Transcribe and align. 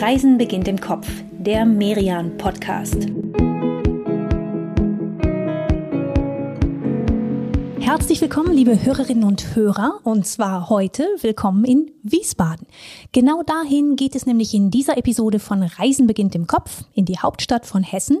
Reisen 0.00 0.38
beginnt 0.38 0.66
im 0.66 0.80
Kopf, 0.80 1.06
der 1.30 1.66
Merian 1.66 2.38
Podcast. 2.38 3.06
Herzlich 7.78 8.22
willkommen, 8.22 8.54
liebe 8.54 8.82
Hörerinnen 8.82 9.24
und 9.24 9.54
Hörer, 9.54 10.00
und 10.04 10.26
zwar 10.26 10.70
heute 10.70 11.06
willkommen 11.20 11.66
in 11.66 11.90
Wiesbaden. 12.02 12.66
Genau 13.12 13.42
dahin 13.42 13.96
geht 13.96 14.14
es 14.14 14.24
nämlich 14.24 14.54
in 14.54 14.70
dieser 14.70 14.96
Episode 14.96 15.38
von 15.38 15.62
Reisen 15.62 16.06
beginnt 16.06 16.34
im 16.34 16.46
Kopf 16.46 16.84
in 16.94 17.04
die 17.04 17.18
Hauptstadt 17.18 17.66
von 17.66 17.82
Hessen. 17.82 18.20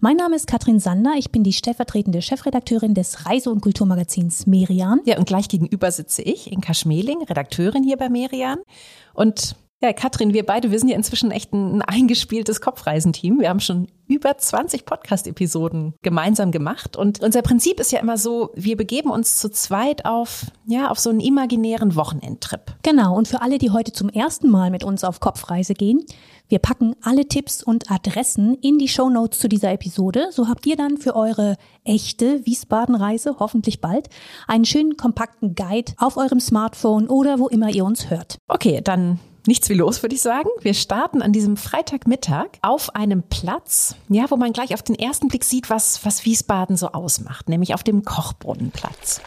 Mein 0.00 0.16
Name 0.16 0.34
ist 0.34 0.48
Katrin 0.48 0.80
Sander, 0.80 1.12
ich 1.16 1.30
bin 1.30 1.44
die 1.44 1.52
stellvertretende 1.52 2.22
Chefredakteurin 2.22 2.94
des 2.94 3.26
Reise- 3.26 3.52
und 3.52 3.60
Kulturmagazins 3.60 4.48
Merian. 4.48 5.00
Ja, 5.04 5.16
und 5.16 5.28
gleich 5.28 5.46
gegenüber 5.46 5.92
sitze 5.92 6.22
ich, 6.22 6.50
Inka 6.50 6.74
Schmeling, 6.74 7.22
Redakteurin 7.22 7.84
hier 7.84 7.98
bei 7.98 8.08
Merian. 8.08 8.58
Und 9.14 9.54
ja, 9.82 9.94
Katrin, 9.94 10.34
wir 10.34 10.44
beide, 10.44 10.70
wir 10.70 10.78
sind 10.78 10.90
ja 10.90 10.96
inzwischen 10.96 11.30
echt 11.30 11.54
ein 11.54 11.80
eingespieltes 11.80 12.60
Kopfreisenteam. 12.60 13.40
Wir 13.40 13.48
haben 13.48 13.60
schon 13.60 13.88
über 14.08 14.36
20 14.36 14.84
Podcast-Episoden 14.84 15.94
gemeinsam 16.02 16.50
gemacht. 16.50 16.98
Und 16.98 17.22
unser 17.22 17.40
Prinzip 17.40 17.80
ist 17.80 17.90
ja 17.90 18.00
immer 18.00 18.18
so, 18.18 18.50
wir 18.54 18.76
begeben 18.76 19.10
uns 19.10 19.38
zu 19.38 19.50
zweit 19.50 20.04
auf, 20.04 20.46
ja, 20.66 20.90
auf 20.90 20.98
so 20.98 21.08
einen 21.08 21.20
imaginären 21.20 21.96
Wochenendtrip. 21.96 22.76
Genau. 22.82 23.16
Und 23.16 23.28
für 23.28 23.40
alle, 23.40 23.56
die 23.56 23.70
heute 23.70 23.92
zum 23.92 24.10
ersten 24.10 24.50
Mal 24.50 24.70
mit 24.70 24.84
uns 24.84 25.02
auf 25.02 25.18
Kopfreise 25.20 25.72
gehen, 25.72 26.04
wir 26.48 26.58
packen 26.58 26.96
alle 27.00 27.26
Tipps 27.28 27.62
und 27.62 27.90
Adressen 27.90 28.56
in 28.56 28.78
die 28.78 28.88
Show 28.88 29.08
Notes 29.08 29.38
zu 29.38 29.48
dieser 29.48 29.72
Episode. 29.72 30.26
So 30.32 30.48
habt 30.48 30.66
ihr 30.66 30.76
dann 30.76 30.98
für 30.98 31.14
eure 31.14 31.56
echte 31.84 32.44
Wiesbaden-Reise, 32.44 33.36
hoffentlich 33.38 33.80
bald, 33.80 34.08
einen 34.46 34.64
schönen 34.66 34.96
kompakten 34.98 35.54
Guide 35.54 35.92
auf 35.96 36.18
eurem 36.18 36.40
Smartphone 36.40 37.08
oder 37.08 37.38
wo 37.38 37.48
immer 37.48 37.70
ihr 37.70 37.84
uns 37.84 38.10
hört. 38.10 38.36
Okay, 38.48 38.80
dann 38.82 39.20
nichts 39.46 39.68
wie 39.68 39.74
los, 39.74 40.02
würde 40.02 40.14
ich 40.14 40.22
sagen. 40.22 40.48
Wir 40.60 40.74
starten 40.74 41.22
an 41.22 41.32
diesem 41.32 41.56
Freitagmittag 41.56 42.48
auf 42.62 42.94
einem 42.94 43.22
Platz, 43.22 43.94
ja, 44.08 44.30
wo 44.30 44.36
man 44.36 44.52
gleich 44.52 44.74
auf 44.74 44.82
den 44.82 44.96
ersten 44.96 45.28
Blick 45.28 45.44
sieht, 45.44 45.70
was, 45.70 46.04
was 46.04 46.24
Wiesbaden 46.24 46.76
so 46.76 46.88
ausmacht, 46.88 47.48
nämlich 47.48 47.74
auf 47.74 47.82
dem 47.82 48.04
Kochbrunnenplatz. 48.04 49.20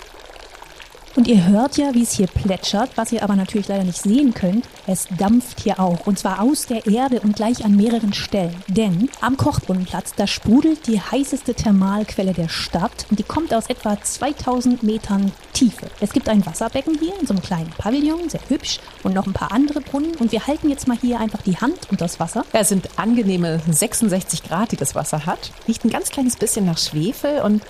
Und 1.16 1.28
ihr 1.28 1.46
hört 1.46 1.78
ja, 1.78 1.94
wie 1.94 2.02
es 2.02 2.14
hier 2.14 2.26
plätschert, 2.26 2.90
was 2.96 3.12
ihr 3.12 3.22
aber 3.24 3.36
natürlich 3.36 3.68
leider 3.68 3.84
nicht 3.84 4.02
sehen 4.02 4.34
könnt. 4.34 4.68
Es 4.88 5.08
dampft 5.16 5.60
hier 5.60 5.80
auch 5.80 6.08
und 6.08 6.18
zwar 6.18 6.42
aus 6.42 6.66
der 6.66 6.88
Erde 6.88 7.20
und 7.20 7.36
gleich 7.36 7.64
an 7.64 7.76
mehreren 7.76 8.14
Stellen. 8.14 8.56
Denn 8.68 9.10
am 9.22 9.38
Kochbrunnenplatz, 9.38 10.14
da 10.16 10.26
sprudelt 10.26 10.88
die 10.88 11.00
heißeste 11.00 11.54
Thermalquelle 11.54 12.34
der 12.34 12.50
Stadt 12.50 13.06
und 13.12 13.20
die 13.20 13.24
kommt 13.24 13.54
aus 13.54 13.68
etwa 13.68 14.02
2000 14.02 14.82
Metern 14.82 15.32
Tiefe. 15.54 15.86
Es 16.00 16.14
gibt 16.14 16.30
ein 16.30 16.44
Wasserbecken 16.48 16.98
hier 17.00 17.14
in 17.20 17.28
so 17.28 17.36
einem 17.36 17.44
kleinen 17.44 17.70
Pavillon, 17.78 18.28
sehr 18.28 18.42
hübsch 18.50 18.80
und 19.04 19.14
noch 19.14 19.28
ein 19.28 19.34
paar 19.34 19.52
andere 19.52 19.82
Brunnen 19.82 20.16
und 20.16 20.32
wir 20.32 20.48
halten 20.48 20.70
jetzt 20.70 20.88
mal 20.88 20.98
hier 21.00 21.20
einfach 21.20 21.44
die 21.44 21.58
Hand 21.58 21.78
unter 21.92 22.06
das 22.06 22.20
Wasser. 22.20 22.44
Ja, 22.54 22.62
es 22.62 22.70
sind 22.70 22.90
angenehme 22.98 23.62
66 23.70 24.42
Grad, 24.42 24.72
die 24.72 24.78
das 24.78 24.96
Wasser 24.96 25.28
hat. 25.28 25.52
Riecht 25.68 25.86
ein 25.86 25.92
ganz 25.92 26.10
kleines 26.10 26.38
bisschen 26.38 26.66
nach 26.66 26.80
Schwefel 26.80 27.42
und 27.42 27.62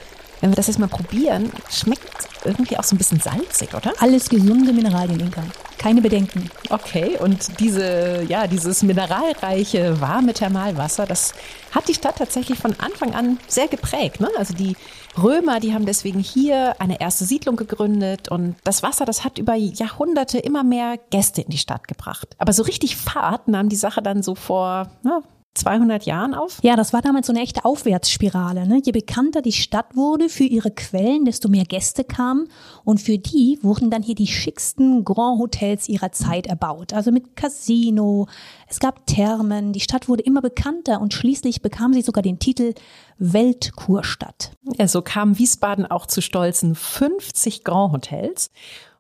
wenn 0.44 0.52
wir 0.52 0.58
das 0.58 0.68
jetzt 0.68 0.78
mal 0.78 0.90
probieren, 0.90 1.50
schmeckt 1.70 2.28
irgendwie 2.44 2.78
auch 2.78 2.84
so 2.84 2.96
ein 2.96 2.98
bisschen 2.98 3.22
salzig, 3.22 3.74
oder? 3.74 3.94
Alles 4.00 4.28
gesunde 4.28 4.74
Mineralien, 4.74 5.22
Inka. 5.22 5.42
Keine 5.78 6.02
Bedenken. 6.02 6.52
Okay, 6.70 7.18
und 7.18 7.62
diese, 7.62 8.24
ja, 8.28 8.46
dieses 8.48 8.84
mineralreiche, 8.84 10.02
warme 10.02 10.34
Thermalwasser, 10.34 11.06
das 11.06 11.34
hat 11.72 11.88
die 11.88 11.94
Stadt 11.94 12.18
tatsächlich 12.18 12.60
von 12.60 12.76
Anfang 12.80 13.16
an 13.16 13.38
sehr 13.48 13.70
geprägt. 13.70 14.20
Ne? 14.20 14.28
Also 14.38 14.54
die 14.54 14.76
Römer, 15.18 15.62
die 15.62 15.74
haben 15.74 15.86
deswegen 15.86 16.20
hier 16.20 16.76
eine 16.82 17.00
erste 17.00 17.24
Siedlung 17.24 17.56
gegründet 17.56 18.28
und 18.28 18.58
das 18.66 18.84
Wasser, 18.84 19.06
das 19.06 19.24
hat 19.24 19.38
über 19.38 19.56
Jahrhunderte 19.56 20.40
immer 20.40 20.66
mehr 20.66 20.98
Gäste 21.10 21.40
in 21.40 21.52
die 21.52 21.58
Stadt 21.58 21.88
gebracht. 21.88 22.36
Aber 22.38 22.52
so 22.52 22.64
richtig 22.64 22.98
Fahrt 22.98 23.48
nahm 23.48 23.70
die 23.70 23.78
Sache 23.78 24.02
dann 24.02 24.24
so 24.24 24.36
vor 24.36 24.92
na, 25.04 25.22
200 25.56 26.04
Jahren 26.06 26.34
auf? 26.34 26.58
Ja, 26.64 26.76
das 26.76 26.94
war 26.94 27.02
damals 27.02 27.28
so 27.28 27.34
eine 27.34 27.42
echte 27.42 27.64
Aufwärtsspirale. 27.64 28.68
Ne? 28.68 28.82
Je 28.84 28.92
bekannter 28.92 29.42
die 29.42 29.52
Stadt 29.52 29.96
wurde 29.96 30.30
für 30.30 30.44
ihre 30.44 30.72
Quellen, 30.72 31.26
desto 31.26 31.48
mehr 31.48 31.66
Gäste 31.66 32.04
kamen. 32.04 32.48
Und 32.84 33.00
für 33.02 33.18
die 33.18 33.60
wurden 33.62 33.92
dann 33.92 34.02
hier 34.02 34.16
die 34.16 34.28
schicksten 34.28 35.04
Grand 35.04 35.40
Hotels 35.40 35.88
ihrer 35.88 36.12
Zeit 36.12 36.48
erbaut. 36.48 36.94
Also 36.94 37.12
mit 37.12 37.36
Casino, 37.36 38.28
es 38.68 38.80
gab 38.80 39.06
Thermen, 39.06 39.74
die 39.74 39.80
Stadt 39.80 40.10
wurde 40.10 40.24
immer 40.24 40.42
bekannter 40.42 41.00
und 41.02 41.14
schließlich 41.14 41.62
bekam 41.62 41.94
sie 41.94 42.02
sogar 42.02 42.24
den 42.24 42.40
Titel 42.40 42.74
Weltkurstadt. 43.20 44.52
Ja, 44.78 44.88
so 44.88 45.02
kam 45.02 45.38
Wiesbaden 45.38 45.86
auch 45.86 46.08
zu 46.08 46.22
stolzen 46.22 46.76
50 46.76 47.64
Grand 47.64 47.94
Hotels. 47.94 48.50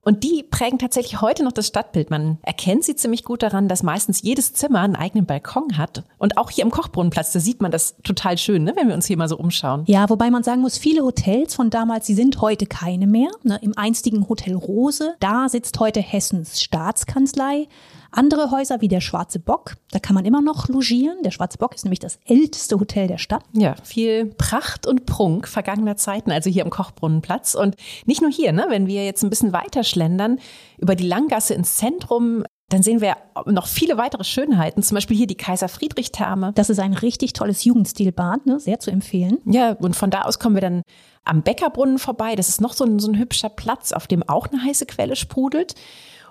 Und 0.03 0.23
die 0.23 0.43
prägen 0.43 0.79
tatsächlich 0.79 1.21
heute 1.21 1.43
noch 1.43 1.53
das 1.53 1.67
Stadtbild. 1.67 2.09
Man 2.09 2.37
erkennt 2.41 2.83
sie 2.83 2.95
ziemlich 2.95 3.23
gut 3.23 3.41
daran, 3.41 3.67
dass 3.67 3.83
meistens 3.83 4.21
jedes 4.21 4.53
Zimmer 4.53 4.81
einen 4.81 4.95
eigenen 4.95 5.25
Balkon 5.25 5.77
hat. 5.77 6.03
Und 6.17 6.37
auch 6.37 6.51
hier 6.51 6.65
am 6.65 6.71
Kochbrunnenplatz, 6.71 7.31
da 7.31 7.39
sieht 7.39 7.61
man 7.61 7.71
das 7.71 7.95
total 8.03 8.37
schön, 8.37 8.63
ne, 8.63 8.73
wenn 8.75 8.87
wir 8.87 8.95
uns 8.95 9.05
hier 9.05 9.17
mal 9.17 9.29
so 9.29 9.37
umschauen. 9.37 9.83
Ja, 9.87 10.09
wobei 10.09 10.29
man 10.29 10.43
sagen 10.43 10.61
muss, 10.61 10.77
viele 10.77 11.03
Hotels 11.03 11.55
von 11.55 11.69
damals, 11.69 12.05
die 12.05 12.15
sind 12.15 12.41
heute 12.41 12.65
keine 12.65 13.07
mehr. 13.07 13.29
Ne, 13.43 13.57
Im 13.61 13.77
einstigen 13.77 14.27
Hotel 14.27 14.55
Rose, 14.55 15.15
da 15.19 15.47
sitzt 15.47 15.79
heute 15.79 16.01
Hessens 16.01 16.61
Staatskanzlei. 16.61 17.67
Andere 18.16 18.51
Häuser 18.51 18.79
wie 18.79 18.88
der 18.88 19.01
Schwarze 19.01 19.40
Bock, 19.40 19.75
da 19.90 19.97
kann 19.97 20.13
man 20.13 20.24
immer 20.24 20.41
noch 20.41 20.68
logieren. 20.68 21.18
Der 21.24 21.31
Schwarze 21.31 21.57
Bock 21.57 21.74
ist 21.74 21.84
nämlich 21.84 22.00
das 22.00 22.19
älteste 22.25 22.79
Hotel 22.79 23.07
der 23.07 23.18
Stadt. 23.18 23.44
Ja, 23.53 23.75
viel 23.84 24.25
Pracht 24.38 24.85
und 24.85 25.07
Prunk 25.07 25.47
vergangener 25.47 25.97
Zeiten, 25.97 26.31
also 26.31 26.50
hier 26.50 26.63
am 26.63 26.69
Kochbrunnenplatz. 26.69 27.56
Und 27.56 27.75
nicht 28.06 28.22
nur 28.22 28.29
hier, 28.29 28.51
ne, 28.51 28.68
wenn 28.69 28.85
wir 28.85 29.03
jetzt 29.03 29.24
ein 29.24 29.31
bisschen 29.31 29.51
weiter 29.51 29.84
schlendern, 29.84 30.38
über 30.78 30.96
die 30.96 31.07
Langgasse 31.07 31.56
ins 31.56 31.78
Zentrum, 31.78 32.44
dann 32.69 32.84
sehen 32.84 33.01
wir 33.01 33.18
noch 33.46 33.68
viele 33.68 33.97
weitere 33.97 34.24
Schönheiten, 34.24 34.84
zum 34.84 34.95
Beispiel 34.95 35.18
hier 35.18 35.28
die 35.28 35.35
Kaiser 35.35 35.68
Friedrich 35.68 36.12
Therme. 36.12 36.53
Das 36.53 36.69
ist 36.69 36.80
ein 36.80 36.94
richtig 36.94 37.34
tolles 37.34 37.63
Jugendstilbad, 37.63 38.45
ne? 38.45 38.59
sehr 38.59 38.80
zu 38.80 38.91
empfehlen. 38.91 39.40
Ja, 39.45 39.72
und 39.74 39.95
von 39.95 40.12
da 40.12 40.22
aus 40.22 40.38
kommen 40.38 40.56
wir 40.56 40.62
dann 40.62 40.84
am 41.24 41.41
Bäckerbrunnen 41.41 41.97
vorbei. 41.97 42.35
Das 42.35 42.50
ist 42.50 42.62
noch 42.62 42.74
so 42.74 42.84
ein, 42.85 43.00
so 43.00 43.12
ein 43.12 43.18
hübscher 43.18 43.50
Platz, 43.50 43.91
auf 43.91 44.07
dem 44.07 44.28
auch 44.28 44.47
eine 44.47 44.63
heiße 44.63 44.85
Quelle 44.85 45.16
sprudelt. 45.16 45.75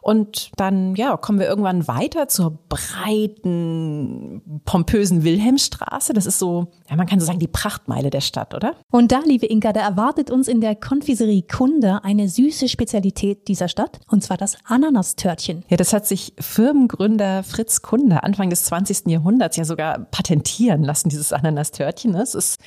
Und 0.03 0.51
dann, 0.57 0.97
ja, 0.97 1.17
kommen 1.17 1.39
wir 1.39 1.47
irgendwann 1.47 1.87
weiter 1.87 2.27
zur 2.27 2.59
breiten, 2.69 4.43
pompösen 4.65 5.23
Wilhelmstraße. 5.23 6.13
Das 6.13 6.27
ist 6.27 6.41
so, 6.41 6.73
ja, 6.91 6.97
man 6.97 7.07
kann 7.07 7.21
so 7.21 7.27
sagen, 7.27 7.39
die 7.39 7.47
Prachtmeile 7.47 8.11
der 8.11 8.21
Stadt, 8.21 8.53
oder? 8.53 8.75
Und 8.91 9.13
da, 9.13 9.21
liebe 9.25 9.47
Inka, 9.47 9.73
da 9.73 9.81
erwartet 9.81 10.31
uns 10.31 10.49
in 10.49 10.61
der 10.61 10.75
Konfiserie 10.75 11.43
Kunde 11.43 12.03
eine 12.03 12.29
süße 12.29 12.69
Spezialität 12.69 13.47
dieser 13.47 13.69
Stadt. 13.69 14.01
Und 14.09 14.25
zwar 14.25 14.37
das 14.37 14.57
Ananastörtchen. 14.65 15.65
Ja, 15.69 15.77
das 15.77 15.93
hat 15.93 16.07
sich 16.07 16.35
Firmengründer 16.39 17.45
Fritz 17.45 17.81
Kunde 17.81 18.25
Anfang 18.25 18.51
des 18.51 18.65
20. 18.65 19.07
Jahrhunderts 19.07 19.57
ja 19.57 19.65
sogar 19.65 20.01
patentieren 20.01 20.83
lassen, 20.83 21.11
dieses 21.11 21.33
Ananastörtchen. 21.33 22.17
Es 22.17 22.35
ist 22.35 22.59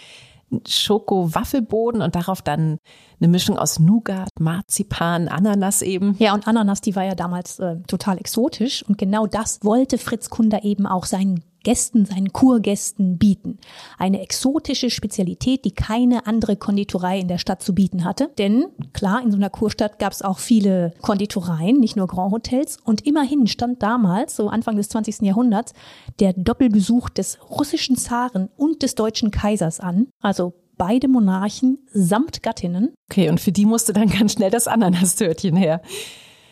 Schoko-Waffelboden 0.67 2.01
und 2.01 2.15
darauf 2.15 2.41
dann 2.41 2.77
eine 3.19 3.27
Mischung 3.27 3.57
aus 3.57 3.79
Nougat, 3.79 4.29
Marzipan, 4.39 5.27
Ananas 5.27 5.81
eben. 5.81 6.15
Ja, 6.19 6.33
und 6.33 6.47
Ananas, 6.47 6.81
die 6.81 6.95
war 6.95 7.03
ja 7.03 7.15
damals 7.15 7.59
äh, 7.59 7.77
total 7.87 8.17
exotisch 8.17 8.83
und 8.87 8.97
genau 8.97 9.27
das 9.27 9.59
wollte 9.63 9.97
Fritz 9.97 10.29
Kunder 10.29 10.63
eben 10.63 10.85
auch 10.85 11.05
seinen 11.05 11.43
Gästen, 11.65 12.05
seinen 12.05 12.31
Kurgästen 12.31 13.17
bieten. 13.17 13.57
Eine 13.97 14.21
exotische 14.21 14.89
Spezialität, 14.89 15.65
die 15.65 15.71
keine 15.71 16.27
andere 16.27 16.55
Konditorei 16.55 17.19
in 17.19 17.27
der 17.27 17.39
Stadt 17.39 17.61
zu 17.61 17.75
bieten 17.75 18.05
hatte. 18.05 18.31
Denn 18.37 18.67
klar, 18.93 19.21
in 19.21 19.31
so 19.31 19.37
einer 19.37 19.49
Kurstadt 19.49 19.99
gab 19.99 20.13
es 20.13 20.21
auch 20.21 20.39
viele 20.39 20.93
Konditoreien, 21.01 21.79
nicht 21.79 21.97
nur 21.97 22.07
Grand 22.07 22.31
Hotels. 22.31 22.77
Und 22.83 23.05
immerhin 23.05 23.47
stand 23.47 23.83
damals, 23.83 24.37
so 24.37 24.47
Anfang 24.47 24.77
des 24.77 24.87
20. 24.89 25.21
Jahrhunderts, 25.21 25.73
der 26.19 26.33
Doppelbesuch 26.33 27.09
des 27.09 27.39
russischen 27.49 27.97
Zaren 27.97 28.49
und 28.55 28.83
des 28.83 28.95
deutschen 28.95 29.31
Kaisers 29.31 29.79
an. 29.79 30.07
Also 30.21 30.53
beide 30.77 31.07
Monarchen 31.07 31.79
samt 31.91 32.43
Gattinnen. 32.43 32.93
Okay, 33.09 33.29
und 33.29 33.39
für 33.39 33.51
die 33.51 33.65
musste 33.65 33.91
dann 33.91 34.09
ganz 34.09 34.33
schnell 34.33 34.51
das 34.51 34.67
Ananastörtchen 34.67 35.55
her. 35.55 35.81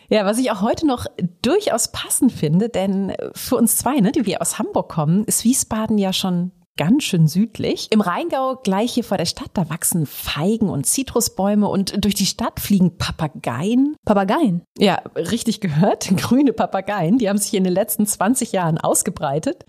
Ja, 0.10 0.26
was 0.26 0.38
ich 0.38 0.52
auch 0.52 0.62
heute 0.62 0.86
noch 0.86 1.06
durchaus 1.42 1.92
passend 1.92 2.32
finde, 2.32 2.70
denn 2.70 3.14
für 3.34 3.56
uns 3.56 3.78
zwei, 3.78 4.00
ne, 4.00 4.12
die 4.12 4.26
wir 4.26 4.42
aus 4.42 4.60
Hamburg 4.60 4.90
kommen, 4.90 5.24
ist 5.26 5.44
Wiesbaden 5.44 5.98
ja 5.98 6.14
schon 6.14 6.52
ganz 6.78 7.04
schön 7.04 7.28
südlich. 7.28 7.88
Im 7.92 8.02
Rheingau, 8.02 8.56
gleich 8.56 8.94
hier 8.94 9.04
vor 9.04 9.18
der 9.18 9.26
Stadt, 9.26 9.52
da 9.54 9.70
wachsen 9.70 10.06
Feigen 10.06 10.70
und 10.70 10.86
Zitrusbäume 10.86 11.68
und 11.68 12.04
durch 12.04 12.16
die 12.16 12.26
Stadt 12.26 12.60
fliegen 12.60 12.98
Papageien. 12.98 13.96
Papageien? 14.06 14.64
Ja, 14.78 15.02
richtig 15.16 15.62
gehört. 15.62 16.10
Grüne 16.18 16.54
Papageien, 16.54 17.18
die 17.18 17.30
haben 17.30 17.38
sich 17.38 17.54
in 17.54 17.64
den 17.64 17.74
letzten 17.74 18.06
20 18.06 18.52
Jahren 18.52 18.78
ausgebreitet. 18.78 19.66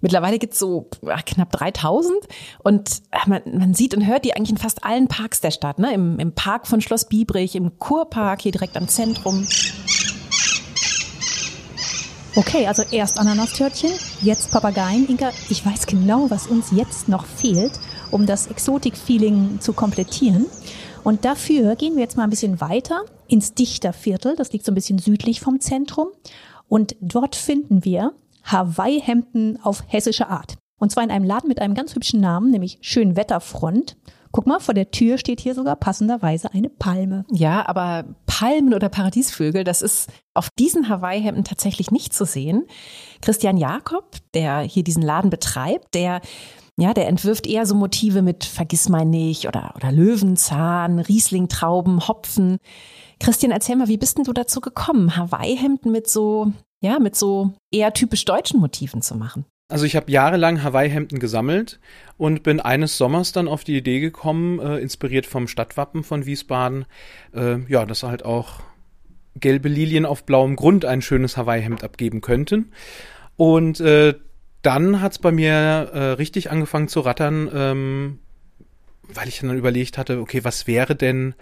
Mittlerweile 0.00 0.38
gibt's 0.38 0.58
so 0.58 0.88
ach, 1.06 1.24
knapp 1.24 1.52
3000 1.52 2.14
und 2.58 3.02
ach, 3.10 3.26
man, 3.26 3.42
man 3.46 3.74
sieht 3.74 3.94
und 3.94 4.06
hört 4.06 4.24
die 4.24 4.34
eigentlich 4.34 4.50
in 4.50 4.56
fast 4.56 4.84
allen 4.84 5.08
Parks 5.08 5.40
der 5.40 5.50
Stadt. 5.50 5.78
Ne? 5.78 5.92
Im, 5.92 6.18
Im 6.18 6.32
Park 6.32 6.66
von 6.66 6.80
Schloss 6.80 7.06
Biebrich, 7.06 7.54
im 7.54 7.78
Kurpark 7.78 8.42
hier 8.42 8.52
direkt 8.52 8.76
am 8.76 8.88
Zentrum. 8.88 9.46
Okay, 12.36 12.66
also 12.68 12.82
erst 12.92 13.18
Ananastörtchen, 13.18 13.90
jetzt 14.22 14.52
Papageien. 14.52 15.08
Inka, 15.08 15.30
ich 15.48 15.66
weiß 15.66 15.86
genau, 15.86 16.30
was 16.30 16.46
uns 16.46 16.70
jetzt 16.70 17.08
noch 17.08 17.26
fehlt, 17.26 17.72
um 18.12 18.24
das 18.24 18.46
Exotik-Feeling 18.46 19.58
zu 19.60 19.72
komplettieren. 19.72 20.46
Und 21.02 21.24
dafür 21.24 21.76
gehen 21.76 21.96
wir 21.96 22.02
jetzt 22.02 22.16
mal 22.16 22.24
ein 22.24 22.30
bisschen 22.30 22.60
weiter 22.60 23.04
ins 23.26 23.54
Dichterviertel. 23.54 24.36
Das 24.36 24.52
liegt 24.52 24.64
so 24.64 24.72
ein 24.72 24.74
bisschen 24.74 24.98
südlich 24.98 25.40
vom 25.40 25.60
Zentrum. 25.60 26.08
Und 26.68 26.94
dort 27.00 27.34
finden 27.34 27.84
wir 27.84 28.12
Hawaii-Hemden 28.52 29.60
auf 29.62 29.84
hessische 29.86 30.28
Art. 30.28 30.56
Und 30.78 30.90
zwar 30.90 31.04
in 31.04 31.10
einem 31.10 31.24
Laden 31.24 31.48
mit 31.48 31.60
einem 31.60 31.74
ganz 31.74 31.94
hübschen 31.94 32.20
Namen, 32.20 32.50
nämlich 32.50 32.78
Schönwetterfront. 32.80 33.96
Guck 34.32 34.46
mal, 34.46 34.60
vor 34.60 34.74
der 34.74 34.92
Tür 34.92 35.18
steht 35.18 35.40
hier 35.40 35.54
sogar 35.54 35.76
passenderweise 35.76 36.52
eine 36.54 36.70
Palme. 36.70 37.24
Ja, 37.30 37.68
aber 37.68 38.04
Palmen 38.26 38.74
oder 38.74 38.88
Paradiesvögel, 38.88 39.64
das 39.64 39.82
ist 39.82 40.08
auf 40.34 40.48
diesen 40.58 40.88
Hawaii-Hemden 40.88 41.44
tatsächlich 41.44 41.90
nicht 41.90 42.14
zu 42.14 42.24
sehen. 42.24 42.66
Christian 43.20 43.56
Jakob, 43.56 44.16
der 44.34 44.60
hier 44.60 44.84
diesen 44.84 45.02
Laden 45.02 45.30
betreibt, 45.30 45.94
der 45.94 46.20
ja, 46.78 46.94
der 46.94 47.08
entwirft 47.08 47.46
eher 47.46 47.66
so 47.66 47.74
Motive 47.74 48.22
mit 48.22 48.44
Vergissmeinnicht 48.44 49.46
oder, 49.46 49.74
oder 49.76 49.92
Löwenzahn, 49.92 50.98
Rieslingtrauben, 50.98 52.08
Hopfen. 52.08 52.56
Christian, 53.18 53.52
erzähl 53.52 53.76
mal, 53.76 53.88
wie 53.88 53.98
bist 53.98 54.16
denn 54.16 54.24
du 54.24 54.32
dazu 54.32 54.62
gekommen, 54.62 55.14
Hawaii-Hemden 55.14 55.92
mit 55.92 56.08
so, 56.08 56.52
ja, 56.80 56.98
mit 56.98 57.16
so 57.16 57.52
eher 57.70 57.92
typisch 57.92 58.24
deutschen 58.24 58.60
Motiven 58.60 59.02
zu 59.02 59.16
machen? 59.16 59.44
Also 59.68 59.84
ich 59.84 59.94
habe 59.94 60.10
jahrelang 60.10 60.64
Hawaii-Hemden 60.64 61.20
gesammelt 61.20 61.78
und 62.16 62.42
bin 62.42 62.58
eines 62.58 62.98
Sommers 62.98 63.30
dann 63.32 63.46
auf 63.46 63.62
die 63.62 63.76
Idee 63.76 64.00
gekommen, 64.00 64.58
äh, 64.58 64.78
inspiriert 64.78 65.26
vom 65.26 65.46
Stadtwappen 65.46 66.02
von 66.02 66.26
Wiesbaden, 66.26 66.86
äh, 67.32 67.58
ja, 67.68 67.86
dass 67.86 68.02
halt 68.02 68.24
auch 68.24 68.60
gelbe 69.36 69.68
Lilien 69.68 70.06
auf 70.06 70.24
blauem 70.24 70.56
Grund 70.56 70.84
ein 70.84 71.02
schönes 71.02 71.36
Hawaii-Hemd 71.36 71.84
abgeben 71.84 72.20
könnten. 72.20 72.72
Und 73.36 73.78
äh, 73.80 74.14
dann 74.62 75.00
hat's 75.00 75.20
bei 75.20 75.30
mir 75.30 75.52
äh, 75.52 75.98
richtig 76.12 76.50
angefangen 76.50 76.88
zu 76.88 77.00
rattern, 77.00 77.48
ähm, 77.54 78.18
weil 79.14 79.28
ich 79.28 79.40
dann 79.40 79.56
überlegt 79.56 79.98
hatte, 79.98 80.18
okay, 80.20 80.42
was 80.42 80.66
wäre 80.66 80.96
denn 80.96 81.34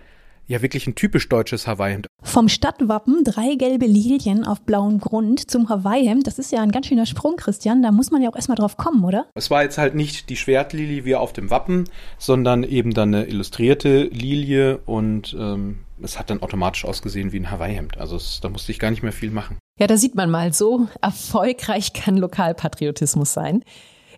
ja 0.49 0.63
wirklich 0.63 0.87
ein 0.87 0.95
typisch 0.95 1.29
deutsches 1.29 1.67
Hawaii-Hemd. 1.67 2.09
Vom 2.23 2.49
Stadtwappen 2.49 3.23
drei 3.23 3.55
gelbe 3.55 3.87
Lilien 3.87 4.45
auf 4.45 4.63
blauem 4.63 4.99
Grund 4.99 5.49
zum 5.51 5.69
Hawaii-Hemd. 5.69 6.27
Das 6.27 6.39
ist 6.39 6.51
ja 6.51 6.63
ein 6.63 6.73
ganz 6.73 6.87
schöner 6.87 7.07
Sprung, 7.07 7.37
Christian. 7.37 7.83
Da 7.83 7.93
muss 7.93 8.11
man 8.11 8.23
ja 8.23 8.31
auch 8.31 8.37
erstmal 8.37 8.57
drauf 8.57 8.77
kommen, 8.77 9.05
oder? 9.05 9.27
Es 9.35 9.51
war 9.51 9.63
jetzt 9.63 9.79
halt 9.79 9.95
nicht 9.95 10.31
die 10.31 10.37
Schwertlilie 10.37 11.05
wie 11.05 11.15
auf 11.15 11.33
dem 11.33 11.51
Wappen, 11.51 11.85
sondern 12.19 12.65
eben 12.65 12.95
dann 12.95 13.15
eine 13.15 13.27
illustrierte 13.27 14.05
Lilie 14.05 14.79
und 14.79 15.37
ähm, 15.39 15.81
es 16.03 16.19
hat 16.19 16.31
dann 16.31 16.43
automatisch 16.43 16.85
ausgesehen 16.85 17.33
wie 17.33 17.41
ein 17.41 17.51
Hawaii-Hemd. 17.51 17.99
Also 17.99 18.17
es, 18.17 18.41
da 18.41 18.49
musste 18.49 18.73
ich 18.73 18.79
gar 18.79 18.91
nicht 18.91 19.03
mehr 19.03 19.13
viel 19.13 19.31
machen. 19.31 19.59
Ja, 19.79 19.87
da 19.87 19.97
sieht 19.97 20.15
man 20.15 20.31
mal, 20.31 20.53
so 20.53 20.89
erfolgreich 21.03 21.93
kann 21.93 22.17
Lokalpatriotismus 22.17 23.33
sein. 23.33 23.63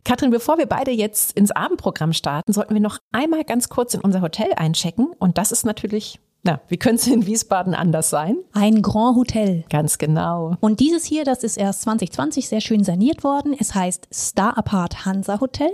Katrin, 0.05 0.31
bevor 0.31 0.59
wir 0.59 0.67
beide 0.67 0.91
jetzt 0.91 1.33
ins 1.33 1.51
Abendprogramm 1.51 2.13
starten, 2.13 2.53
sollten 2.53 2.75
wir 2.75 2.81
noch 2.81 2.99
einmal 3.13 3.45
ganz 3.45 3.69
kurz 3.69 3.95
in 3.95 4.01
unser 4.01 4.23
Hotel 4.23 4.53
einchecken. 4.57 5.09
Und 5.19 5.39
das 5.39 5.53
ist 5.53 5.65
natürlich 5.65 6.21
na, 6.43 6.61
wie 6.69 6.79
könnte 6.79 7.03
es 7.03 7.07
in 7.07 7.27
Wiesbaden 7.27 7.75
anders 7.75 8.09
sein? 8.09 8.37
Ein 8.53 8.81
Grand 8.81 9.17
Hotel. 9.17 9.65
Ganz 9.69 9.99
genau. 9.99 10.57
Und 10.61 10.81
dieses 10.81 11.05
hier, 11.05 11.25
das 11.25 11.45
ist 11.45 11.59
erst 11.59 11.83
2020 11.83 12.49
sehr 12.49 12.63
schön 12.63 12.83
saniert 12.83 13.25
worden. 13.25 13.55
Es 13.59 13.75
heißt 13.75 14.09
Star 14.11 14.57
Apart 14.57 15.05
Hansa 15.05 15.41
Hotel. 15.41 15.71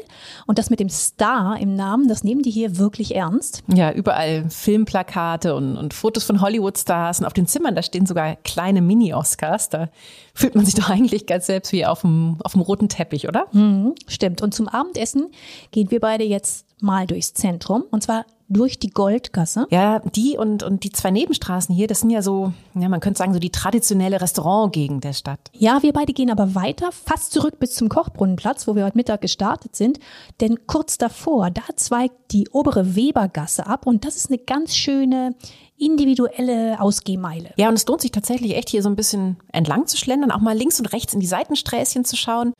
Und 0.46 0.58
das 0.58 0.68
mit 0.68 0.80
dem 0.80 0.88
Star 0.88 1.56
im 1.60 1.76
Namen, 1.76 2.08
das 2.08 2.24
nehmen 2.24 2.42
die 2.42 2.50
hier 2.50 2.78
wirklich 2.78 3.14
ernst. 3.14 3.62
Ja, 3.72 3.92
überall 3.92 4.50
Filmplakate 4.50 5.54
und, 5.54 5.76
und 5.76 5.94
Fotos 5.94 6.24
von 6.24 6.40
Hollywood-Stars. 6.40 7.20
Und 7.20 7.26
auf 7.26 7.32
den 7.32 7.46
Zimmern, 7.46 7.76
da 7.76 7.82
stehen 7.82 8.06
sogar 8.06 8.34
kleine 8.34 8.82
Mini-Oscars. 8.82 9.68
Da 9.68 9.88
fühlt 10.34 10.56
man 10.56 10.64
sich 10.64 10.74
doch 10.74 10.90
eigentlich 10.90 11.26
ganz 11.26 11.46
selbst 11.46 11.70
wie 11.72 11.86
auf 11.86 12.00
dem, 12.00 12.38
auf 12.42 12.52
dem 12.52 12.60
roten 12.60 12.88
Teppich, 12.88 13.28
oder? 13.28 13.46
Mhm, 13.52 13.94
stimmt. 14.08 14.42
Und 14.42 14.52
zum 14.52 14.66
Abendessen 14.66 15.28
gehen 15.70 15.92
wir 15.92 16.00
beide 16.00 16.24
jetzt 16.24 16.66
mal 16.80 17.06
durchs 17.06 17.34
Zentrum. 17.34 17.84
Und 17.90 18.02
zwar 18.02 18.26
durch 18.48 18.78
die 18.78 18.90
Goldgasse. 18.90 19.66
Ja, 19.70 20.00
die 20.00 20.36
und, 20.36 20.62
und 20.62 20.84
die 20.84 20.92
zwei 20.92 21.10
Nebenstraßen 21.10 21.74
hier, 21.74 21.86
das 21.86 22.00
sind 22.00 22.10
ja 22.10 22.22
so, 22.22 22.52
ja, 22.74 22.88
man 22.88 23.00
könnte 23.00 23.18
sagen, 23.18 23.32
so 23.32 23.38
die 23.38 23.50
traditionelle 23.50 24.20
Restaurantgegend 24.20 25.04
der 25.04 25.12
Stadt. 25.12 25.40
Ja, 25.52 25.82
wir 25.82 25.92
beide 25.92 26.12
gehen 26.12 26.30
aber 26.30 26.54
weiter, 26.54 26.90
fast 26.92 27.32
zurück 27.32 27.58
bis 27.58 27.74
zum 27.74 27.88
Kochbrunnenplatz, 27.88 28.68
wo 28.68 28.76
wir 28.76 28.84
heute 28.84 28.96
Mittag 28.96 29.20
gestartet 29.20 29.74
sind. 29.74 29.98
Denn 30.40 30.66
kurz 30.66 30.98
davor, 30.98 31.50
da 31.50 31.62
zweigt 31.74 32.32
die 32.32 32.48
obere 32.50 32.94
Webergasse 32.94 33.66
ab 33.66 33.86
und 33.86 34.04
das 34.04 34.16
ist 34.16 34.30
eine 34.30 34.38
ganz 34.38 34.76
schöne 34.76 35.34
individuelle 35.78 36.80
Ausgehmeile. 36.80 37.52
Ja, 37.56 37.68
und 37.68 37.74
es 37.74 37.86
lohnt 37.86 38.00
sich 38.00 38.10
tatsächlich 38.10 38.56
echt 38.56 38.70
hier 38.70 38.82
so 38.82 38.88
ein 38.88 38.96
bisschen 38.96 39.36
entlang 39.52 39.86
zu 39.86 39.96
schlendern, 39.96 40.30
auch 40.30 40.40
mal 40.40 40.56
links 40.56 40.80
und 40.80 40.86
rechts 40.92 41.12
in 41.12 41.20
die 41.20 41.26
Seitensträßchen 41.26 42.04
zu 42.04 42.16
schauen. 42.16 42.54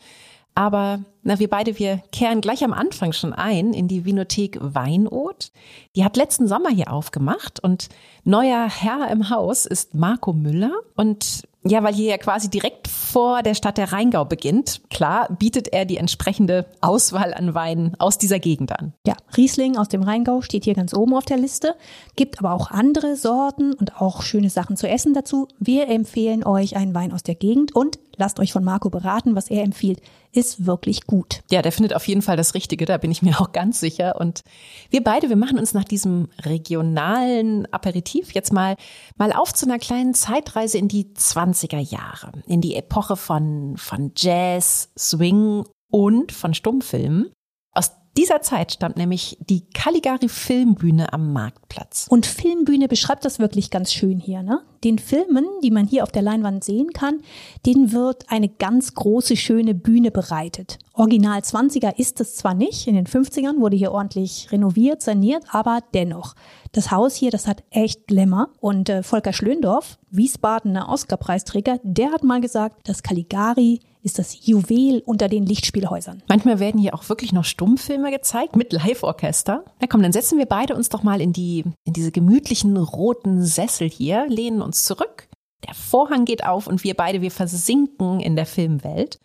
Aber 0.56 1.00
na, 1.22 1.38
wir 1.38 1.50
beide, 1.50 1.78
wir 1.78 2.02
kehren 2.12 2.40
gleich 2.40 2.64
am 2.64 2.72
Anfang 2.72 3.12
schon 3.12 3.34
ein 3.34 3.74
in 3.74 3.88
die 3.88 4.06
Vinothek 4.06 4.58
Weinot. 4.60 5.52
Die 5.94 6.02
hat 6.02 6.16
letzten 6.16 6.48
Sommer 6.48 6.70
hier 6.70 6.90
aufgemacht 6.90 7.62
und 7.62 7.90
neuer 8.24 8.66
Herr 8.68 9.10
im 9.10 9.28
Haus 9.28 9.66
ist 9.66 9.94
Marco 9.94 10.32
Müller. 10.32 10.72
Und 10.94 11.46
ja, 11.68 11.82
weil 11.82 11.94
hier 11.94 12.10
ja 12.10 12.18
quasi 12.18 12.48
direkt 12.48 12.88
vor 12.88 13.42
der 13.42 13.54
Stadt 13.54 13.76
der 13.76 13.92
Rheingau 13.92 14.24
beginnt, 14.24 14.80
klar, 14.88 15.28
bietet 15.36 15.68
er 15.72 15.84
die 15.84 15.96
entsprechende 15.96 16.66
Auswahl 16.80 17.34
an 17.34 17.54
Weinen 17.54 17.94
aus 17.98 18.18
dieser 18.18 18.38
Gegend 18.38 18.78
an. 18.78 18.94
Ja, 19.06 19.14
Riesling 19.36 19.76
aus 19.76 19.88
dem 19.88 20.02
Rheingau 20.02 20.40
steht 20.40 20.64
hier 20.64 20.74
ganz 20.74 20.94
oben 20.94 21.14
auf 21.14 21.24
der 21.24 21.36
Liste, 21.36 21.74
gibt 22.14 22.38
aber 22.38 22.52
auch 22.52 22.70
andere 22.70 23.16
Sorten 23.16 23.74
und 23.74 24.00
auch 24.00 24.22
schöne 24.22 24.48
Sachen 24.48 24.76
zu 24.76 24.88
essen 24.88 25.12
dazu. 25.12 25.48
Wir 25.58 25.88
empfehlen 25.88 26.46
euch 26.46 26.76
einen 26.76 26.94
Wein 26.94 27.12
aus 27.12 27.24
der 27.24 27.34
Gegend 27.34 27.74
und 27.74 27.98
lasst 28.16 28.40
euch 28.40 28.52
von 28.52 28.64
Marco 28.64 28.90
beraten, 28.90 29.34
was 29.34 29.48
er 29.48 29.62
empfiehlt, 29.62 30.00
ist 30.32 30.66
wirklich 30.66 31.06
gut. 31.06 31.42
Ja, 31.50 31.62
der 31.62 31.72
findet 31.72 31.94
auf 31.94 32.06
jeden 32.06 32.22
Fall 32.22 32.36
das 32.36 32.54
Richtige, 32.54 32.84
da 32.84 32.98
bin 32.98 33.10
ich 33.10 33.22
mir 33.22 33.40
auch 33.40 33.52
ganz 33.52 33.80
sicher. 33.80 34.16
Und 34.20 34.42
wir 34.90 35.02
beide, 35.02 35.28
wir 35.28 35.36
machen 35.36 35.58
uns 35.58 35.74
nach 35.74 35.84
diesem 35.84 36.28
regionalen 36.44 37.72
Aperitif 37.72 38.32
jetzt 38.32 38.52
mal, 38.52 38.76
mal 39.16 39.32
auf 39.32 39.52
zu 39.52 39.66
einer 39.66 39.78
kleinen 39.78 40.14
Zeitreise 40.14 40.78
in 40.78 40.88
die 40.88 41.12
20er 41.14 41.78
Jahre, 41.78 42.32
in 42.46 42.60
die 42.60 42.74
Epoche 42.76 43.16
von, 43.16 43.76
von 43.76 44.12
Jazz, 44.16 44.90
Swing 44.98 45.64
und 45.90 46.32
von 46.32 46.54
Stummfilmen. 46.54 47.30
Aus 47.72 47.92
dieser 48.16 48.40
Zeit 48.40 48.72
stammt 48.72 48.96
nämlich 48.96 49.36
die 49.40 49.68
Caligari 49.70 50.28
Filmbühne 50.28 51.12
am 51.12 51.32
Marktplatz. 51.32 52.06
Und 52.08 52.26
Filmbühne 52.26 52.88
beschreibt 52.88 53.24
das 53.24 53.38
wirklich 53.38 53.70
ganz 53.70 53.92
schön 53.92 54.18
hier, 54.18 54.42
ne? 54.42 54.62
Den 54.86 55.00
Filmen, 55.00 55.46
die 55.64 55.72
man 55.72 55.88
hier 55.88 56.04
auf 56.04 56.12
der 56.12 56.22
Leinwand 56.22 56.62
sehen 56.62 56.92
kann, 56.92 57.18
denen 57.66 57.90
wird 57.90 58.30
eine 58.30 58.48
ganz 58.48 58.94
große, 58.94 59.36
schöne 59.36 59.74
Bühne 59.74 60.12
bereitet. 60.12 60.78
Original 60.92 61.40
20er 61.40 61.98
ist 61.98 62.20
es 62.20 62.36
zwar 62.36 62.54
nicht, 62.54 62.86
in 62.86 62.94
den 62.94 63.08
50ern 63.08 63.58
wurde 63.58 63.76
hier 63.76 63.90
ordentlich 63.90 64.46
renoviert, 64.52 65.02
saniert, 65.02 65.42
aber 65.50 65.80
dennoch. 65.92 66.36
Das 66.70 66.92
Haus 66.92 67.16
hier, 67.16 67.32
das 67.32 67.48
hat 67.48 67.64
echt 67.70 68.06
Glamour. 68.06 68.50
Und 68.60 68.88
äh, 68.88 69.02
Volker 69.02 69.32
Schlöndorff, 69.32 69.98
Wiesbadener 70.10 70.88
Oscar-Preisträger, 70.88 71.80
der 71.82 72.12
hat 72.12 72.22
mal 72.22 72.40
gesagt, 72.40 72.88
dass 72.88 73.02
Caligari 73.02 73.80
ist 74.06 74.20
das 74.20 74.46
Juwel 74.46 75.02
unter 75.04 75.28
den 75.28 75.44
Lichtspielhäusern. 75.44 76.22
Manchmal 76.28 76.60
werden 76.60 76.80
hier 76.80 76.94
auch 76.94 77.08
wirklich 77.08 77.32
noch 77.32 77.44
Stummfilme 77.44 78.12
gezeigt 78.12 78.54
mit 78.54 78.72
Live-Orchester. 78.72 79.64
Na 79.80 79.86
komm, 79.88 80.00
dann 80.00 80.12
setzen 80.12 80.38
wir 80.38 80.46
beide 80.46 80.76
uns 80.76 80.88
doch 80.88 81.02
mal 81.02 81.20
in 81.20 81.32
die, 81.32 81.64
in 81.82 81.92
diese 81.92 82.12
gemütlichen 82.12 82.76
roten 82.76 83.42
Sessel 83.42 83.90
hier, 83.90 84.26
lehnen 84.28 84.62
uns 84.62 84.75
zurück. 84.84 85.28
Der 85.66 85.74
Vorhang 85.74 86.24
geht 86.24 86.44
auf 86.44 86.66
und 86.66 86.84
wir 86.84 86.94
beide, 86.94 87.22
wir 87.22 87.30
versinken 87.30 88.20
in 88.20 88.36
der 88.36 88.46
Filmwelt. 88.46 89.18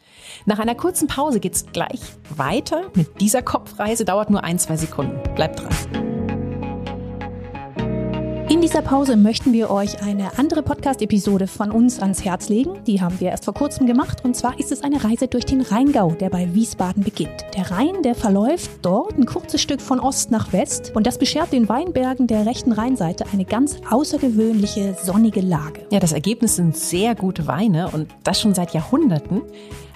Nach 0.46 0.60
einer 0.60 0.76
kurzen 0.76 1.08
Pause 1.08 1.40
geht's 1.40 1.66
gleich 1.72 2.02
weiter 2.36 2.90
mit 2.96 3.20
dieser 3.22 3.42
Kopfreise, 3.42 4.06
dauert 4.06 4.30
nur 4.30 4.44
ein, 4.44 4.58
zwei 4.58 4.78
Sekunden. 4.78 5.22
Bleibt 5.36 5.60
dran. 5.60 6.11
In 8.52 8.60
dieser 8.60 8.82
Pause 8.82 9.16
möchten 9.16 9.54
wir 9.54 9.70
euch 9.70 10.04
eine 10.04 10.38
andere 10.38 10.62
Podcast-Episode 10.62 11.48
von 11.48 11.72
uns 11.72 12.02
ans 12.02 12.26
Herz 12.26 12.50
legen. 12.50 12.84
Die 12.86 13.00
haben 13.00 13.18
wir 13.22 13.30
erst 13.30 13.46
vor 13.46 13.54
kurzem 13.54 13.88
gemacht. 13.88 14.26
Und 14.26 14.36
zwar 14.36 14.60
ist 14.60 14.74
es 14.74 14.84
eine 14.84 15.02
Reise 15.06 15.30
durch 15.30 15.46
den 15.46 15.62
Rheingau, 15.62 16.12
der 16.12 16.30
bei 16.30 16.54
Wiesbaden 16.54 17.02
beginnt. 17.02 17.46
Der 17.56 17.72
Rhein, 17.72 18.04
der 18.04 18.14
verläuft 18.14 18.70
dort 18.82 19.18
ein 19.18 19.26
kurzes 19.26 19.62
Stück 19.62 19.80
von 19.80 20.02
Ost 20.02 20.32
nach 20.32 20.52
West. 20.52 20.92
Und 20.94 21.08
das 21.08 21.18
beschert 21.18 21.54
den 21.54 21.70
Weinbergen 21.70 22.28
der 22.28 22.46
rechten 22.46 22.74
Rheinseite 22.74 23.24
eine 23.32 23.46
ganz 23.46 23.78
außergewöhnliche 23.90 24.98
sonnige 25.02 25.40
Lage. 25.40 25.88
Ja, 25.90 26.02
das 26.02 26.12
Ergebnis 26.12 26.58
sind 26.58 26.76
sehr 26.76 27.16
gute 27.16 27.48
Weine 27.48 27.90
und 27.92 28.10
das 28.26 28.42
schon 28.42 28.54
seit 28.54 28.74
Jahrhunderten. 28.74 29.44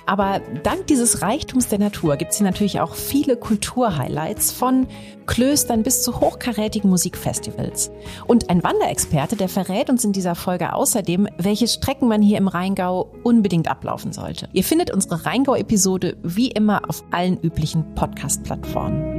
Aber 0.06 0.40
dank 0.64 0.88
dieses 0.88 1.22
Reichtums 1.22 1.68
der 1.68 1.80
Natur 1.80 2.16
gibt 2.18 2.32
es 2.32 2.38
hier 2.38 2.46
natürlich 2.46 2.80
auch 2.80 2.94
viele 2.94 3.38
Kulturhighlights 3.38 4.52
von 4.52 4.88
Klöstern 5.26 5.82
bis 5.82 6.04
zu 6.04 6.20
hochkarätigen 6.20 6.90
Musikfestivals. 6.90 7.90
Und 8.28 8.50
ein 8.50 8.64
Wanderexperte, 8.64 9.36
der 9.36 9.50
verrät 9.50 9.90
uns 9.90 10.06
in 10.06 10.14
dieser 10.14 10.36
Folge 10.36 10.74
außerdem, 10.74 11.28
welche 11.38 11.68
Strecken 11.68 12.08
man 12.08 12.22
hier 12.22 12.38
im 12.38 12.48
Rheingau 12.48 13.12
unbedingt 13.24 13.68
ablaufen 13.68 14.14
sollte. 14.14 14.48
Ihr 14.54 14.64
findet 14.64 14.92
unsere 14.92 15.26
Rheingau-Episode 15.26 16.18
wie 16.22 16.52
immer 16.52 16.88
auf 16.88 17.04
allen 17.10 17.40
üblichen 17.42 17.96
Podcast-Plattformen. 17.96 19.16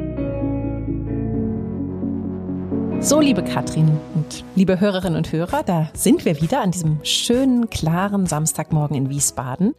So, 3.00 3.20
liebe 3.20 3.44
Katrin 3.44 4.00
und 4.14 4.42
liebe 4.54 4.80
Hörerinnen 4.80 5.18
und 5.18 5.30
Hörer, 5.30 5.62
da 5.62 5.90
sind 5.94 6.24
wir 6.24 6.40
wieder 6.40 6.62
an 6.62 6.70
diesem 6.70 6.98
schönen, 7.04 7.68
klaren 7.70 8.26
Samstagmorgen 8.26 8.96
in 8.96 9.10
Wiesbaden. 9.10 9.74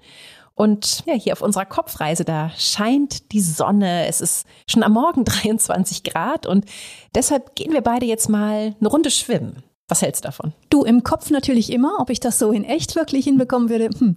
Und 0.58 1.04
ja, 1.06 1.14
hier 1.14 1.34
auf 1.34 1.44
unserer 1.44 1.66
Kopfreise, 1.66 2.26
da 2.26 2.50
scheint 2.58 3.32
die 3.32 3.42
Sonne. 3.42 4.08
Es 4.08 4.22
ist 4.22 4.48
schon 4.68 4.82
am 4.82 4.94
Morgen 4.94 5.24
23 5.26 6.04
Grad 6.04 6.48
und 6.48 6.66
deshalb 7.14 7.56
gehen 7.56 7.74
wir 7.74 7.82
beide 7.82 8.08
jetzt 8.08 8.28
mal 8.28 8.76
eine 8.80 8.90
Runde 8.90 9.12
schwimmen. 9.12 9.62
Was 9.88 10.02
hältst 10.02 10.26
du 10.26 10.30
davon? 10.30 10.54
Du, 10.72 10.84
im 10.84 11.04
Kopf 11.04 11.30
natürlich 11.30 11.72
immer, 11.72 11.98
ob 12.00 12.10
ich 12.10 12.20
das 12.20 12.40
so 12.40 12.52
in 12.52 12.64
echt 12.64 12.96
wirklich 12.96 13.26
hinbekommen 13.26 13.70
würde. 13.70 13.90
Hm. 14.00 14.16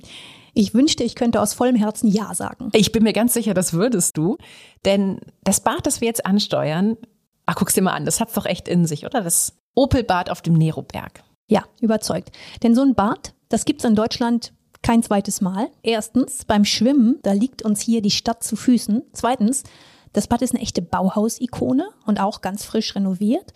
Ich 0.55 0.73
wünschte, 0.73 1.05
ich 1.05 1.15
könnte 1.15 1.43
aus 1.43 1.53
vollem 1.53 1.77
Herzen 1.77 2.09
Ja 2.09 2.35
sagen. 2.35 2.71
Ich 2.73 2.91
bin 2.91 3.03
mir 3.03 3.13
ganz 3.13 3.35
sicher, 3.35 3.53
das 3.53 3.75
würdest 3.75 4.17
du. 4.17 4.39
Denn 4.87 5.21
das 5.45 5.61
Bad, 5.61 5.87
das 5.87 6.01
wir 6.01 6.09
jetzt 6.09 6.25
ansteuern, 6.25 6.97
ach, 7.45 7.55
guck's 7.55 7.75
dir 7.75 7.83
mal 7.83 7.93
an, 7.93 8.07
das 8.07 8.19
hat's 8.19 8.33
doch 8.33 8.47
echt 8.47 8.67
in 8.67 8.87
sich, 8.87 9.05
oder? 9.05 9.21
Das 9.21 9.53
Opelbad 9.75 10.31
auf 10.31 10.41
dem 10.41 10.55
Neroberg. 10.55 11.23
Ja, 11.49 11.65
überzeugt. 11.83 12.31
Denn 12.63 12.75
so 12.75 12.81
ein 12.81 12.95
Bad, 12.95 13.35
das 13.51 13.67
gibt's 13.67 13.85
in 13.85 13.95
Deutschland 13.95 14.55
kein 14.83 15.03
zweites 15.03 15.41
Mal. 15.41 15.69
Erstens, 15.83 16.45
beim 16.45 16.65
Schwimmen, 16.65 17.19
da 17.23 17.33
liegt 17.33 17.63
uns 17.63 17.81
hier 17.81 18.03
die 18.03 18.11
Stadt 18.11 18.43
zu 18.43 18.57
Füßen. 18.57 19.03
Zweitens, 19.13 19.65
das 20.13 20.27
Bad 20.27 20.43
ist 20.43 20.55
eine 20.55 20.63
echte 20.63 20.83
Bauhausikone 20.83 21.89
und 22.07 22.21
auch 22.21 22.41
ganz 22.41 22.65
frisch 22.65 22.95
renoviert. 22.95 23.53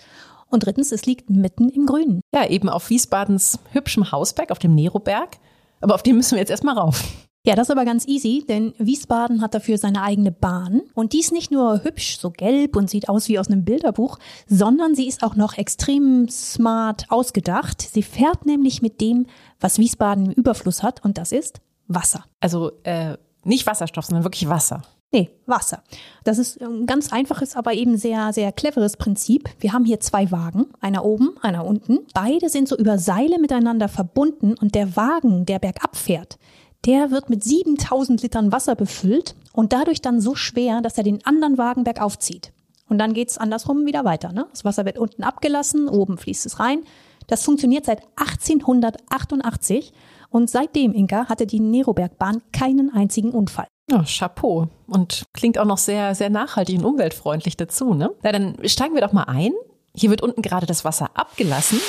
Und 0.48 0.64
drittens, 0.64 0.92
es 0.92 1.06
liegt 1.06 1.30
mitten 1.30 1.68
im 1.68 1.86
Grünen. 1.86 2.20
Ja, 2.32 2.46
eben 2.46 2.68
auf 2.68 2.90
Wiesbadens 2.90 3.58
hübschem 3.72 4.12
Hausberg, 4.12 4.50
auf 4.50 4.58
dem 4.58 4.74
Neroberg. 4.74 5.38
Aber 5.80 5.94
auf 5.94 6.02
den 6.02 6.16
müssen 6.16 6.32
wir 6.32 6.38
jetzt 6.38 6.50
erstmal 6.50 6.78
rauf. 6.78 7.02
Ja, 7.46 7.54
das 7.54 7.68
ist 7.68 7.72
aber 7.72 7.84
ganz 7.84 8.08
easy, 8.08 8.42
denn 8.48 8.72
Wiesbaden 8.78 9.42
hat 9.42 9.54
dafür 9.54 9.76
seine 9.76 10.00
eigene 10.00 10.32
Bahn. 10.32 10.80
Und 10.94 11.12
die 11.12 11.20
ist 11.20 11.30
nicht 11.30 11.50
nur 11.50 11.84
hübsch, 11.84 12.18
so 12.18 12.30
gelb 12.30 12.74
und 12.74 12.88
sieht 12.88 13.10
aus 13.10 13.28
wie 13.28 13.38
aus 13.38 13.48
einem 13.48 13.66
Bilderbuch, 13.66 14.18
sondern 14.46 14.94
sie 14.94 15.06
ist 15.06 15.22
auch 15.22 15.36
noch 15.36 15.58
extrem 15.58 16.26
smart 16.30 17.04
ausgedacht. 17.10 17.82
Sie 17.82 18.02
fährt 18.02 18.46
nämlich 18.46 18.80
mit 18.80 19.02
dem, 19.02 19.26
was 19.60 19.78
Wiesbaden 19.78 20.26
im 20.26 20.32
Überfluss 20.32 20.82
hat, 20.82 21.04
und 21.04 21.18
das 21.18 21.32
ist 21.32 21.60
Wasser. 21.86 22.24
Also 22.40 22.72
äh, 22.84 23.18
nicht 23.44 23.66
Wasserstoff, 23.66 24.06
sondern 24.06 24.24
wirklich 24.24 24.48
Wasser. 24.48 24.80
Nee, 25.12 25.30
Wasser. 25.46 25.84
Das 26.24 26.38
ist 26.38 26.60
ein 26.60 26.86
ganz 26.86 27.12
einfaches, 27.12 27.54
aber 27.54 27.74
eben 27.74 27.96
sehr, 27.98 28.32
sehr 28.32 28.50
cleveres 28.52 28.96
Prinzip. 28.96 29.48
Wir 29.60 29.72
haben 29.72 29.84
hier 29.84 30.00
zwei 30.00 30.32
Wagen, 30.32 30.66
einer 30.80 31.04
oben, 31.04 31.36
einer 31.40 31.64
unten. 31.66 32.00
Beide 32.14 32.48
sind 32.48 32.68
so 32.68 32.76
über 32.76 32.98
Seile 32.98 33.38
miteinander 33.38 33.88
verbunden 33.88 34.54
und 34.60 34.74
der 34.74 34.96
Wagen, 34.96 35.46
der 35.46 35.60
bergab 35.60 35.94
fährt, 35.94 36.38
der 36.84 37.10
wird 37.10 37.30
mit 37.30 37.44
7000 37.44 38.22
Litern 38.22 38.52
Wasser 38.52 38.74
befüllt 38.74 39.34
und 39.52 39.72
dadurch 39.72 40.02
dann 40.02 40.20
so 40.20 40.34
schwer, 40.34 40.80
dass 40.80 40.98
er 40.98 41.04
den 41.04 41.24
anderen 41.24 41.58
Wagen 41.58 41.84
bergauf 41.84 42.18
zieht. 42.18 42.52
Und 42.88 42.98
dann 42.98 43.14
geht's 43.14 43.38
andersrum 43.38 43.86
wieder 43.86 44.04
weiter. 44.04 44.32
Ne? 44.32 44.46
Das 44.50 44.64
Wasser 44.64 44.84
wird 44.84 44.98
unten 44.98 45.22
abgelassen, 45.22 45.88
oben 45.88 46.18
fließt 46.18 46.46
es 46.46 46.60
rein. 46.60 46.80
Das 47.26 47.42
funktioniert 47.42 47.86
seit 47.86 48.02
1888 48.16 49.92
und 50.28 50.50
seitdem, 50.50 50.92
Inka, 50.92 51.28
hatte 51.28 51.46
die 51.46 51.60
Nerobergbahn 51.60 52.42
keinen 52.52 52.92
einzigen 52.92 53.30
Unfall. 53.30 53.66
Ja, 53.90 54.04
Chapeau. 54.04 54.68
Und 54.86 55.24
klingt 55.32 55.58
auch 55.58 55.64
noch 55.64 55.78
sehr, 55.78 56.14
sehr 56.14 56.30
nachhaltig 56.30 56.78
und 56.78 56.84
umweltfreundlich 56.84 57.56
dazu, 57.56 57.94
ne? 57.94 58.10
Na, 58.22 58.32
dann 58.32 58.56
steigen 58.64 58.94
wir 58.94 59.00
doch 59.00 59.12
mal 59.12 59.24
ein. 59.24 59.52
Hier 59.94 60.10
wird 60.10 60.22
unten 60.22 60.42
gerade 60.42 60.66
das 60.66 60.84
Wasser 60.84 61.10
abgelassen. 61.14 61.80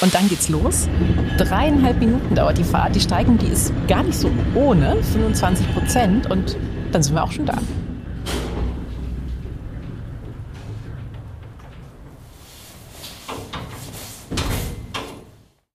Und 0.00 0.14
dann 0.14 0.28
geht's 0.28 0.48
los. 0.48 0.88
Dreieinhalb 1.36 1.98
Minuten 1.98 2.34
dauert 2.34 2.56
die 2.56 2.64
Fahrt. 2.64 2.96
Die 2.96 3.00
Steigung, 3.00 3.36
die 3.36 3.48
ist 3.48 3.72
gar 3.86 4.02
nicht 4.02 4.18
so 4.18 4.30
ohne, 4.54 5.02
25 5.02 5.74
Prozent. 5.74 6.30
Und 6.30 6.56
dann 6.90 7.02
sind 7.02 7.14
wir 7.14 7.22
auch 7.22 7.32
schon 7.32 7.44
da. 7.44 7.58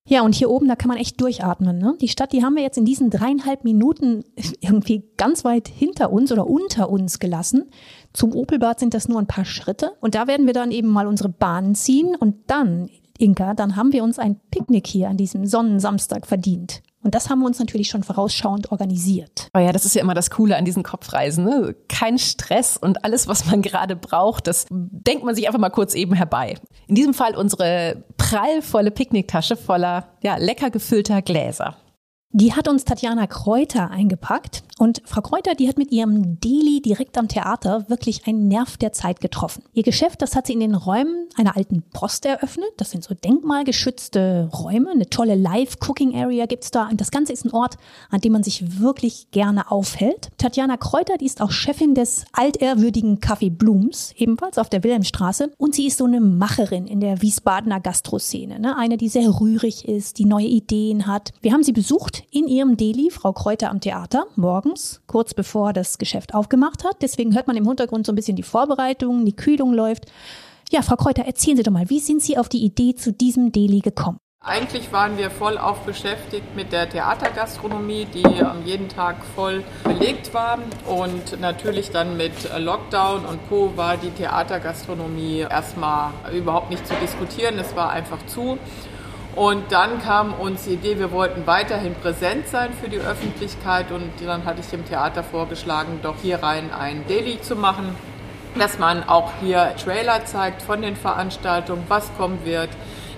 Ja, 0.08 0.22
und 0.22 0.34
hier 0.34 0.50
oben, 0.50 0.68
da 0.68 0.76
kann 0.76 0.88
man 0.88 0.98
echt 0.98 1.20
durchatmen. 1.20 1.78
Ne? 1.78 1.96
Die 2.00 2.08
Stadt, 2.08 2.32
die 2.32 2.44
haben 2.44 2.56
wir 2.56 2.64
jetzt 2.64 2.78
in 2.78 2.86
diesen 2.86 3.10
dreieinhalb 3.10 3.64
Minuten 3.64 4.24
irgendwie 4.60 5.04
ganz 5.18 5.44
weit 5.44 5.68
hinter 5.68 6.12
uns 6.12 6.32
oder 6.32 6.48
unter 6.48 6.90
uns 6.90 7.20
gelassen. 7.20 7.66
Zum 8.14 8.34
Opelbad 8.36 8.80
sind 8.80 8.94
das 8.94 9.08
nur 9.08 9.20
ein 9.20 9.28
paar 9.28 9.46
Schritte. 9.46 9.94
Und 10.02 10.16
da 10.16 10.26
werden 10.28 10.46
wir 10.48 10.54
dann 10.54 10.72
eben 10.72 10.88
mal 10.90 11.06
unsere 11.06 11.30
Bahnen 11.30 11.76
ziehen 11.76 12.16
und 12.16 12.36
dann 12.48 12.90
Inka, 13.18 13.54
dann 13.54 13.76
haben 13.76 13.94
wir 13.94 14.04
uns 14.04 14.20
ein 14.20 14.40
Picknick 14.52 14.88
hier 14.88 15.10
an 15.10 15.18
diesem 15.18 15.46
Sonnensamstag 15.46 16.28
verdient. 16.28 16.82
Und 17.06 17.14
das 17.14 17.30
haben 17.30 17.40
wir 17.40 17.46
uns 17.46 17.60
natürlich 17.60 17.88
schon 17.88 18.02
vorausschauend 18.02 18.72
organisiert. 18.72 19.50
Oh 19.56 19.60
ja, 19.60 19.72
das 19.72 19.86
ist 19.86 19.94
ja 19.94 20.02
immer 20.02 20.16
das 20.16 20.32
Coole 20.32 20.58
an 20.58 20.66
diesen 20.66 20.82
Kopfreisen. 20.82 21.46
Ne? 21.46 21.76
Kein 21.88 22.18
Stress 22.18 22.78
und 22.78 23.06
alles, 23.06 23.28
was 23.28 23.46
man 23.46 23.62
gerade 23.64 23.96
braucht, 23.96 24.48
das 24.48 24.66
denkt 24.72 25.24
man 25.24 25.36
sich 25.36 25.46
einfach 25.46 25.60
mal 25.60 25.70
kurz 25.70 25.94
eben 25.94 26.16
herbei. 26.16 26.56
In 26.88 26.96
diesem 26.96 27.14
Fall 27.14 27.36
unsere 27.36 28.04
prallvolle 28.18 28.90
Picknicktasche 28.90 29.56
voller 29.56 30.08
ja, 30.24 30.38
lecker 30.38 30.72
gefüllter 30.72 31.22
Gläser. 31.22 31.78
Die 32.32 32.54
hat 32.54 32.68
uns 32.68 32.84
Tatjana 32.84 33.28
Kräuter 33.28 33.92
eingepackt. 33.92 34.64
Und 34.78 35.02
Frau 35.06 35.22
Kräuter, 35.22 35.56
die 35.56 35.70
hat 35.70 35.78
mit 35.78 35.92
ihrem 35.94 36.40
Deli 36.42 36.82
direkt 36.82 37.18
am 37.18 37.30
Theater 37.30 37.86
wirklich 37.88 38.28
einen 38.28 38.50
Nerv 38.50 38.76
der 38.76 38.92
Zeit 38.92 39.22
getroffen. 39.22 39.64
Ihr 39.74 39.84
Geschäft, 39.84 40.22
das 40.22 40.36
hat 40.36 40.48
sie 40.48 40.54
in 40.54 40.60
den 40.60 40.76
Räumen 40.76 41.30
einer 41.36 41.56
alten 41.56 41.82
Post 41.94 42.26
eröffnet. 42.26 42.68
Das 42.76 42.92
sind 42.92 43.04
so 43.04 43.14
denkmalgeschützte 43.14 44.50
Räume. 44.54 44.92
Eine 44.92 45.10
tolle 45.10 45.36
Live-Cooking-Area 45.36 46.46
gibt's 46.46 46.72
da. 46.72 46.90
Und 46.90 47.00
das 47.00 47.12
Ganze 47.12 47.32
ist 47.32 47.46
ein 47.46 47.54
Ort, 47.54 47.78
an 48.10 48.20
dem 48.20 48.34
man 48.34 48.44
sich 48.44 48.82
wirklich 48.82 49.32
gerne 49.32 49.72
aufhält. 49.72 50.30
Tatjana 50.38 50.76
Kräuter, 50.76 51.18
die 51.18 51.26
ist 51.26 51.42
auch 51.42 51.52
Chefin 51.52 51.96
des 51.96 52.26
altehrwürdigen 52.34 53.20
Café 53.20 53.50
Blooms, 53.50 54.14
ebenfalls 54.18 54.58
auf 54.58 54.70
der 54.70 54.84
Wilhelmstraße. 54.84 55.52
Und 55.58 55.74
sie 55.74 55.88
ist 55.88 56.00
so 56.00 56.06
eine 56.06 56.20
Macherin 56.20 56.88
in 56.88 57.00
der 57.00 57.22
Wiesbadener 57.22 57.80
Gastroszene. 57.80 58.60
Ne? 58.60 58.78
Eine, 58.78 58.98
die 58.98 59.08
sehr 59.08 59.40
rührig 59.40 59.88
ist, 59.88 60.20
die 60.20 60.26
neue 60.26 60.48
Ideen 60.48 61.08
hat. 61.08 61.32
Wir 61.42 61.54
haben 61.54 61.64
sie 61.64 61.72
besucht 61.72 62.24
in 62.30 62.50
ihrem 62.50 62.76
Deli, 62.76 63.10
Frau 63.10 63.32
Kräuter 63.32 63.70
am 63.70 63.80
Theater, 63.80 64.26
morgens, 64.66 65.02
kurz 65.08 65.34
bevor 65.34 65.74
das 65.74 65.98
Geschäft 65.98 66.34
aufgemacht 66.34 66.84
hat. 66.84 66.98
Deswegen 67.02 67.36
hört 67.36 67.48
man 67.48 67.56
im 67.56 67.68
Hintergrund 67.68 68.06
so 68.06 68.12
ein 68.12 68.16
bisschen 68.16 68.36
die 68.36 68.44
Vorbereitung, 68.44 69.26
die 69.26 69.36
Kühlung 69.36 69.74
läuft. 69.74 70.06
Ja, 70.72 70.82
Frau 70.82 70.96
Kräuter, 70.96 71.24
erzählen 71.24 71.58
Sie 71.58 71.64
doch 71.64 71.72
mal, 71.72 71.90
wie 71.90 72.00
sind 72.00 72.22
Sie 72.22 72.38
auf 72.38 72.50
die 72.50 72.64
Idee 72.64 72.96
zu 72.96 73.14
diesem 73.14 73.52
Deli 73.52 73.80
gekommen? 73.80 74.18
Eigentlich 74.44 74.92
waren 74.92 75.18
wir 75.18 75.32
voll 75.32 75.58
auf 75.58 75.80
beschäftigt 75.82 76.56
mit 76.56 76.72
der 76.72 76.88
Theatergastronomie, 76.88 78.06
die 78.06 78.24
jeden 78.64 78.90
Tag 78.90 79.18
voll 79.36 79.64
belegt 79.84 80.34
war. 80.36 80.60
Und 80.88 81.40
natürlich 81.40 81.90
dann 81.90 82.16
mit 82.16 82.34
Lockdown 82.58 83.26
und 83.26 83.40
Co. 83.50 83.72
war 83.76 83.98
die 83.98 84.12
Theatergastronomie 84.12 85.46
erstmal 85.50 86.12
überhaupt 86.32 86.70
nicht 86.70 86.86
zu 86.86 86.94
diskutieren. 87.02 87.58
Es 87.58 87.76
war 87.76 87.90
einfach 87.90 88.24
zu. 88.28 88.60
Und 89.36 89.70
dann 89.74 90.02
kam 90.02 90.34
uns 90.34 90.64
die 90.64 90.76
Idee, 90.76 90.98
wir 90.98 91.12
wollten 91.12 91.46
weiterhin 91.46 91.94
präsent 91.94 92.48
sein 92.48 92.72
für 92.72 92.88
die 92.88 93.00
Öffentlichkeit 93.00 93.92
und 93.92 94.10
dann 94.26 94.46
hatte 94.46 94.62
ich 94.62 94.68
dem 94.68 94.86
Theater 94.86 95.24
vorgeschlagen, 95.24 96.00
doch 96.02 96.16
hier 96.22 96.42
rein 96.42 96.72
ein 96.72 97.04
Daily 97.10 97.42
zu 97.42 97.58
machen, 97.58 97.96
dass 98.58 98.80
man 98.80 99.04
auch 99.04 99.34
hier 99.42 99.76
Trailer 99.84 100.24
zeigt 100.24 100.62
von 100.62 100.82
den 100.82 100.96
Veranstaltungen, 100.96 101.84
was 101.90 102.16
kommen 102.16 102.40
wird, 102.46 102.70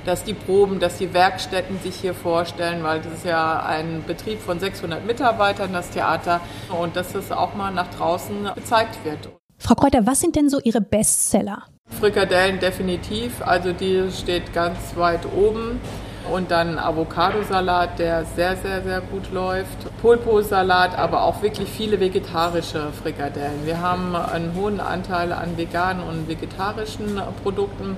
dass 0.05 0.23
die 0.23 0.33
Proben, 0.33 0.79
dass 0.79 0.97
die 0.97 1.13
Werkstätten 1.13 1.79
sich 1.81 1.97
hier 1.97 2.15
vorstellen, 2.15 2.83
weil 2.83 2.99
das 3.01 3.13
ist 3.13 3.25
ja 3.25 3.59
ein 3.59 4.03
Betrieb 4.07 4.41
von 4.41 4.59
600 4.59 5.05
Mitarbeitern, 5.05 5.71
das 5.71 5.91
Theater, 5.91 6.41
und 6.81 6.95
dass 6.95 7.13
es 7.13 7.31
auch 7.31 7.53
mal 7.53 7.71
nach 7.71 7.89
draußen 7.91 8.49
gezeigt 8.55 8.97
wird. 9.03 9.29
Frau 9.59 9.75
Kräuter, 9.75 10.07
was 10.07 10.19
sind 10.19 10.35
denn 10.35 10.49
so 10.49 10.59
Ihre 10.63 10.81
Bestseller? 10.81 11.63
Frikadellen 11.99 12.59
definitiv, 12.59 13.41
also 13.45 13.71
die 13.71 14.09
steht 14.11 14.53
ganz 14.53 14.95
weit 14.95 15.25
oben 15.25 15.79
und 16.31 16.51
dann 16.51 16.79
Avocadosalat, 16.79 17.99
der 17.99 18.25
sehr, 18.25 18.55
sehr, 18.57 18.83
sehr 18.83 19.01
gut 19.01 19.31
läuft. 19.31 19.77
Pulpo-Salat, 20.01 20.97
aber 20.97 21.23
auch 21.23 21.41
wirklich 21.41 21.69
viele 21.69 21.99
vegetarische 21.99 22.91
Frikadellen. 23.01 23.65
Wir 23.65 23.81
haben 23.81 24.15
einen 24.15 24.53
hohen 24.55 24.79
Anteil 24.79 25.33
an 25.33 25.57
veganen 25.57 26.03
und 26.03 26.27
vegetarischen 26.27 27.21
Produkten 27.43 27.97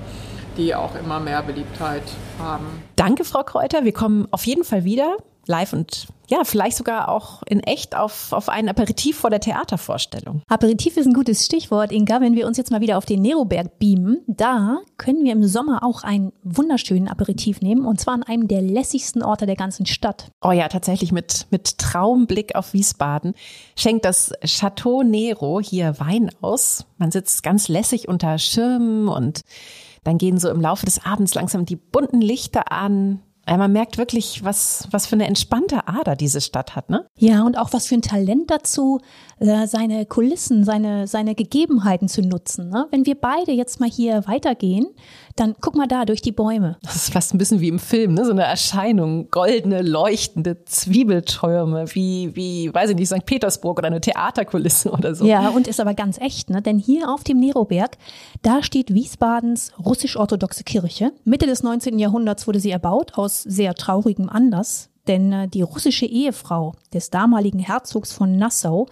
die 0.56 0.74
auch 0.74 0.94
immer 0.96 1.20
mehr 1.20 1.42
Beliebtheit 1.42 2.02
haben. 2.38 2.82
Danke, 2.96 3.24
Frau 3.24 3.42
Kräuter. 3.44 3.84
Wir 3.84 3.92
kommen 3.92 4.26
auf 4.30 4.44
jeden 4.44 4.64
Fall 4.64 4.84
wieder 4.84 5.16
live 5.50 5.72
und 5.74 6.08
ja, 6.28 6.44
vielleicht 6.44 6.76
sogar 6.76 7.08
auch 7.08 7.42
in 7.42 7.58
echt 7.60 7.96
auf, 7.96 8.32
auf 8.32 8.48
ein 8.48 8.68
Aperitif 8.68 9.18
vor 9.18 9.30
der 9.30 9.40
Theatervorstellung. 9.40 10.42
Aperitif 10.46 10.96
ist 10.96 11.06
ein 11.06 11.12
gutes 11.12 11.44
Stichwort, 11.44 11.90
Inga. 11.90 12.20
Wenn 12.20 12.36
wir 12.36 12.46
uns 12.46 12.56
jetzt 12.56 12.70
mal 12.70 12.80
wieder 12.80 12.98
auf 12.98 13.04
den 13.04 13.20
Neroberg 13.20 13.80
beamen, 13.80 14.18
da 14.28 14.78
können 14.96 15.24
wir 15.24 15.32
im 15.32 15.44
Sommer 15.44 15.82
auch 15.82 16.04
einen 16.04 16.32
wunderschönen 16.44 17.08
Aperitif 17.08 17.60
nehmen 17.62 17.84
und 17.84 18.00
zwar 18.00 18.14
an 18.14 18.22
einem 18.22 18.46
der 18.46 18.62
lässigsten 18.62 19.24
Orte 19.24 19.46
der 19.46 19.56
ganzen 19.56 19.86
Stadt. 19.86 20.30
Oh 20.40 20.52
ja, 20.52 20.68
tatsächlich 20.68 21.10
mit, 21.10 21.48
mit 21.50 21.78
Traumblick 21.78 22.54
auf 22.54 22.72
Wiesbaden 22.74 23.34
schenkt 23.76 24.04
das 24.04 24.32
Chateau 24.44 25.02
Nero 25.02 25.60
hier 25.60 25.98
Wein 25.98 26.30
aus. 26.40 26.86
Man 26.96 27.10
sitzt 27.10 27.42
ganz 27.42 27.66
lässig 27.66 28.06
unter 28.06 28.38
Schirmen 28.38 29.08
und 29.08 29.40
dann 30.04 30.16
gehen 30.16 30.38
so 30.38 30.48
im 30.48 30.60
Laufe 30.60 30.86
des 30.86 31.04
Abends 31.04 31.34
langsam 31.34 31.66
die 31.66 31.76
bunten 31.76 32.20
Lichter 32.20 32.72
an. 32.72 33.20
Man 33.56 33.72
merkt 33.72 33.98
wirklich, 33.98 34.44
was, 34.44 34.86
was 34.90 35.06
für 35.06 35.16
eine 35.16 35.26
entspannte 35.26 35.88
Ader 35.88 36.16
diese 36.16 36.40
Stadt 36.40 36.76
hat, 36.76 36.88
ne? 36.88 37.06
Ja, 37.18 37.42
und 37.42 37.58
auch 37.58 37.72
was 37.72 37.86
für 37.86 37.96
ein 37.96 38.02
Talent 38.02 38.50
dazu, 38.50 39.00
äh, 39.40 39.66
seine 39.66 40.04
Kulissen, 40.06 40.64
seine, 40.64 41.06
seine 41.06 41.34
Gegebenheiten 41.34 42.08
zu 42.08 42.20
nutzen. 42.20 42.68
Ne? 42.68 42.86
Wenn 42.90 43.06
wir 43.06 43.14
beide 43.14 43.52
jetzt 43.52 43.80
mal 43.80 43.88
hier 43.90 44.26
weitergehen, 44.26 44.86
dann 45.36 45.54
guck 45.60 45.74
mal 45.76 45.88
da 45.88 46.04
durch 46.04 46.20
die 46.20 46.32
Bäume. 46.32 46.76
Das 46.82 46.96
ist 46.96 47.12
fast 47.12 47.34
ein 47.34 47.38
bisschen 47.38 47.60
wie 47.60 47.68
im 47.68 47.78
Film, 47.78 48.14
ne? 48.14 48.24
so 48.26 48.32
eine 48.32 48.44
Erscheinung, 48.44 49.30
goldene, 49.30 49.80
leuchtende 49.80 50.64
Zwiebeltürme, 50.64 51.86
wie, 51.94 52.36
wie, 52.36 52.72
weiß 52.72 52.90
ich 52.90 52.96
nicht, 52.96 53.08
St. 53.08 53.24
Petersburg 53.24 53.78
oder 53.78 53.86
eine 53.86 54.00
Theaterkulisse 54.00 54.90
oder 54.92 55.14
so. 55.14 55.24
Ja, 55.24 55.48
und 55.48 55.66
ist 55.66 55.80
aber 55.80 55.94
ganz 55.94 56.18
echt, 56.18 56.50
ne? 56.50 56.60
denn 56.60 56.78
hier 56.78 57.08
auf 57.08 57.24
dem 57.24 57.40
Neroberg, 57.40 57.96
da 58.42 58.62
steht 58.62 58.92
Wiesbadens 58.92 59.72
russisch-orthodoxe 59.82 60.64
Kirche. 60.64 61.12
Mitte 61.24 61.46
des 61.46 61.62
19. 61.62 61.98
Jahrhunderts 61.98 62.46
wurde 62.46 62.60
sie 62.60 62.70
erbaut, 62.70 63.14
aus 63.14 63.39
sehr 63.42 63.74
traurigem 63.74 64.28
Anlass. 64.28 64.90
Denn 65.06 65.32
äh, 65.32 65.48
die 65.48 65.62
russische 65.62 66.06
Ehefrau 66.06 66.74
des 66.92 67.10
damaligen 67.10 67.58
Herzogs 67.58 68.12
von 68.12 68.36
Nassau, 68.36 68.86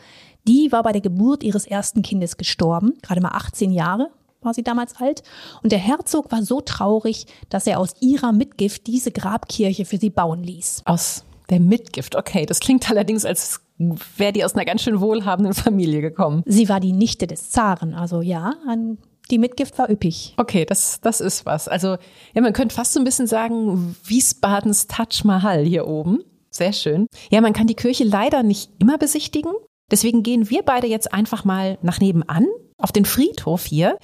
die 0.47 0.73
war 0.73 0.83
bei 0.83 0.93
der 0.93 1.01
Geburt 1.01 1.43
ihres 1.43 1.67
ersten 1.67 2.03
Kindes 2.03 2.37
gestorben, 2.37 2.95
gerade 3.03 3.21
mal 3.21 3.33
18 3.33 3.71
Jahre 3.71 4.11
war 4.41 4.55
sie 4.55 4.63
damals 4.63 4.97
alt. 4.97 5.23
Und 5.63 5.73
der 5.73 5.79
Herzog 5.79 6.31
war 6.31 6.43
so 6.43 6.61
traurig, 6.61 7.27
dass 7.49 7.67
er 7.67 7.81
aus 7.81 7.95
ihrer 8.01 8.33
Mitgift 8.33 8.87
diese 8.87 9.11
Grabkirche 9.11 9.85
für 9.85 9.99
sie 9.99 10.11
bauen 10.11 10.43
ließ. 10.43 10.83
Aus 10.85 11.25
der 11.51 11.61
Mitgift, 11.61 12.15
okay. 12.15 12.47
Das 12.47 12.61
klingt 12.61 12.89
allerdings, 12.91 13.25
als 13.25 13.61
wäre 13.79 14.33
die 14.33 14.45
aus 14.45 14.55
einer 14.55 14.65
ganz 14.65 14.83
schön 14.83 15.01
wohlhabenden 15.01 15.55
Familie 15.55 16.01
gekommen. 16.01 16.43
Sie 16.47 16.69
war 16.69 16.81
die 16.81 16.93
Nichte 16.93 17.27
des 17.27 17.51
Zaren, 17.51 17.95
also 17.95 18.21
ja, 18.23 18.55
ein 18.69 18.99
die 19.31 19.39
Mitgift 19.39 19.79
war 19.79 19.91
üppig. 19.91 20.35
Okay, 20.37 20.65
das, 20.65 21.01
das 21.01 21.21
ist 21.21 21.47
was. 21.47 21.69
Also, 21.69 21.97
ja, 22.35 22.43
man 22.43 22.53
könnte 22.53 22.75
fast 22.75 22.93
so 22.93 23.01
ein 23.01 23.05
bisschen 23.05 23.27
sagen, 23.27 23.97
Wiesbadens 24.05 24.87
Taj 24.87 25.25
Mahal 25.25 25.65
hier 25.65 25.87
oben. 25.87 26.25
Sehr 26.51 26.73
schön. 26.73 27.07
Ja, 27.31 27.41
man 27.41 27.53
kann 27.53 27.67
die 27.67 27.75
Kirche 27.75 28.05
leider 28.05 28.43
nicht 28.43 28.71
immer 28.79 28.99
besichtigen. 28.99 29.53
Deswegen 29.91 30.23
gehen 30.23 30.51
wir 30.51 30.63
beide 30.63 30.87
jetzt 30.87 31.13
einfach 31.13 31.45
mal 31.45 31.79
nach 31.83 32.01
nebenan 32.01 32.47
auf 32.79 32.93
den 32.93 33.05
Friedhof 33.05 33.65
hier, 33.65 33.99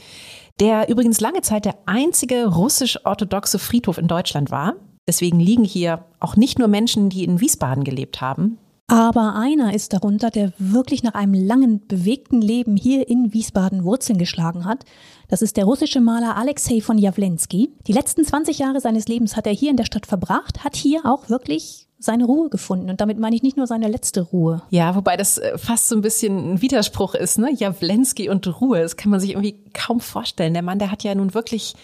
der 0.61 0.89
übrigens 0.89 1.21
lange 1.21 1.43
Zeit 1.43 1.65
der 1.65 1.77
einzige 1.87 2.47
russisch-orthodoxe 2.47 3.59
Friedhof 3.59 3.99
in 3.99 4.09
Deutschland 4.09 4.51
war. 4.51 4.75
Deswegen 5.07 5.39
liegen 5.39 5.65
hier 5.65 6.07
auch 6.21 6.37
nicht 6.37 6.59
nur 6.59 6.69
Menschen, 6.69 7.11
die 7.11 7.25
in 7.25 7.41
Wiesbaden 7.41 7.85
gelebt 7.85 8.21
haben. 8.21 8.59
Aber 8.87 9.35
einer 9.35 9.75
ist 9.75 9.95
darunter, 9.95 10.31
der 10.31 10.53
wirklich 10.59 11.03
nach 11.03 11.15
einem 11.15 11.33
langen, 11.33 11.87
bewegten 11.87 12.43
Leben 12.43 12.77
hier 12.77 13.09
in 13.09 13.33
Wiesbaden 13.33 13.83
Wurzeln 13.83 14.19
geschlagen 14.19 14.67
hat. 14.67 14.85
Das 15.29 15.41
ist 15.41 15.57
der 15.57 15.65
russische 15.65 16.03
Maler 16.03 16.37
Alexei 16.37 16.83
von 16.83 16.99
Jawlensky. 16.99 17.71
Die 17.87 17.93
letzten 17.93 18.25
20 18.25 18.59
Jahre 18.59 18.81
seines 18.81 19.09
Lebens 19.09 19.37
hat 19.37 19.47
er 19.47 19.55
hier 19.55 19.71
in 19.71 19.79
der 19.79 19.87
Stadt 19.87 20.07
verbracht, 20.07 20.65
hat 20.65 20.77
hier 20.77 21.07
auch 21.07 21.31
wirklich 21.31 21.89
seine 21.99 22.27
Ruhe 22.27 22.51
gefunden. 22.51 22.91
Und 22.91 23.01
damit 23.01 23.19
meine 23.19 23.35
ich 23.35 23.43
nicht 23.43 23.57
nur 23.57 23.67
seine 23.67 23.89
letzte 23.89 24.21
Ruhe. 24.21 24.63
Ja, 24.69 24.95
wobei 24.95 25.17
das 25.17 25.39
äh, 25.39 25.57
fast 25.57 25.89
so 25.89 25.97
ein 25.97 26.03
bisschen 26.03 26.53
ein 26.53 26.63
Widerspruch 26.63 27.15
ist, 27.15 27.39
ne? 27.39 27.51
Jawlensky 27.55 28.29
und 28.29 28.61
Ruhe. 28.61 28.83
Das 28.83 28.99
kann 28.99 29.11
man 29.11 29.21
sich 29.21 29.31
irgendwie 29.31 29.65
kaum 29.73 30.01
vorstellen. 30.01 30.53
Der 30.53 30.63
Mann, 30.63 30.79
der 30.79 30.91
hat 30.91 31.03
ja 31.03 31.15
nun 31.15 31.33
wirklich, 31.33 31.75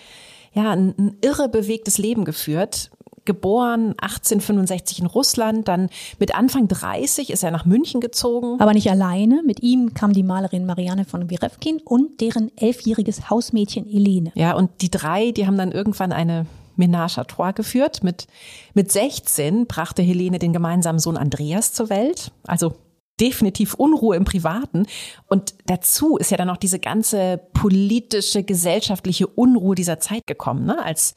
ja, 0.52 0.71
ein, 0.73 0.95
ein 0.99 1.16
irre 1.23 1.49
bewegtes 1.49 1.97
Leben 1.97 2.26
geführt 2.26 2.90
geboren 3.24 3.94
1865 3.98 5.00
in 5.00 5.06
Russland, 5.06 5.68
dann 5.68 5.88
mit 6.18 6.34
Anfang 6.34 6.68
30 6.68 7.30
ist 7.30 7.42
er 7.42 7.50
nach 7.50 7.64
München 7.64 8.00
gezogen. 8.00 8.60
Aber 8.60 8.72
nicht 8.72 8.90
alleine, 8.90 9.42
mit 9.44 9.62
ihm 9.62 9.94
kam 9.94 10.12
die 10.12 10.22
Malerin 10.22 10.66
Marianne 10.66 11.04
von 11.04 11.30
Wirewkin 11.30 11.80
und 11.84 12.20
deren 12.20 12.50
elfjähriges 12.56 13.30
Hausmädchen 13.30 13.86
Elene. 13.86 14.32
Ja, 14.34 14.54
und 14.54 14.70
die 14.80 14.90
drei, 14.90 15.32
die 15.32 15.46
haben 15.46 15.58
dann 15.58 15.72
irgendwann 15.72 16.12
eine 16.12 16.46
Ménage 16.76 17.18
à 17.18 17.24
trois 17.24 17.52
geführt. 17.52 18.02
Mit, 18.02 18.26
mit 18.74 18.90
16 18.90 19.66
brachte 19.66 20.02
Helene 20.02 20.38
den 20.38 20.52
gemeinsamen 20.52 20.98
Sohn 20.98 21.16
Andreas 21.16 21.72
zur 21.72 21.90
Welt. 21.90 22.32
Also 22.46 22.74
definitiv 23.20 23.74
Unruhe 23.74 24.16
im 24.16 24.24
Privaten. 24.24 24.86
Und 25.28 25.54
dazu 25.66 26.16
ist 26.16 26.30
ja 26.30 26.36
dann 26.36 26.48
noch 26.48 26.56
diese 26.56 26.78
ganze 26.78 27.40
politische, 27.52 28.42
gesellschaftliche 28.42 29.26
Unruhe 29.26 29.74
dieser 29.74 30.00
Zeit 30.00 30.26
gekommen, 30.26 30.64
ne? 30.64 30.82
als 30.82 31.14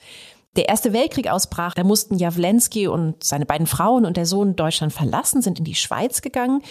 der 0.56 0.70
Erste 0.70 0.94
Weltkrieg 0.94 1.30
ausbrach, 1.30 1.74
da 1.74 1.84
mussten 1.84 2.18
Jawlensky 2.18 2.88
und 2.88 3.24
seine 3.24 3.46
beiden 3.46 3.68
Frauen 3.68 4.06
und 4.06 4.18
der 4.18 4.26
Sohn 4.26 4.56
Deutschland 4.56 4.94
verlassen, 4.94 5.42
sind 5.42 5.60
in 5.60 5.66
die 5.66 5.76
Schweiz 5.76 6.22
gegangen, 6.22 6.62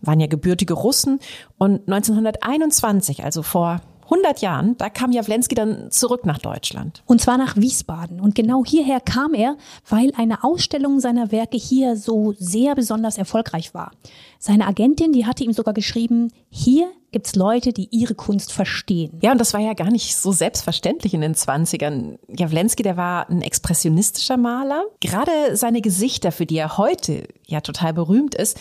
waren 0.00 0.20
ja 0.20 0.26
gebürtige 0.26 0.74
Russen. 0.74 1.20
Und 1.58 1.88
1921, 1.88 3.24
also 3.24 3.42
vor 3.42 3.80
100 4.12 4.42
Jahren, 4.42 4.76
da 4.76 4.90
kam 4.90 5.10
Jawlensky 5.10 5.54
dann 5.54 5.90
zurück 5.90 6.26
nach 6.26 6.38
Deutschland. 6.38 7.02
Und 7.06 7.22
zwar 7.22 7.38
nach 7.38 7.56
Wiesbaden. 7.56 8.20
Und 8.20 8.34
genau 8.34 8.62
hierher 8.64 9.00
kam 9.00 9.32
er, 9.32 9.56
weil 9.88 10.12
eine 10.16 10.44
Ausstellung 10.44 11.00
seiner 11.00 11.32
Werke 11.32 11.56
hier 11.56 11.96
so 11.96 12.34
sehr 12.38 12.74
besonders 12.74 13.16
erfolgreich 13.16 13.72
war. 13.72 13.92
Seine 14.38 14.66
Agentin, 14.66 15.12
die 15.12 15.24
hatte 15.24 15.44
ihm 15.44 15.52
sogar 15.52 15.72
geschrieben, 15.72 16.30
hier 16.50 16.90
gibt's 17.10 17.36
Leute, 17.36 17.72
die 17.72 17.88
ihre 17.90 18.14
Kunst 18.14 18.52
verstehen. 18.52 19.18
Ja, 19.22 19.32
und 19.32 19.40
das 19.40 19.54
war 19.54 19.60
ja 19.60 19.74
gar 19.74 19.90
nicht 19.90 20.16
so 20.16 20.32
selbstverständlich 20.32 21.14
in 21.14 21.20
den 21.20 21.34
20ern. 21.34 22.18
Jawlensky, 22.28 22.82
der 22.82 22.96
war 22.96 23.30
ein 23.30 23.40
expressionistischer 23.40 24.36
Maler. 24.36 24.84
Gerade 25.00 25.56
seine 25.56 25.80
Gesichter, 25.80 26.32
für 26.32 26.46
die 26.46 26.58
er 26.58 26.76
heute 26.76 27.28
ja 27.46 27.60
total 27.60 27.94
berühmt 27.94 28.34
ist, 28.34 28.58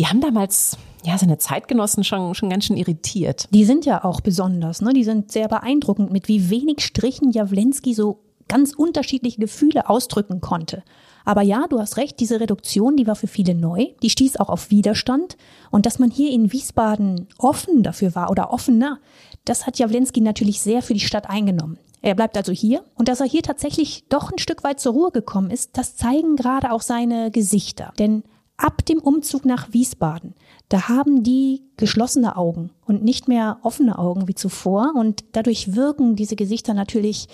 die 0.00 0.06
haben 0.06 0.22
damals 0.22 0.78
ja 1.04 1.18
seine 1.18 1.36
Zeitgenossen 1.36 2.04
schon, 2.04 2.34
schon 2.34 2.48
ganz 2.48 2.64
schön 2.64 2.78
irritiert. 2.78 3.48
Die 3.52 3.66
sind 3.66 3.84
ja 3.84 4.02
auch 4.02 4.22
besonders, 4.22 4.80
ne? 4.80 4.94
Die 4.94 5.04
sind 5.04 5.30
sehr 5.30 5.46
beeindruckend, 5.46 6.10
mit 6.10 6.26
wie 6.26 6.48
wenig 6.48 6.80
Strichen 6.80 7.32
Jawlensky 7.32 7.92
so 7.92 8.20
ganz 8.48 8.72
unterschiedliche 8.72 9.38
Gefühle 9.38 9.90
ausdrücken 9.90 10.40
konnte. 10.40 10.84
Aber 11.26 11.42
ja, 11.42 11.66
du 11.68 11.78
hast 11.78 11.98
recht, 11.98 12.18
diese 12.18 12.40
Reduktion, 12.40 12.96
die 12.96 13.06
war 13.06 13.14
für 13.14 13.26
viele 13.26 13.54
neu, 13.54 13.88
die 14.02 14.08
stieß 14.08 14.38
auch 14.38 14.48
auf 14.48 14.70
Widerstand. 14.70 15.36
Und 15.70 15.84
dass 15.84 15.98
man 15.98 16.10
hier 16.10 16.32
in 16.32 16.50
Wiesbaden 16.50 17.28
offen 17.36 17.82
dafür 17.82 18.14
war 18.14 18.30
oder 18.30 18.54
offener, 18.54 19.00
das 19.44 19.66
hat 19.66 19.78
Jawlensky 19.78 20.22
natürlich 20.22 20.62
sehr 20.62 20.80
für 20.80 20.94
die 20.94 21.00
Stadt 21.00 21.28
eingenommen. 21.28 21.78
Er 22.00 22.14
bleibt 22.14 22.38
also 22.38 22.52
hier 22.52 22.84
und 22.94 23.08
dass 23.08 23.20
er 23.20 23.26
hier 23.26 23.42
tatsächlich 23.42 24.04
doch 24.08 24.32
ein 24.32 24.38
Stück 24.38 24.64
weit 24.64 24.80
zur 24.80 24.94
Ruhe 24.94 25.10
gekommen 25.10 25.50
ist, 25.50 25.76
das 25.76 25.96
zeigen 25.96 26.36
gerade 26.36 26.72
auch 26.72 26.80
seine 26.80 27.30
Gesichter. 27.30 27.92
Denn 27.98 28.22
ab 28.60 28.84
dem 28.84 28.98
Umzug 28.98 29.44
nach 29.44 29.72
Wiesbaden, 29.72 30.34
da 30.68 30.88
haben 30.88 31.22
die 31.22 31.62
geschlossene 31.76 32.36
Augen 32.36 32.70
und 32.86 33.02
nicht 33.02 33.26
mehr 33.26 33.58
offene 33.62 33.98
Augen 33.98 34.28
wie 34.28 34.34
zuvor 34.34 34.92
und 34.94 35.24
dadurch 35.32 35.74
wirken 35.74 36.16
diese 36.16 36.36
Gesichter 36.36 36.74
natürlich 36.74 37.28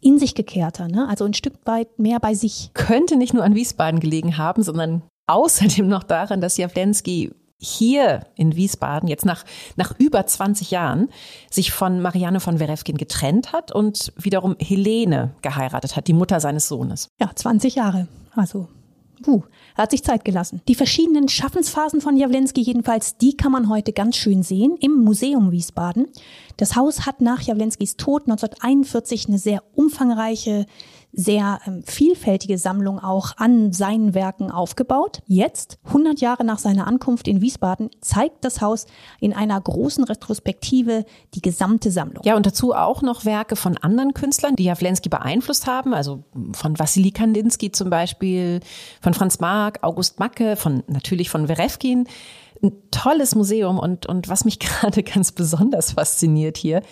in 0.00 0.18
sich 0.18 0.34
gekehrter, 0.34 0.88
ne? 0.88 1.08
also 1.08 1.24
ein 1.24 1.34
Stück 1.34 1.54
weit 1.64 1.98
mehr 1.98 2.20
bei 2.20 2.34
sich. 2.34 2.70
Könnte 2.74 3.16
nicht 3.16 3.32
nur 3.32 3.44
an 3.44 3.54
Wiesbaden 3.54 4.00
gelegen 4.00 4.36
haben, 4.36 4.62
sondern 4.62 5.02
außerdem 5.26 5.88
noch 5.88 6.02
daran, 6.02 6.40
dass 6.40 6.56
Jawlensky 6.56 7.32
hier 7.58 8.26
in 8.34 8.56
Wiesbaden 8.56 9.08
jetzt 9.08 9.24
nach, 9.24 9.44
nach 9.76 9.98
über 9.98 10.26
20 10.26 10.70
Jahren 10.70 11.08
sich 11.50 11.72
von 11.72 12.02
Marianne 12.02 12.40
von 12.40 12.60
Werewkin 12.60 12.98
getrennt 12.98 13.52
hat 13.52 13.72
und 13.72 14.12
wiederum 14.16 14.56
Helene 14.58 15.34
geheiratet 15.40 15.96
hat, 15.96 16.08
die 16.08 16.12
Mutter 16.12 16.40
seines 16.40 16.68
Sohnes. 16.68 17.08
Ja, 17.18 17.30
20 17.34 17.76
Jahre. 17.76 18.08
Also 18.34 18.68
Puh, 19.22 19.42
hat 19.76 19.90
sich 19.90 20.02
Zeit 20.02 20.24
gelassen. 20.24 20.60
Die 20.68 20.74
verschiedenen 20.74 21.28
Schaffensphasen 21.28 22.00
von 22.00 22.16
Jawlensky 22.16 22.60
jedenfalls, 22.60 23.16
die 23.16 23.36
kann 23.36 23.52
man 23.52 23.68
heute 23.68 23.92
ganz 23.92 24.16
schön 24.16 24.42
sehen 24.42 24.76
im 24.80 24.92
Museum 25.02 25.50
Wiesbaden. 25.52 26.08
Das 26.56 26.76
Haus 26.76 27.06
hat 27.06 27.20
nach 27.20 27.40
Jawlenskys 27.40 27.96
Tod 27.96 28.22
1941 28.22 29.28
eine 29.28 29.38
sehr 29.38 29.62
umfangreiche 29.74 30.66
sehr 31.16 31.60
ähm, 31.66 31.82
vielfältige 31.84 32.58
Sammlung 32.58 32.98
auch 32.98 33.36
an 33.36 33.72
seinen 33.72 34.14
Werken 34.14 34.50
aufgebaut. 34.50 35.22
Jetzt, 35.26 35.78
100 35.86 36.20
Jahre 36.20 36.44
nach 36.44 36.58
seiner 36.58 36.86
Ankunft 36.86 37.28
in 37.28 37.40
Wiesbaden, 37.40 37.90
zeigt 38.00 38.44
das 38.44 38.60
Haus 38.60 38.86
in 39.20 39.32
einer 39.32 39.60
großen 39.60 40.04
Retrospektive 40.04 41.04
die 41.34 41.42
gesamte 41.42 41.90
Sammlung. 41.90 42.22
Ja, 42.24 42.36
und 42.36 42.46
dazu 42.46 42.74
auch 42.74 43.02
noch 43.02 43.24
Werke 43.24 43.56
von 43.56 43.76
anderen 43.78 44.14
Künstlern, 44.14 44.56
die 44.56 44.64
Jawlensky 44.64 45.08
beeinflusst 45.08 45.66
haben, 45.66 45.94
also 45.94 46.24
von 46.52 46.78
Wassily 46.78 47.12
Kandinsky 47.12 47.70
zum 47.70 47.90
Beispiel, 47.90 48.60
von 49.00 49.14
Franz 49.14 49.40
Marc, 49.40 49.78
August 49.82 50.18
Macke, 50.18 50.56
von 50.56 50.82
natürlich 50.88 51.30
von 51.30 51.48
Werewkin 51.48 52.06
ein 52.64 52.72
tolles 52.90 53.34
Museum 53.34 53.78
und, 53.78 54.06
und 54.06 54.28
was 54.28 54.44
mich 54.44 54.58
gerade 54.58 55.02
ganz 55.02 55.32
besonders 55.32 55.92
fasziniert 55.92 56.56
hier, 56.56 56.82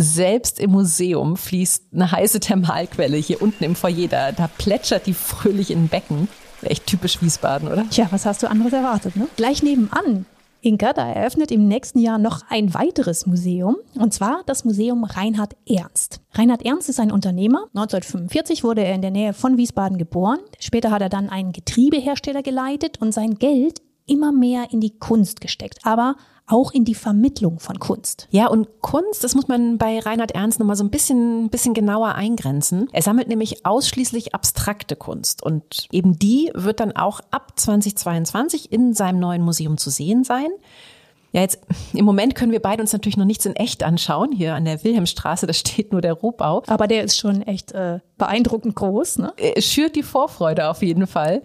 selbst 0.00 0.58
im 0.60 0.70
Museum 0.70 1.36
fließt 1.36 1.94
eine 1.94 2.10
heiße 2.10 2.40
Thermalquelle 2.40 3.16
hier 3.16 3.42
unten 3.42 3.64
im 3.64 3.74
Foyer. 3.74 4.08
Da, 4.08 4.32
da 4.32 4.48
plätschert 4.58 5.06
die 5.06 5.14
fröhlich 5.14 5.70
in 5.70 5.88
Becken. 5.88 6.28
Echt 6.62 6.86
typisch 6.86 7.22
Wiesbaden, 7.22 7.68
oder? 7.68 7.88
Tja, 7.90 8.08
was 8.10 8.26
hast 8.26 8.42
du 8.42 8.50
anderes 8.50 8.72
erwartet, 8.72 9.16
ne? 9.16 9.28
Gleich 9.36 9.62
nebenan 9.62 10.26
Inka, 10.60 10.92
da 10.92 11.08
eröffnet 11.08 11.52
im 11.52 11.68
nächsten 11.68 12.00
Jahr 12.00 12.18
noch 12.18 12.42
ein 12.48 12.74
weiteres 12.74 13.26
Museum, 13.26 13.76
und 13.94 14.12
zwar 14.12 14.42
das 14.46 14.64
Museum 14.64 15.04
Reinhard 15.04 15.54
Ernst. 15.68 16.20
Reinhard 16.32 16.64
Ernst 16.64 16.88
ist 16.88 16.98
ein 16.98 17.12
Unternehmer. 17.12 17.66
1945 17.74 18.64
wurde 18.64 18.82
er 18.82 18.94
in 18.94 19.02
der 19.02 19.12
Nähe 19.12 19.34
von 19.34 19.56
Wiesbaden 19.56 19.98
geboren. 19.98 20.40
Später 20.58 20.90
hat 20.90 21.00
er 21.00 21.08
dann 21.08 21.28
einen 21.28 21.52
Getriebehersteller 21.52 22.42
geleitet 22.42 23.00
und 23.00 23.12
sein 23.12 23.36
Geld 23.36 23.80
immer 24.06 24.32
mehr 24.32 24.72
in 24.72 24.80
die 24.80 24.98
Kunst 24.98 25.40
gesteckt. 25.40 25.78
Aber 25.84 26.16
auch 26.48 26.72
in 26.72 26.84
die 26.84 26.94
Vermittlung 26.94 27.60
von 27.60 27.78
Kunst. 27.78 28.26
Ja, 28.30 28.48
und 28.48 28.80
Kunst, 28.80 29.22
das 29.22 29.34
muss 29.34 29.48
man 29.48 29.78
bei 29.78 30.00
Reinhard 30.00 30.32
Ernst 30.32 30.58
nochmal 30.58 30.76
so 30.76 30.84
ein 30.84 30.90
bisschen, 30.90 31.50
bisschen 31.50 31.74
genauer 31.74 32.14
eingrenzen. 32.14 32.88
Er 32.92 33.02
sammelt 33.02 33.28
nämlich 33.28 33.64
ausschließlich 33.64 34.34
abstrakte 34.34 34.96
Kunst 34.96 35.42
und 35.42 35.88
eben 35.92 36.18
die 36.18 36.50
wird 36.54 36.80
dann 36.80 36.92
auch 36.92 37.20
ab 37.30 37.52
2022 37.56 38.72
in 38.72 38.94
seinem 38.94 39.20
neuen 39.20 39.42
Museum 39.42 39.78
zu 39.78 39.90
sehen 39.90 40.24
sein. 40.24 40.48
Ja, 41.32 41.42
jetzt 41.42 41.60
im 41.92 42.04
Moment 42.04 42.34
können 42.34 42.52
wir 42.52 42.60
beide 42.60 42.80
uns 42.82 42.92
natürlich 42.92 43.18
noch 43.18 43.26
nichts 43.26 43.44
in 43.44 43.54
echt 43.54 43.82
anschauen. 43.82 44.32
Hier 44.32 44.54
an 44.54 44.64
der 44.64 44.82
Wilhelmstraße, 44.82 45.46
da 45.46 45.52
steht 45.52 45.92
nur 45.92 46.00
der 46.00 46.14
Rohbau. 46.14 46.62
Aber 46.66 46.86
der 46.86 47.04
ist 47.04 47.18
schon 47.18 47.42
echt 47.42 47.72
äh, 47.72 48.00
beeindruckend 48.16 48.74
groß, 48.74 49.18
ne? 49.18 49.32
Es 49.36 49.66
schürt 49.66 49.94
die 49.94 50.02
Vorfreude 50.02 50.68
auf 50.68 50.82
jeden 50.82 51.06
Fall. 51.06 51.42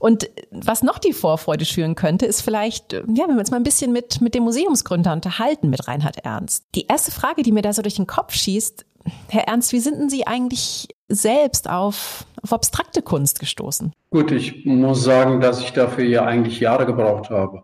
Und 0.00 0.30
was 0.50 0.82
noch 0.82 0.98
die 0.98 1.12
Vorfreude 1.12 1.64
schüren 1.64 1.94
könnte, 1.94 2.24
ist 2.24 2.40
vielleicht, 2.40 2.94
ja, 2.94 3.28
wenn 3.28 3.34
wir 3.34 3.40
uns 3.40 3.50
mal 3.50 3.58
ein 3.58 3.62
bisschen 3.62 3.92
mit, 3.92 4.20
mit 4.20 4.34
dem 4.34 4.44
Museumsgründer 4.44 5.12
unterhalten, 5.12 5.68
mit 5.68 5.86
Reinhard 5.86 6.24
Ernst. 6.24 6.64
Die 6.74 6.86
erste 6.86 7.10
Frage, 7.10 7.42
die 7.42 7.52
mir 7.52 7.62
da 7.62 7.72
so 7.72 7.82
durch 7.82 7.96
den 7.96 8.06
Kopf 8.06 8.34
schießt, 8.34 8.86
Herr 9.28 9.48
Ernst, 9.48 9.72
wie 9.72 9.80
sind 9.80 9.98
denn 9.98 10.08
Sie 10.10 10.26
eigentlich 10.26 10.88
selbst 11.08 11.70
auf, 11.70 12.24
auf 12.42 12.52
abstrakte 12.52 13.02
Kunst 13.02 13.38
gestoßen? 13.38 13.92
Gut, 14.10 14.32
ich 14.32 14.64
muss 14.64 15.04
sagen, 15.04 15.40
dass 15.40 15.60
ich 15.60 15.72
dafür 15.72 16.04
ja 16.04 16.24
eigentlich 16.24 16.60
Jahre 16.60 16.86
gebraucht 16.86 17.30
habe, 17.30 17.62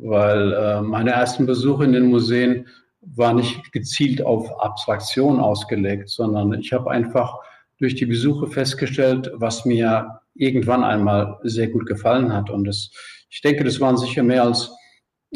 weil 0.00 0.52
äh, 0.52 0.80
meine 0.80 1.10
ersten 1.10 1.46
Besuche 1.46 1.84
in 1.84 1.92
den 1.92 2.06
Museen 2.06 2.66
war 3.00 3.32
nicht 3.34 3.72
gezielt 3.72 4.22
auf 4.22 4.60
Abstraktion 4.60 5.40
ausgelegt, 5.40 6.08
sondern 6.08 6.52
ich 6.54 6.72
habe 6.72 6.90
einfach 6.90 7.38
durch 7.78 7.94
die 7.94 8.06
Besuche 8.06 8.48
festgestellt, 8.48 9.30
was 9.34 9.64
mir 9.64 10.20
irgendwann 10.34 10.84
einmal 10.84 11.38
sehr 11.42 11.68
gut 11.68 11.86
gefallen 11.86 12.32
hat. 12.32 12.50
Und 12.50 12.64
das, 12.64 12.90
ich 13.30 13.40
denke, 13.40 13.64
das 13.64 13.80
waren 13.80 13.96
sicher 13.96 14.22
mehr 14.22 14.44
als 14.44 14.70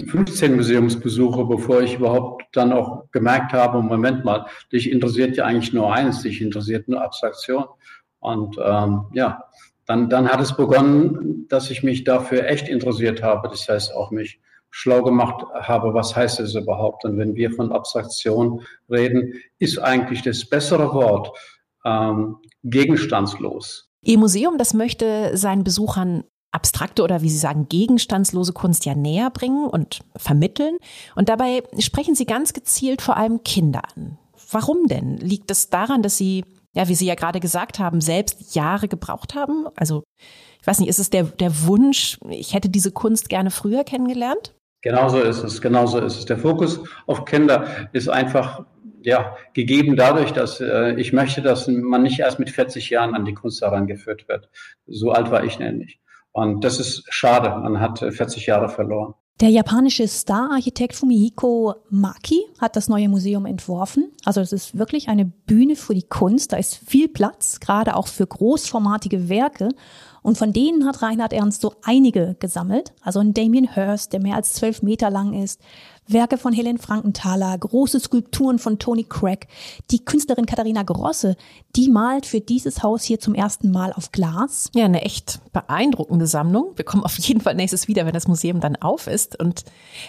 15 0.06 0.56
Museumsbesuche, 0.56 1.44
bevor 1.44 1.82
ich 1.82 1.96
überhaupt 1.96 2.44
dann 2.52 2.72
auch 2.72 3.10
gemerkt 3.10 3.52
habe, 3.52 3.82
Moment 3.82 4.24
mal, 4.24 4.46
dich 4.72 4.90
interessiert 4.90 5.36
ja 5.36 5.44
eigentlich 5.44 5.72
nur 5.72 5.92
eins, 5.92 6.22
dich 6.22 6.40
interessiert 6.40 6.88
nur 6.88 7.02
Abstraktion. 7.02 7.64
Und 8.20 8.56
ähm, 8.64 9.04
ja, 9.12 9.44
dann, 9.86 10.08
dann 10.08 10.28
hat 10.28 10.40
es 10.40 10.56
begonnen, 10.56 11.46
dass 11.48 11.70
ich 11.70 11.82
mich 11.82 12.04
dafür 12.04 12.46
echt 12.46 12.68
interessiert 12.68 13.22
habe. 13.22 13.48
Das 13.48 13.68
heißt 13.68 13.94
auch 13.94 14.10
mich 14.10 14.40
schlau 14.72 15.02
gemacht 15.02 15.44
habe, 15.54 15.94
was 15.94 16.16
heißt 16.16 16.40
es 16.40 16.54
überhaupt? 16.56 17.04
Und 17.04 17.18
wenn 17.18 17.36
wir 17.36 17.52
von 17.52 17.70
Abstraktion 17.70 18.62
reden, 18.90 19.34
ist 19.58 19.78
eigentlich 19.78 20.22
das 20.22 20.44
bessere 20.46 20.92
Wort 20.94 21.30
ähm, 21.84 22.38
gegenstandslos. 22.64 23.90
Ihr 24.02 24.18
Museum, 24.18 24.58
das 24.58 24.74
möchte 24.74 25.36
seinen 25.36 25.62
Besuchern 25.62 26.24
abstrakte 26.52 27.02
oder 27.02 27.22
wie 27.22 27.28
Sie 27.28 27.38
sagen, 27.38 27.68
gegenstandslose 27.68 28.52
Kunst 28.52 28.84
ja 28.84 28.94
näher 28.94 29.30
bringen 29.30 29.66
und 29.66 30.00
vermitteln. 30.16 30.78
Und 31.14 31.28
dabei 31.28 31.62
sprechen 31.78 32.14
Sie 32.14 32.26
ganz 32.26 32.52
gezielt 32.52 33.02
vor 33.02 33.16
allem 33.16 33.44
Kinder 33.44 33.82
an. 33.94 34.18
Warum 34.50 34.86
denn? 34.86 35.18
Liegt 35.18 35.50
es 35.50 35.70
daran, 35.70 36.02
dass 36.02 36.16
Sie, 36.16 36.44
ja, 36.74 36.88
wie 36.88 36.94
Sie 36.94 37.06
ja 37.06 37.14
gerade 37.14 37.40
gesagt 37.40 37.78
haben, 37.78 38.00
selbst 38.00 38.54
Jahre 38.54 38.88
gebraucht 38.88 39.34
haben? 39.34 39.66
Also, 39.76 40.02
ich 40.60 40.66
weiß 40.66 40.80
nicht, 40.80 40.88
ist 40.88 40.98
es 40.98 41.10
der, 41.10 41.24
der 41.24 41.66
Wunsch, 41.66 42.18
ich 42.28 42.54
hätte 42.54 42.68
diese 42.68 42.92
Kunst 42.92 43.28
gerne 43.28 43.50
früher 43.50 43.84
kennengelernt? 43.84 44.54
Genauso 44.82 45.20
ist 45.20 45.42
es, 45.42 45.60
genauso 45.60 45.98
ist 46.00 46.18
es. 46.18 46.24
Der 46.26 46.38
Fokus 46.38 46.80
auf 47.06 47.24
Kinder 47.24 47.88
ist 47.92 48.08
einfach 48.08 48.64
ja, 49.04 49.36
gegeben 49.54 49.96
dadurch, 49.96 50.32
dass 50.32 50.60
äh, 50.60 50.94
ich 50.94 51.12
möchte, 51.12 51.42
dass 51.42 51.68
man 51.68 52.02
nicht 52.02 52.20
erst 52.20 52.38
mit 52.38 52.50
40 52.50 52.90
Jahren 52.90 53.14
an 53.14 53.24
die 53.24 53.34
Kunst 53.34 53.62
herangeführt 53.62 54.28
wird. 54.28 54.48
So 54.86 55.12
alt 55.12 55.30
war 55.30 55.44
ich 55.44 55.58
nämlich. 55.58 56.00
Und 56.32 56.64
das 56.64 56.80
ist 56.80 57.04
schade. 57.10 57.50
Man 57.50 57.80
hat 57.80 57.98
40 57.98 58.46
Jahre 58.46 58.68
verloren. 58.68 59.14
Der 59.40 59.48
japanische 59.48 60.06
Star-Architekt 60.06 60.94
Fumihiko 60.94 61.74
Maki 61.90 62.42
hat 62.60 62.76
das 62.76 62.88
neue 62.88 63.08
Museum 63.08 63.46
entworfen. 63.46 64.12
Also 64.24 64.40
es 64.40 64.52
ist 64.52 64.78
wirklich 64.78 65.08
eine 65.08 65.24
Bühne 65.24 65.74
für 65.74 65.94
die 65.94 66.06
Kunst. 66.06 66.52
Da 66.52 66.58
ist 66.58 66.76
viel 66.76 67.08
Platz, 67.08 67.58
gerade 67.58 67.96
auch 67.96 68.06
für 68.06 68.26
großformatige 68.26 69.28
Werke. 69.28 69.70
Und 70.22 70.38
von 70.38 70.52
denen 70.52 70.86
hat 70.86 71.02
Reinhard 71.02 71.32
Ernst 71.32 71.60
so 71.60 71.74
einige 71.82 72.36
gesammelt. 72.38 72.92
Also 73.02 73.20
ein 73.20 73.34
Damien 73.34 73.74
Hirst, 73.74 74.12
der 74.12 74.20
mehr 74.20 74.36
als 74.36 74.54
zwölf 74.54 74.82
Meter 74.82 75.10
lang 75.10 75.34
ist. 75.34 75.60
Werke 76.06 76.36
von 76.36 76.52
Helen 76.52 76.78
Frankenthaler, 76.78 77.56
große 77.56 78.00
Skulpturen 78.00 78.58
von 78.58 78.78
Tony 78.78 79.04
Craig. 79.04 79.46
Die 79.90 80.04
Künstlerin 80.04 80.46
Katharina 80.46 80.82
Grosse, 80.82 81.36
die 81.76 81.90
malt 81.90 82.26
für 82.26 82.40
dieses 82.40 82.82
Haus 82.82 83.04
hier 83.04 83.20
zum 83.20 83.34
ersten 83.34 83.70
Mal 83.70 83.92
auf 83.92 84.12
Glas. 84.12 84.70
Ja, 84.74 84.84
eine 84.84 85.02
echt 85.02 85.40
beeindruckende 85.52 86.26
Sammlung. 86.26 86.72
Wir 86.76 86.84
kommen 86.84 87.04
auf 87.04 87.18
jeden 87.18 87.40
Fall 87.40 87.54
nächstes 87.54 87.88
wieder, 87.88 88.04
wenn 88.04 88.14
das 88.14 88.28
Museum 88.28 88.60
dann 88.60 88.76
auf 88.76 89.06
ist 89.06 89.38
und 89.38 89.64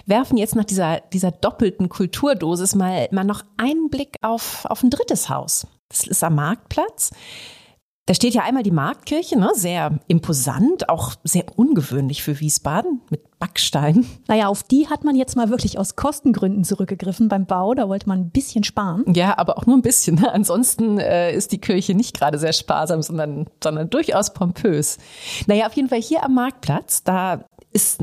werfen 0.06 0.38
jetzt 0.38 0.56
nach 0.56 0.66
dieser, 0.66 1.00
dieser 1.14 1.32
doppelten 1.32 1.90
Kulturdosis 1.90 2.76
mal, 2.76 3.08
mal 3.12 3.24
noch 3.24 3.44
einen 3.58 3.90
Blick 3.90 4.18
auf, 4.22 4.66
auf 4.66 4.84
ein 4.84 4.90
drittes 4.90 5.30
Haus. 5.30 5.68
Das 5.90 6.08
ist 6.08 6.24
am 6.24 6.36
Marktplatz. 6.36 7.12
Da 8.06 8.14
steht 8.14 8.34
ja 8.34 8.44
einmal 8.44 8.64
die 8.64 8.72
Marktkirche, 8.72 9.40
ne? 9.40 9.52
sehr 9.54 9.98
imposant, 10.08 10.90
auch 10.90 11.14
sehr 11.24 11.46
ungewöhnlich 11.56 12.22
für 12.22 12.42
Wiesbaden 12.42 13.00
mit 13.10 13.22
Backstein. 13.40 14.06
Naja, 14.28 14.48
auf 14.48 14.64
die 14.64 14.90
hat 14.90 15.06
man 15.06 15.16
jetzt 15.16 15.38
mal 15.38 15.50
wirklich 15.50 15.80
aus 15.80 15.96
Kostengründen 15.96 16.66
zurückgegriffen 16.66 17.30
beim 17.30 17.46
Bau. 17.46 17.74
Da 17.74 17.88
wollte 17.88 18.10
man 18.10 18.20
ein 18.20 18.30
bisschen 18.30 18.66
sparen. 18.66 19.06
Ja, 19.14 19.38
aber 19.38 19.58
auch 19.58 19.66
nur 19.66 19.78
ein 19.78 19.82
bisschen. 19.82 20.16
Ne? 20.16 20.34
Ansonsten 20.34 20.98
äh, 20.98 21.34
ist 21.34 21.54
die 21.54 21.60
Kirche 21.60 21.94
nicht 21.94 22.18
gerade 22.18 22.38
sehr 22.40 22.52
sparsam, 22.52 23.02
sondern, 23.02 23.48
sondern 23.64 23.90
durchaus 23.90 24.34
pompös. 24.34 24.98
Naja, 25.48 25.68
auf 25.68 25.74
jeden 25.74 25.88
Fall 25.88 26.02
hier 26.02 26.24
am 26.24 26.34
Marktplatz, 26.36 27.04
da 27.04 27.46
ist 27.72 28.02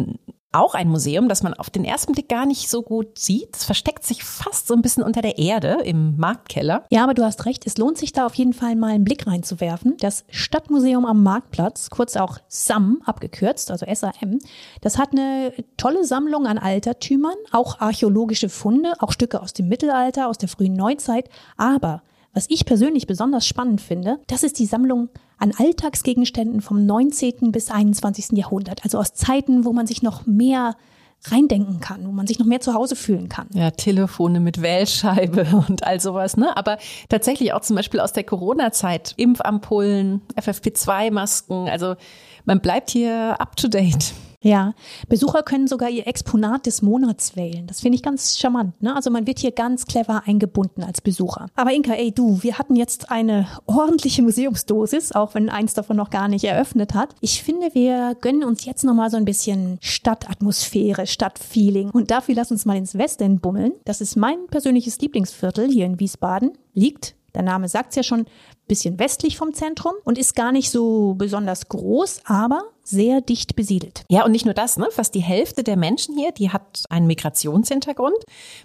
auch 0.53 0.75
ein 0.75 0.89
Museum, 0.89 1.29
das 1.29 1.43
man 1.43 1.55
auf 1.55 1.71
den 1.71 1.85
ersten 1.85 2.13
Blick 2.13 2.29
gar 2.29 2.47
nicht 2.47 2.69
so 2.69 2.83
gut 2.83 3.19
sieht. 3.19 3.57
Es 3.57 3.65
versteckt 3.65 4.05
sich 4.05 4.25
fast 4.25 4.67
so 4.67 4.75
ein 4.75 4.83
bisschen 4.83 5.03
unter 5.03 5.23
der 5.23 5.39
Erde 5.39 5.79
im 5.85 6.17
Marktkeller. 6.17 6.85
Ja, 6.91 7.05
aber 7.05 7.15
du 7.15 7.25
hast 7.25 7.47
recht, 7.47 7.67
es 7.67 7.79
lohnt 7.79 7.99
sich 7.99 8.13
da 8.13 8.27
auf 8.27 8.35
jeden 8.35 8.53
Fall 8.53 8.75
mal 8.75 8.91
einen 8.91 9.05
Blick 9.05 9.27
reinzuwerfen. 9.27 9.97
Das 10.01 10.25
Stadtmuseum 10.31 11.07
am 11.07 11.23
Marktplatz, 11.23 11.91
kurz 11.91 12.17
auch 12.17 12.39
SAM 12.49 13.01
abgekürzt, 13.05 13.71
also 13.71 13.87
SAM, 13.93 14.39
das 14.81 14.99
hat 14.99 15.13
eine 15.13 15.53
tolle 15.77 16.05
Sammlung 16.05 16.47
an 16.47 16.59
Altertümern, 16.59 17.37
auch 17.53 17.81
archäologische 17.81 18.49
Funde, 18.49 18.95
auch 18.99 19.13
Stücke 19.13 19.41
aus 19.41 19.53
dem 19.53 19.69
Mittelalter, 19.69 20.29
aus 20.29 20.39
der 20.39 20.49
frühen 20.49 20.75
Neuzeit, 20.75 21.29
aber 21.57 22.03
was 22.33 22.47
ich 22.49 22.65
persönlich 22.65 23.07
besonders 23.07 23.47
spannend 23.47 23.81
finde, 23.81 24.21
das 24.27 24.43
ist 24.43 24.59
die 24.59 24.67
Sammlung 24.67 25.09
an 25.39 25.53
Alltagsgegenständen 25.57 26.61
vom 26.61 26.85
19. 26.87 27.51
bis 27.51 27.71
21. 27.71 28.33
Jahrhundert. 28.33 28.85
Also 28.85 28.99
aus 28.99 29.15
Zeiten, 29.15 29.65
wo 29.65 29.73
man 29.73 29.87
sich 29.87 30.03
noch 30.03 30.27
mehr 30.27 30.77
reindenken 31.25 31.81
kann, 31.81 32.07
wo 32.07 32.13
man 32.13 32.27
sich 32.27 32.39
noch 32.39 32.47
mehr 32.47 32.61
zu 32.61 32.73
Hause 32.73 32.97
fühlen 32.97 33.29
kann. 33.29 33.49
Ja, 33.53 33.71
Telefone 33.71 34.41
mit 34.41 34.63
Wählscheibe 34.63 35.47
und 35.69 35.85
all 35.85 36.01
sowas, 36.01 36.37
ne? 36.37 36.57
Aber 36.57 36.79
tatsächlich 37.09 37.53
auch 37.53 37.61
zum 37.61 37.77
Beispiel 37.77 38.01
aus 38.01 38.13
der 38.13 38.25
Corona-Zeit. 38.25 39.15
Impfampullen, 39.17 40.23
FFP2-Masken. 40.37 41.69
Also 41.69 41.97
man 42.45 42.61
bleibt 42.61 42.91
hier 42.91 43.37
up 43.39 43.57
to 43.57 43.69
date. 43.69 44.15
Ja, 44.43 44.73
Besucher 45.09 45.43
können 45.43 45.69
sogar 45.69 45.91
ihr 45.91 46.07
Exponat 46.07 46.65
des 46.65 46.81
Monats 46.81 47.37
wählen. 47.37 47.67
Das 47.67 47.81
finde 47.81 47.97
ich 47.97 48.03
ganz 48.03 48.39
charmant. 48.39 48.81
Ne? 48.83 48.97
Also 48.97 49.11
man 49.11 49.27
wird 49.27 49.39
hier 49.39 49.53
ganz 49.53 49.85
clever 49.85 50.23
eingebunden 50.25 50.83
als 50.83 51.03
Besucher. 51.03 51.49
Aber 51.57 51.73
Inka, 51.73 51.93
ey 51.93 52.11
du, 52.11 52.43
wir 52.43 52.59
hatten 52.59 52.75
jetzt 52.75 53.11
eine 53.11 53.47
ordentliche 53.67 54.23
Museumsdosis, 54.23 55.13
auch 55.13 55.35
wenn 55.35 55.51
eins 55.51 55.75
davon 55.75 55.99
noch 55.99 56.09
gar 56.09 56.29
nicht 56.29 56.45
eröffnet 56.45 56.95
hat. 56.95 57.15
Ich 57.21 57.43
finde, 57.43 57.75
wir 57.75 58.17
gönnen 58.19 58.45
uns 58.45 58.65
jetzt 58.65 58.83
noch 58.83 58.95
mal 58.95 59.11
so 59.11 59.19
ein 59.19 59.27
bisschen 59.27 59.79
Stadtatmosphäre, 59.83 61.07
Stadtfeeling. 61.07 61.91
Und 61.91 62.11
dafür 62.11 62.35
lass 62.35 62.51
uns 62.51 62.65
mal 62.65 62.79
ins 62.79 62.97
Westend 62.97 63.43
bummeln. 63.43 63.73
Das 63.85 64.01
ist 64.01 64.17
mein 64.17 64.47
persönliches 64.47 64.99
Lieblingsviertel 65.01 65.71
hier 65.71 65.85
in 65.85 66.01
Wiesbaden. 66.01 66.53
Liegt 66.73 67.15
der 67.35 67.43
Name 67.43 67.69
sagt 67.69 67.91
es 67.91 67.97
ja 67.97 68.03
schon, 68.03 68.27
bisschen 68.67 68.99
westlich 68.99 69.37
vom 69.37 69.53
Zentrum 69.53 69.95
und 70.05 70.17
ist 70.17 70.37
gar 70.37 70.53
nicht 70.53 70.71
so 70.71 71.15
besonders 71.15 71.69
groß, 71.69 72.21
aber 72.25 72.63
sehr 72.91 73.21
dicht 73.21 73.57
besiedelt. 73.57 74.05
Ja, 74.09 74.25
und 74.25 74.33
nicht 74.33 74.45
nur 74.45 74.55
das, 74.55 74.77
ne? 74.77 74.89
Fast 74.91 75.15
die 75.15 75.21
Hälfte 75.21 75.63
der 75.63 75.77
Menschen 75.77 76.17
hier, 76.17 76.33
die 76.33 76.51
hat 76.51 76.85
einen 76.91 77.07
Migrationshintergrund. 77.07 78.19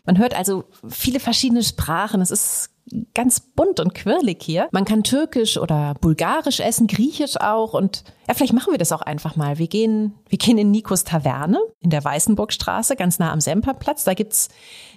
Man 0.05 0.17
hört 0.17 0.35
also 0.35 0.65
viele 0.87 1.19
verschiedene 1.19 1.63
Sprachen. 1.63 2.21
Es 2.21 2.31
ist 2.31 2.71
ganz 3.13 3.39
bunt 3.39 3.79
und 3.79 3.95
quirlig 3.95 4.43
hier. 4.43 4.67
Man 4.71 4.85
kann 4.85 5.03
türkisch 5.03 5.57
oder 5.57 5.95
bulgarisch 6.01 6.59
essen, 6.59 6.87
griechisch 6.87 7.39
auch 7.39 7.73
und 7.73 8.03
ja, 8.27 8.33
vielleicht 8.33 8.53
machen 8.53 8.71
wir 8.71 8.77
das 8.77 8.91
auch 8.91 9.01
einfach 9.01 9.35
mal. 9.35 9.57
Wir 9.57 9.67
gehen, 9.67 10.13
wir 10.29 10.37
gehen 10.37 10.57
in 10.57 10.71
Nikos 10.71 11.03
Taverne 11.03 11.59
in 11.79 11.89
der 11.89 12.03
Weißenburgstraße, 12.03 12.95
ganz 12.95 13.17
nah 13.17 13.31
am 13.31 13.41
Semperplatz. 13.41 14.03
Da 14.03 14.13
gibt's 14.13 14.49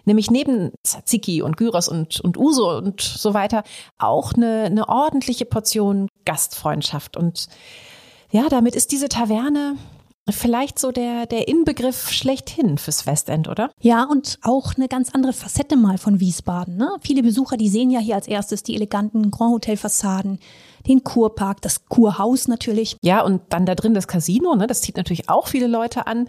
nämlich 0.05 0.31
neben 0.31 0.73
Tzatziki 0.85 1.41
und 1.41 1.57
Gyros 1.57 1.89
und, 1.89 2.21
und 2.21 2.37
Uso 2.37 2.77
und 2.77 3.01
so 3.01 3.33
weiter 3.33 3.63
auch 3.99 4.35
eine, 4.35 4.65
eine 4.65 4.89
ordentliche 4.89 5.47
Portion 5.47 6.09
Gastfreundschaft 6.25 7.17
und 7.17 7.49
ja, 8.31 8.49
damit 8.49 8.75
ist 8.75 8.93
diese 8.93 9.09
Taverne 9.09 9.77
vielleicht 10.33 10.79
so 10.79 10.93
der, 10.93 11.27
der 11.27 11.49
Inbegriff 11.49 12.11
schlechthin 12.11 12.79
fürs 12.79 13.07
Westend, 13.07 13.49
oder? 13.49 13.71
Ja, 13.81 14.05
und 14.05 14.39
auch 14.43 14.75
eine 14.77 14.89
ganz 14.89 15.15
andere 15.15 15.33
Facette 15.33 15.77
mal 15.77 15.99
von 15.99 16.21
Wiesbaden. 16.21 16.77
Ne? 16.77 16.91
Viele 17.01 17.23
Besucher, 17.23 17.57
die 17.57 17.69
sehen 17.69 17.91
ja 17.91 18.01
hier 18.01 18.15
als 18.15 18.29
erstes 18.29 18.63
die 18.63 18.75
eleganten 18.75 19.31
Grand 19.31 19.55
Hotel 19.55 19.77
Fassaden, 19.77 20.39
den 20.87 21.05
Kurpark, 21.05 21.63
das 21.63 21.87
Kurhaus 21.87 22.49
natürlich. 22.49 22.97
Ja, 23.03 23.23
und 23.23 23.43
dann 23.51 23.67
da 23.67 23.75
drin 23.75 23.95
das 23.95 24.09
Casino, 24.09 24.55
ne? 24.55 24.67
das 24.67 24.83
zieht 24.83 24.97
natürlich 24.97 25.29
auch 25.29 25.47
viele 25.47 25.67
Leute 25.67 26.07
an. 26.07 26.29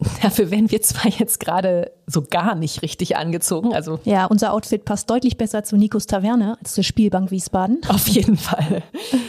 Dafür 0.22 0.50
werden 0.52 0.70
wir 0.70 0.80
zwar 0.80 1.10
jetzt 1.10 1.40
gerade 1.40 1.90
so 2.06 2.22
gar 2.22 2.54
nicht 2.54 2.82
richtig 2.82 3.16
angezogen. 3.16 3.74
Also 3.74 3.98
ja, 4.04 4.26
unser 4.26 4.52
Outfit 4.52 4.84
passt 4.84 5.10
deutlich 5.10 5.36
besser 5.36 5.64
zu 5.64 5.76
Nikos 5.76 6.06
Taverne 6.06 6.56
als 6.60 6.74
zur 6.74 6.84
Spielbank 6.84 7.32
Wiesbaden. 7.32 7.80
Auf 7.88 8.06
jeden 8.06 8.36
Fall. 8.36 8.82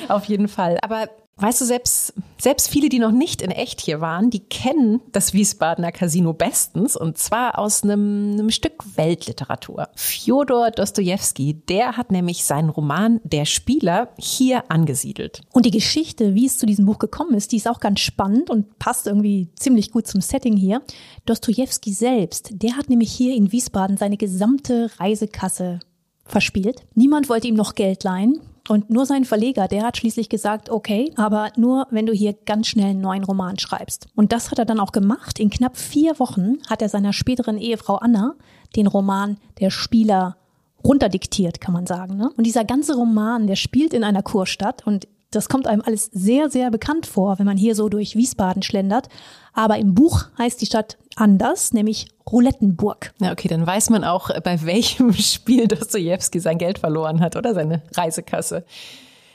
Auf 0.09 0.25
jeden 0.25 0.47
Fall. 0.47 0.77
Aber 0.83 1.07
Weißt 1.41 1.61
du, 1.61 1.65
selbst, 1.65 2.13
selbst 2.37 2.69
viele, 2.69 2.89
die 2.89 2.99
noch 2.99 3.13
nicht 3.13 3.41
in 3.41 3.49
echt 3.49 3.79
hier 3.79 4.01
waren, 4.01 4.29
die 4.29 4.41
kennen 4.41 4.99
das 5.13 5.33
Wiesbadener 5.33 5.93
Casino 5.93 6.33
bestens 6.33 6.97
und 6.97 7.17
zwar 7.17 7.57
aus 7.57 7.83
einem, 7.83 8.33
einem 8.33 8.49
Stück 8.49 8.83
Weltliteratur. 8.97 9.87
Fjodor 9.95 10.71
Dostojewski, 10.71 11.53
der 11.69 11.95
hat 11.95 12.11
nämlich 12.11 12.43
seinen 12.43 12.69
Roman 12.69 13.21
Der 13.23 13.45
Spieler 13.45 14.09
hier 14.17 14.69
angesiedelt. 14.69 15.41
Und 15.53 15.65
die 15.65 15.71
Geschichte, 15.71 16.35
wie 16.35 16.45
es 16.45 16.57
zu 16.57 16.65
diesem 16.65 16.85
Buch 16.85 16.99
gekommen 16.99 17.33
ist, 17.35 17.53
die 17.53 17.57
ist 17.57 17.69
auch 17.69 17.79
ganz 17.79 18.01
spannend 18.01 18.49
und 18.49 18.77
passt 18.77 19.07
irgendwie 19.07 19.47
ziemlich 19.55 19.91
gut 19.91 20.07
zum 20.07 20.19
Setting 20.19 20.57
hier. 20.57 20.81
Dostojewski 21.25 21.93
selbst, 21.93 22.49
der 22.51 22.75
hat 22.75 22.89
nämlich 22.89 23.13
hier 23.13 23.33
in 23.33 23.53
Wiesbaden 23.53 23.95
seine 23.95 24.17
gesamte 24.17 24.91
Reisekasse 24.97 25.79
verspielt. 26.25 26.83
Niemand 26.95 27.29
wollte 27.29 27.47
ihm 27.47 27.55
noch 27.55 27.75
Geld 27.75 28.03
leihen. 28.03 28.41
Und 28.69 28.89
nur 28.89 29.05
sein 29.05 29.25
Verleger, 29.25 29.67
der 29.67 29.83
hat 29.83 29.97
schließlich 29.97 30.29
gesagt, 30.29 30.69
okay, 30.69 31.11
aber 31.15 31.51
nur 31.57 31.87
wenn 31.89 32.05
du 32.05 32.13
hier 32.13 32.33
ganz 32.33 32.67
schnell 32.67 32.91
einen 32.91 33.01
neuen 33.01 33.23
Roman 33.23 33.57
schreibst. 33.57 34.07
Und 34.15 34.31
das 34.31 34.51
hat 34.51 34.59
er 34.59 34.65
dann 34.65 34.79
auch 34.79 34.91
gemacht. 34.91 35.39
In 35.39 35.49
knapp 35.49 35.75
vier 35.75 36.19
Wochen 36.19 36.57
hat 36.69 36.81
er 36.81 36.89
seiner 36.89 37.11
späteren 37.11 37.57
Ehefrau 37.57 37.95
Anna 37.95 38.35
den 38.75 38.87
Roman 38.87 39.37
Der 39.59 39.71
Spieler 39.71 40.37
runterdiktiert, 40.83 41.59
kann 41.59 41.73
man 41.73 41.87
sagen. 41.87 42.15
Ne? 42.17 42.31
Und 42.37 42.45
dieser 42.45 42.63
ganze 42.63 42.95
Roman, 42.95 43.47
der 43.47 43.55
spielt 43.55 43.93
in 43.93 44.03
einer 44.03 44.23
Kurstadt 44.23 44.85
und 44.85 45.07
das 45.31 45.49
kommt 45.49 45.67
einem 45.67 45.81
alles 45.85 46.05
sehr, 46.11 46.49
sehr 46.49 46.71
bekannt 46.71 47.05
vor, 47.05 47.39
wenn 47.39 47.45
man 47.45 47.57
hier 47.57 47.75
so 47.75 47.89
durch 47.89 48.15
Wiesbaden 48.15 48.63
schlendert. 48.63 49.09
Aber 49.53 49.77
im 49.77 49.93
Buch 49.93 50.25
heißt 50.37 50.61
die 50.61 50.65
Stadt 50.65 50.97
anders, 51.15 51.73
nämlich 51.73 52.07
Roulettenburg. 52.31 53.13
Ja, 53.19 53.31
okay, 53.31 53.47
dann 53.47 53.65
weiß 53.65 53.89
man 53.89 54.03
auch, 54.03 54.29
bei 54.41 54.63
welchem 54.63 55.13
Spiel 55.13 55.67
Dostoevsky 55.67 56.39
sein 56.39 56.57
Geld 56.57 56.79
verloren 56.79 57.19
hat 57.19 57.35
oder 57.35 57.53
seine 57.53 57.81
Reisekasse. 57.95 58.63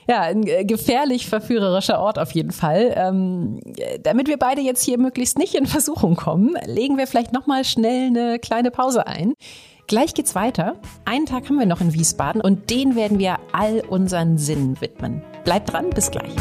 Ja, 0.07 0.21
ein 0.21 0.45
äh, 0.45 0.65
gefährlich 0.65 1.27
verführerischer 1.27 1.99
Ort 1.99 2.19
auf 2.19 2.31
jeden 2.31 2.51
Fall. 2.51 2.93
Ähm, 2.95 3.59
damit 4.03 4.27
wir 4.27 4.37
beide 4.37 4.61
jetzt 4.61 4.83
hier 4.83 4.99
möglichst 4.99 5.37
nicht 5.37 5.55
in 5.55 5.65
Versuchung 5.65 6.15
kommen, 6.15 6.55
legen 6.65 6.97
wir 6.97 7.07
vielleicht 7.07 7.33
noch 7.33 7.47
mal 7.47 7.63
schnell 7.63 8.07
eine 8.07 8.37
kleine 8.37 8.69
Pause 8.69 9.07
ein. 9.07 9.33
Gleich 9.87 10.13
geht's 10.13 10.35
weiter. 10.35 10.75
Einen 11.05 11.25
Tag 11.25 11.47
haben 11.47 11.59
wir 11.59 11.65
noch 11.65 11.81
in 11.81 11.93
Wiesbaden 11.93 12.41
und 12.41 12.69
den 12.69 12.95
werden 12.95 13.19
wir 13.19 13.37
all 13.51 13.81
unseren 13.87 14.37
Sinnen 14.37 14.79
widmen. 14.81 15.23
Bleibt 15.45 15.71
dran, 15.71 15.91
bis 15.91 16.09
gleich. 16.09 16.35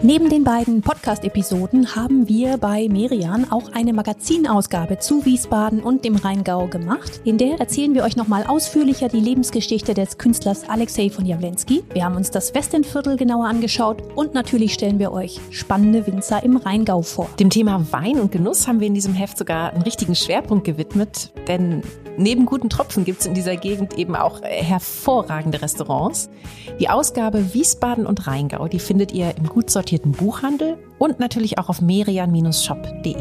Neben 0.00 0.30
den 0.30 0.44
beiden 0.44 0.80
Podcast-Episoden 0.80 1.96
haben 1.96 2.28
wir 2.28 2.56
bei 2.56 2.86
Merian 2.88 3.50
auch 3.50 3.72
eine 3.72 3.92
Magazinausgabe 3.92 5.00
zu 5.00 5.24
Wiesbaden 5.24 5.82
und 5.82 6.04
dem 6.04 6.14
Rheingau 6.14 6.68
gemacht. 6.68 7.20
In 7.24 7.36
der 7.36 7.58
erzählen 7.58 7.92
wir 7.96 8.04
euch 8.04 8.14
nochmal 8.14 8.44
ausführlicher 8.46 9.08
die 9.08 9.18
Lebensgeschichte 9.18 9.94
des 9.94 10.16
Künstlers 10.16 10.68
Alexei 10.68 11.10
von 11.10 11.26
Jawlensky. 11.26 11.82
Wir 11.92 12.04
haben 12.04 12.14
uns 12.14 12.30
das 12.30 12.54
Westendviertel 12.54 13.16
genauer 13.16 13.46
angeschaut 13.46 14.00
und 14.14 14.34
natürlich 14.34 14.72
stellen 14.72 15.00
wir 15.00 15.10
euch 15.10 15.40
spannende 15.50 16.06
Winzer 16.06 16.44
im 16.44 16.58
Rheingau 16.58 17.02
vor. 17.02 17.28
Dem 17.40 17.50
Thema 17.50 17.84
Wein 17.90 18.20
und 18.20 18.30
Genuss 18.30 18.68
haben 18.68 18.78
wir 18.78 18.86
in 18.86 18.94
diesem 18.94 19.14
Heft 19.14 19.36
sogar 19.36 19.72
einen 19.72 19.82
richtigen 19.82 20.14
Schwerpunkt 20.14 20.64
gewidmet, 20.64 21.32
denn 21.48 21.82
neben 22.16 22.46
guten 22.46 22.68
Tropfen 22.68 23.04
gibt 23.04 23.20
es 23.20 23.26
in 23.26 23.34
dieser 23.34 23.56
Gegend 23.56 23.98
eben 23.98 24.14
auch 24.14 24.42
hervorragende 24.42 25.60
Restaurants. 25.60 26.30
Die 26.78 26.88
Ausgabe 26.88 27.54
Wiesbaden 27.54 28.06
und 28.06 28.28
Rheingau, 28.28 28.68
die 28.68 28.78
findet 28.78 29.12
ihr 29.12 29.36
im 29.36 29.48
gut 29.48 29.70
sortierten 29.88 30.12
Buchhandel 30.12 30.76
und 30.98 31.18
natürlich 31.18 31.56
auch 31.56 31.70
auf 31.70 31.80
merian-shop.de. 31.80 33.14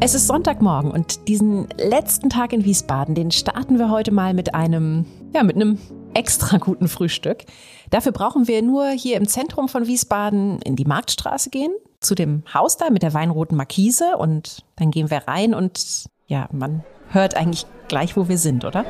Es 0.00 0.14
ist 0.14 0.26
Sonntagmorgen 0.26 0.90
und 0.90 1.28
diesen 1.28 1.68
letzten 1.76 2.30
Tag 2.30 2.54
in 2.54 2.64
Wiesbaden, 2.64 3.14
den 3.14 3.30
starten 3.30 3.78
wir 3.78 3.90
heute 3.90 4.10
mal 4.10 4.32
mit 4.32 4.54
einem, 4.54 5.04
ja, 5.34 5.42
mit 5.42 5.56
einem 5.56 5.78
extra 6.14 6.56
guten 6.56 6.88
Frühstück. 6.88 7.44
Dafür 7.90 8.12
brauchen 8.12 8.48
wir 8.48 8.62
nur 8.62 8.88
hier 8.88 9.18
im 9.18 9.28
Zentrum 9.28 9.68
von 9.68 9.86
Wiesbaden 9.86 10.62
in 10.62 10.74
die 10.74 10.86
Marktstraße 10.86 11.50
gehen, 11.50 11.72
zu 12.00 12.14
dem 12.14 12.42
Haus 12.54 12.78
da 12.78 12.88
mit 12.88 13.02
der 13.02 13.12
weinroten 13.12 13.54
Markise 13.54 14.16
und 14.16 14.64
dann 14.76 14.90
gehen 14.90 15.10
wir 15.10 15.28
rein 15.28 15.52
und 15.52 16.06
ja, 16.26 16.48
man 16.52 16.84
hört 17.10 17.36
eigentlich 17.36 17.66
gleich, 17.88 18.16
wo 18.16 18.30
wir 18.30 18.38
sind, 18.38 18.64
oder? 18.64 18.86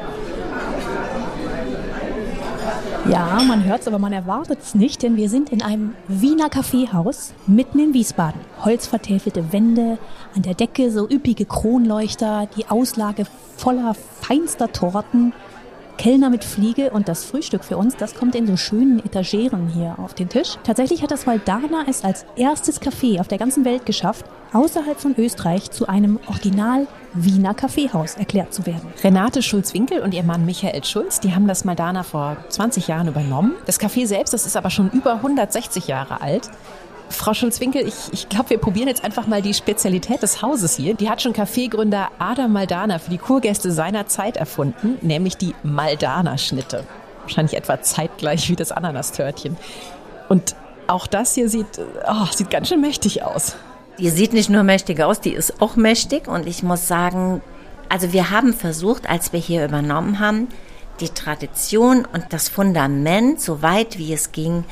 Ja, 3.11 3.43
man 3.49 3.65
hört 3.65 3.81
es, 3.81 3.88
aber 3.88 3.99
man 3.99 4.12
erwartet 4.12 4.61
es 4.62 4.77
nicht, 4.77 5.03
denn 5.03 5.17
wir 5.17 5.29
sind 5.29 5.51
in 5.51 5.61
einem 5.61 5.95
Wiener 6.07 6.49
Kaffeehaus 6.49 7.35
mitten 7.49 7.81
in 7.81 7.95
Wiesbaden. 7.95 8.41
Holzvertäfelte 8.65 9.53
Wände, 9.53 9.99
an 10.37 10.43
der 10.43 10.55
Decke 10.55 10.93
so 10.93 11.09
üppige 11.11 11.45
Kronleuchter, 11.45 12.49
die 12.57 12.69
Auslage 12.69 13.25
voller 13.57 13.97
feinster 14.21 14.71
Torten, 14.71 15.33
Kellner 15.98 16.31
mit 16.31 16.44
Fliege 16.44 16.90
und 16.90 17.09
das 17.09 17.24
Frühstück 17.24 17.64
für 17.64 17.76
uns, 17.76 17.96
das 17.96 18.14
kommt 18.14 18.35
in 18.35 18.46
so 18.46 18.57
schönen 18.57 18.98
Etageren 19.05 19.68
hier 19.68 19.96
auf 19.98 20.14
den 20.14 20.28
Tisch. 20.28 20.57
Tatsächlich 20.64 21.02
hat 21.02 21.11
das 21.11 21.26
Valdana 21.26 21.85
es 21.88 22.05
als 22.05 22.26
erstes 22.37 22.81
Café 22.81 23.20
auf 23.20 23.28
der 23.28 23.38
ganzen 23.38 23.64
Welt 23.64 23.87
geschafft, 23.87 24.24
außerhalb 24.52 25.00
von 25.00 25.14
Österreich 25.16 25.70
zu 25.70 25.87
einem 25.87 26.18
Original 26.26 26.87
Wiener 27.14 27.55
Kaffeehaus 27.55 28.16
erklärt 28.16 28.52
zu 28.52 28.66
werden. 28.66 28.92
Renate 29.02 29.42
Schulz-Winkel 29.42 30.00
und 30.00 30.14
ihr 30.14 30.22
Mann 30.22 30.46
Michael 30.46 30.85
Schulz, 30.85 31.20
die 31.20 31.35
haben 31.35 31.46
das 31.46 31.64
Maldana 31.64 32.02
vor 32.02 32.37
20 32.48 32.88
Jahren 32.88 33.09
übernommen. 33.09 33.55
Das 33.66 33.81
Café 33.81 34.07
selbst, 34.07 34.33
das 34.33 34.46
ist 34.46 34.57
aber 34.57 34.70
schon 34.70 34.90
über 34.90 35.14
160 35.14 35.87
Jahre 35.88 36.20
alt. 36.20 36.50
Frau 37.12 37.35
Schulz-Winkel, 37.35 37.87
ich, 37.87 37.94
ich 38.12 38.29
glaube, 38.29 38.51
wir 38.51 38.59
probieren 38.59 38.88
jetzt 38.88 39.05
einfach 39.05 39.27
mal 39.27 39.42
die 39.42 39.55
Spezialität 39.55 40.22
des 40.22 40.42
Hauses 40.42 40.77
hier. 40.77 40.94
Die 40.94 41.09
hat 41.09 41.22
schon 41.22 41.33
Kaffeegründer 41.33 42.11
Adam 42.18 42.53
Maldana 42.53 42.98
für 42.98 43.11
die 43.11 43.18
Kurgäste 43.18 43.70
seiner 43.72 44.07
Zeit 44.07 44.37
erfunden, 44.37 44.98
nämlich 45.01 45.37
die 45.37 45.55
Maldana-Schnitte. 45.62 46.85
Wahrscheinlich 47.22 47.57
etwa 47.57 47.81
zeitgleich 47.81 48.48
wie 48.48 48.57
das 48.57 48.72
Ananastörtchen. 48.72 49.57
Und 50.29 50.57
auch 50.87 51.07
das 51.07 51.35
hier 51.35 51.48
sieht, 51.48 51.79
oh, 52.07 52.27
sieht 52.33 52.51
ganz 52.51 52.68
schön 52.68 52.81
mächtig 52.81 53.22
aus. 53.22 53.57
Die 53.98 54.11
sieht 54.11 54.33
nicht 54.33 54.51
nur 54.51 54.62
mächtig 54.62 55.03
aus, 55.03 55.20
die 55.20 55.33
ist 55.33 55.61
auch 55.62 55.77
mächtig. 55.77 56.27
Und 56.29 56.46
ich 56.46 56.62
muss 56.62 56.88
sagen, 56.88 57.42
also 57.88 58.12
wir 58.12 58.31
haben 58.31 58.55
versucht, 58.55 59.09
als 59.09 59.33
wir 59.33 59.40
hier 59.40 59.64
übernommen 59.64 60.18
haben, 60.18 60.48
die 61.01 61.09
Tradition 61.09 62.07
und 62.12 62.27
das 62.31 62.48
Fundament, 62.48 63.40
so 63.40 63.62
weit 63.62 63.98
wie 63.98 64.12
es 64.12 64.33
ging, 64.33 64.64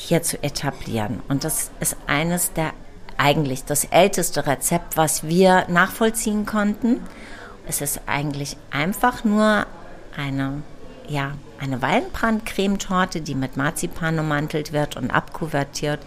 hier 0.00 0.22
zu 0.22 0.42
etablieren. 0.42 1.22
Und 1.28 1.44
das 1.44 1.70
ist 1.80 1.96
eines 2.06 2.52
der 2.52 2.72
eigentlich 3.18 3.64
das 3.64 3.84
älteste 3.84 4.46
Rezept, 4.46 4.96
was 4.96 5.24
wir 5.24 5.66
nachvollziehen 5.68 6.46
konnten. 6.46 7.00
Es 7.66 7.82
ist 7.82 8.00
eigentlich 8.06 8.56
einfach 8.70 9.24
nur 9.24 9.66
eine, 10.16 10.62
ja, 11.06 11.32
eine 11.60 11.82
Wallenbrandcremetorte, 11.82 13.20
die 13.20 13.34
mit 13.34 13.58
Marzipan 13.58 14.18
ummantelt 14.18 14.72
wird 14.72 14.96
und 14.96 15.10
abkuvertiert. 15.10 16.00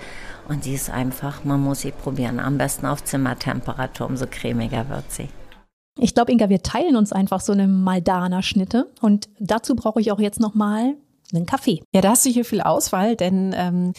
Und 0.48 0.66
die 0.66 0.74
ist 0.74 0.90
einfach, 0.90 1.44
man 1.44 1.62
muss 1.62 1.82
sie 1.82 1.92
probieren. 1.92 2.40
Am 2.40 2.58
besten 2.58 2.88
auf 2.88 3.04
Zimmertemperatur, 3.04 4.08
umso 4.08 4.26
cremiger 4.30 4.90
wird 4.90 5.10
sie. 5.12 5.30
Ich 6.00 6.16
glaube, 6.16 6.32
Inga, 6.32 6.50
wir 6.50 6.64
teilen 6.64 6.96
uns 6.96 7.14
einfach 7.14 7.42
so 7.42 7.54
eine 7.54 7.68
Maldana-Schnitte. 7.68 8.92
Und 9.02 9.30
dazu 9.40 9.76
brauche 9.76 10.02
ich 10.02 10.12
auch 10.12 10.20
jetzt 10.20 10.40
nochmal 10.40 10.96
einen 11.38 11.46
Kaffee. 11.46 11.82
Ja, 11.93 12.02
da 12.02 12.10
hast 12.12 12.26
du 12.26 12.30
hier 12.30 12.46
viel 12.46 12.62
Auswahl, 12.62 13.15
denn 13.15 13.54
ähm, 13.58 13.93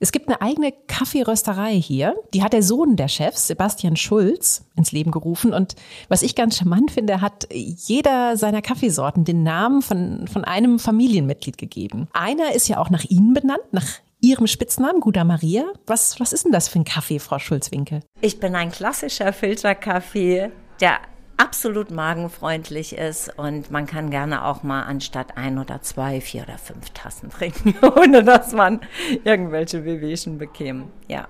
es 0.00 0.12
gibt 0.12 0.28
eine 0.28 0.40
eigene 0.40 0.72
Kaffeerösterei 0.86 1.74
hier. 1.74 2.14
Die 2.32 2.42
hat 2.42 2.52
der 2.52 2.62
Sohn 2.62 2.96
der 2.96 3.08
Chefs, 3.08 3.48
Sebastian 3.48 3.96
Schulz, 3.96 4.64
ins 4.76 4.92
Leben 4.92 5.10
gerufen. 5.10 5.52
Und 5.52 5.74
was 6.08 6.22
ich 6.22 6.36
ganz 6.36 6.56
charmant 6.56 6.92
finde, 6.92 7.20
hat 7.20 7.48
jeder 7.52 8.36
seiner 8.36 8.62
Kaffeesorten 8.62 9.24
den 9.24 9.42
Namen 9.42 9.82
von, 9.82 10.28
von 10.28 10.44
einem 10.44 10.78
Familienmitglied 10.78 11.58
gegeben. 11.58 12.08
Einer 12.12 12.54
ist 12.54 12.68
ja 12.68 12.78
auch 12.78 12.90
nach 12.90 13.04
Ihnen 13.04 13.34
benannt, 13.34 13.72
nach 13.72 13.86
Ihrem 14.20 14.46
Spitznamen, 14.46 15.00
Guda 15.00 15.24
Maria. 15.24 15.64
Was, 15.86 16.18
was 16.20 16.32
ist 16.32 16.44
denn 16.44 16.52
das 16.52 16.68
für 16.68 16.78
ein 16.78 16.84
Kaffee, 16.84 17.18
Frau 17.18 17.38
Schulz-Winkel? 17.38 18.00
Ich 18.20 18.40
bin 18.40 18.54
ein 18.54 18.70
klassischer 18.70 19.32
Filterkaffee, 19.32 20.50
der 20.80 20.98
absolut 21.38 21.90
magenfreundlich 21.90 22.96
ist 22.96 23.36
und 23.38 23.70
man 23.70 23.86
kann 23.86 24.10
gerne 24.10 24.44
auch 24.44 24.62
mal 24.62 24.82
anstatt 24.82 25.36
ein 25.38 25.58
oder 25.58 25.80
zwei, 25.80 26.20
vier 26.20 26.42
oder 26.42 26.58
fünf 26.58 26.90
Tassen 26.90 27.30
trinken, 27.30 27.74
ohne 27.96 28.22
dass 28.22 28.52
man 28.52 28.80
irgendwelche 29.24 29.84
Wehwehchen 29.84 30.36
bekäme. 30.36 30.88
Ja. 31.06 31.28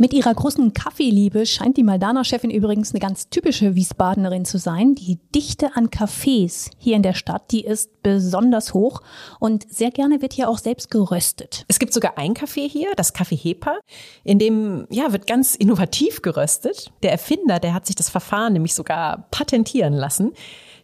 Mit 0.00 0.12
ihrer 0.12 0.32
großen 0.32 0.74
Kaffeeliebe 0.74 1.44
scheint 1.44 1.76
die 1.76 1.82
Maldana-Chefin 1.82 2.52
übrigens 2.52 2.92
eine 2.92 3.00
ganz 3.00 3.30
typische 3.30 3.74
Wiesbadenerin 3.74 4.44
zu 4.44 4.56
sein. 4.56 4.94
Die 4.94 5.18
Dichte 5.34 5.74
an 5.74 5.88
Cafés 5.88 6.70
hier 6.78 6.94
in 6.94 7.02
der 7.02 7.14
Stadt, 7.14 7.50
die 7.50 7.64
ist 7.64 8.00
besonders 8.04 8.74
hoch 8.74 9.02
und 9.40 9.66
sehr 9.68 9.90
gerne 9.90 10.22
wird 10.22 10.34
hier 10.34 10.48
auch 10.48 10.58
selbst 10.58 10.92
geröstet. 10.92 11.64
Es 11.66 11.80
gibt 11.80 11.92
sogar 11.92 12.16
ein 12.16 12.34
Café 12.34 12.68
hier, 12.68 12.92
das 12.94 13.12
Café 13.12 13.36
Hepa, 13.36 13.80
in 14.22 14.38
dem 14.38 14.86
ja 14.88 15.12
wird 15.12 15.26
ganz 15.26 15.56
innovativ 15.56 16.22
geröstet. 16.22 16.92
Der 17.02 17.10
Erfinder, 17.10 17.58
der 17.58 17.74
hat 17.74 17.86
sich 17.86 17.96
das 17.96 18.08
Verfahren 18.08 18.52
nämlich 18.52 18.76
sogar 18.76 19.26
patentieren 19.32 19.94
lassen. 19.94 20.32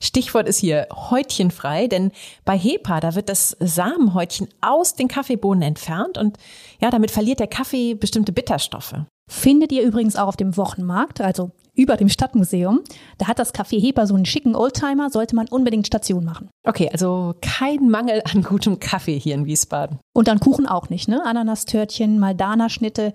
Stichwort 0.01 0.49
ist 0.49 0.59
hier 0.59 0.89
häutchenfrei, 0.93 1.87
denn 1.87 2.13
bei 2.45 2.59
Hepa, 2.59 3.01
da 3.01 3.15
wird 3.15 3.29
das 3.29 3.57
Samenhäutchen 3.61 4.49
aus 4.61 4.95
den 4.95 5.09
Kaffeebohnen 5.09 5.63
entfernt 5.63 6.19
und 6.19 6.37
ja, 6.81 6.91
damit 6.91 7.11
verliert 7.11 7.41
der 7.41 7.47
Kaffee 7.47 7.95
bestimmte 7.95 8.33
Bitterstoffe. 8.33 8.95
Findet 9.29 9.73
ihr 9.73 9.83
übrigens 9.83 10.17
auch 10.17 10.29
auf 10.29 10.37
dem 10.37 10.57
Wochenmarkt, 10.57 11.21
also 11.21 11.53
über 11.75 11.97
dem 11.97 12.09
Stadtmuseum. 12.09 12.83
Da 13.19 13.27
hat 13.27 13.39
das 13.39 13.55
Café 13.55 13.81
Hepa 13.81 14.07
so 14.07 14.15
einen 14.15 14.27
schicken 14.27 14.55
Oldtimer, 14.55 15.11
sollte 15.11 15.35
man 15.35 15.49
unbedingt 15.49 15.87
Station 15.87 16.25
machen. 16.25 16.51
Okay, 16.67 16.89
also 16.93 17.35
kein 17.41 17.89
Mangel 17.89 18.23
an 18.33 18.43
gutem 18.43 18.79
Kaffee 18.79 19.19
hier 19.19 19.35
in 19.35 19.47
Wiesbaden. 19.47 19.99
Und 20.15 20.29
an 20.29 20.41
Kuchen 20.41 20.67
auch 20.67 20.91
nicht, 20.91 21.09
ne? 21.09 21.25
Ananastörtchen, 21.25 22.19
Maldana-Schnitte. 22.19 23.13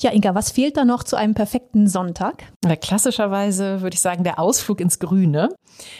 Ja, 0.00 0.12
Inga, 0.12 0.34
was 0.34 0.50
fehlt 0.50 0.76
da 0.76 0.84
noch 0.84 1.04
zu 1.04 1.16
einem 1.16 1.34
perfekten 1.34 1.86
Sonntag? 1.86 2.44
Ja, 2.64 2.74
klassischerweise 2.74 3.82
würde 3.82 3.94
ich 3.94 4.00
sagen, 4.00 4.24
der 4.24 4.40
Ausflug 4.40 4.80
ins 4.80 4.98
Grüne. 4.98 5.50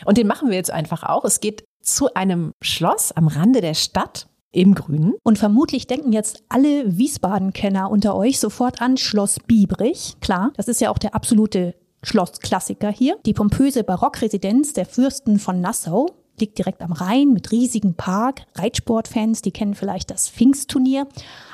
Und 0.04 0.18
den 0.18 0.26
machen 0.26 0.48
wir 0.48 0.56
jetzt 0.56 0.72
einfach 0.72 1.04
auch. 1.04 1.24
Es 1.24 1.40
geht 1.40 1.64
zu 1.82 2.12
einem 2.14 2.52
Schloss 2.62 3.12
am 3.12 3.28
Rande 3.28 3.60
der 3.60 3.74
Stadt 3.74 4.26
im 4.52 4.74
Grünen. 4.74 5.14
Und 5.22 5.38
vermutlich 5.38 5.86
denken 5.86 6.12
jetzt 6.12 6.44
alle 6.48 6.96
Wiesbaden-Kenner 6.96 7.90
unter 7.90 8.14
euch 8.14 8.38
sofort 8.38 8.80
an 8.80 8.96
Schloss 8.96 9.38
Biebrich. 9.46 10.14
Klar, 10.20 10.52
das 10.56 10.68
ist 10.68 10.80
ja 10.80 10.90
auch 10.90 10.98
der 10.98 11.14
absolute 11.14 11.74
Schlossklassiker 12.02 12.90
hier. 12.90 13.16
Die 13.26 13.32
pompöse 13.32 13.84
Barockresidenz 13.84 14.72
der 14.72 14.86
Fürsten 14.86 15.38
von 15.38 15.60
Nassau 15.60 16.06
liegt 16.42 16.58
direkt 16.58 16.82
am 16.82 16.92
Rhein 16.92 17.30
mit 17.30 17.50
riesigem 17.52 17.94
Park. 17.94 18.42
Reitsportfans, 18.56 19.40
die 19.40 19.52
kennen 19.52 19.74
vielleicht 19.74 20.10
das 20.10 20.28
Pfingstturnier. 20.28 21.06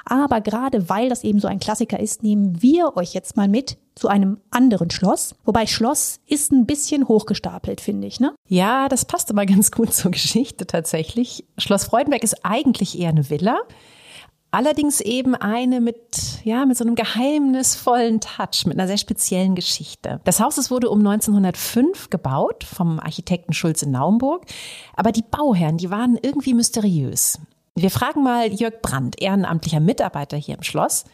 Aber 0.05 0.41
gerade 0.41 0.89
weil 0.89 1.09
das 1.09 1.23
eben 1.23 1.39
so 1.39 1.47
ein 1.47 1.61
Klassiker 1.61 2.01
ist, 2.01 2.23
nehmen 2.25 2.61
wir 2.63 2.97
euch 2.97 3.15
jetzt 3.15 3.37
mal 3.37 3.49
mit 3.49 3.77
zu 3.95 4.09
einem 4.09 4.41
anderen 4.51 4.91
Schloss. 4.91 5.35
Wobei 5.45 5.67
Schloss 5.67 6.21
ist 6.27 6.53
ein 6.53 6.67
bisschen 6.67 7.07
hochgestapelt, 7.07 7.81
finde 7.81 8.07
ich, 8.07 8.19
ne? 8.19 8.35
Ja, 8.49 8.89
das 8.89 9.05
passt 9.05 9.31
aber 9.31 9.45
ganz 9.47 9.71
gut 9.71 9.93
zur 9.93 10.11
Geschichte 10.11 10.67
tatsächlich. 10.67 11.45
Schloss 11.59 11.85
Freudenberg 11.85 12.25
ist 12.25 12.45
eigentlich 12.45 12.99
eher 12.99 13.11
eine 13.11 13.29
Villa. 13.29 13.59
Allerdings 14.51 15.01
eben 15.01 15.35
eine 15.35 15.81
mit, 15.81 16.41
ja, 16.43 16.65
mit 16.65 16.77
so 16.77 16.85
einem 16.85 16.95
geheimnisvollen 16.95 18.21
Touch, 18.21 18.65
mit 18.65 18.79
einer 18.79 18.87
sehr 18.87 18.97
speziellen 18.97 19.55
Geschichte. 19.55 20.21
Das 20.25 20.41
Haus 20.41 20.71
wurde 20.71 20.89
um 20.89 21.01
1905 21.07 22.09
gebaut 22.09 22.65
vom 22.65 22.99
Architekten 22.99 23.53
Schulze 23.53 23.89
Naumburg. 23.89 24.47
Aber 24.95 25.13
die 25.13 25.23
Bauherren, 25.23 25.77
die 25.77 25.91
waren 25.91 26.19
irgendwie 26.21 26.55
mysteriös. 26.55 27.39
Wir 27.75 27.91
fragen 27.91 28.23
mal 28.23 28.53
Jörg 28.53 28.81
Brandt, 28.81 29.21
ehrenamtlicher 29.21 29.81
Mitarbeiter 29.81 30.37
hier 30.37 30.57
im 30.57 30.63
Schloss. 30.63 31.05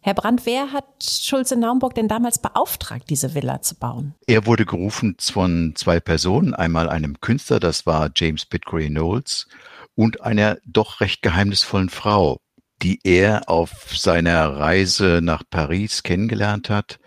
Herr 0.00 0.14
Brandt, 0.14 0.46
wer 0.46 0.72
hat 0.72 0.84
Schulze 1.02 1.56
Naumburg 1.56 1.94
denn 1.94 2.08
damals 2.08 2.38
beauftragt, 2.38 3.08
diese 3.10 3.34
Villa 3.34 3.62
zu 3.62 3.74
bauen? 3.74 4.14
Er 4.26 4.46
wurde 4.46 4.66
gerufen 4.66 5.16
von 5.18 5.72
zwei 5.76 5.98
Personen, 5.98 6.54
einmal 6.54 6.88
einem 6.88 7.20
Künstler, 7.20 7.58
das 7.58 7.86
war 7.86 8.10
James 8.14 8.44
Pitcairn 8.44 8.92
Knowles, 8.92 9.48
und 9.94 10.20
einer 10.20 10.58
doch 10.66 11.00
recht 11.00 11.22
geheimnisvollen 11.22 11.88
Frau, 11.88 12.38
die 12.84 13.00
er 13.02 13.48
auf 13.48 13.96
seiner 13.96 14.56
Reise 14.56 15.20
nach 15.22 15.42
Paris 15.48 16.02
kennengelernt 16.02 16.68
hat 16.68 17.00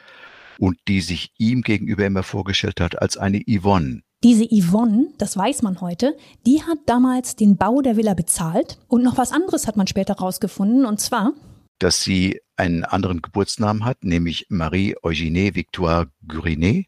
und 0.57 0.79
die 0.87 1.01
sich 1.01 1.31
ihm 1.37 1.61
gegenüber 1.61 2.03
immer 2.03 2.23
vorgestellt 2.23 2.81
hat 2.81 2.99
als 2.99 3.15
eine 3.15 3.43
Yvonne. 3.47 4.01
Diese 4.23 4.45
Yvonne, 4.45 5.09
das 5.19 5.37
weiß 5.37 5.61
man 5.61 5.79
heute, 5.79 6.17
die 6.47 6.63
hat 6.63 6.79
damals 6.87 7.35
den 7.35 7.57
Bau 7.57 7.81
der 7.81 7.95
Villa 7.95 8.15
bezahlt 8.15 8.79
und 8.87 9.03
noch 9.03 9.19
was 9.19 9.31
anderes 9.31 9.67
hat 9.67 9.77
man 9.77 9.85
später 9.85 10.15
rausgefunden 10.15 10.87
und 10.87 10.99
zwar, 10.99 11.33
dass 11.77 12.03
sie 12.03 12.41
einen 12.55 12.83
anderen 12.83 13.21
Geburtsnamen 13.21 13.85
hat, 13.85 14.03
nämlich 14.03 14.47
Marie 14.49 14.95
Eugénie 15.03 15.53
Victoire 15.53 16.07
Gurinet 16.27 16.87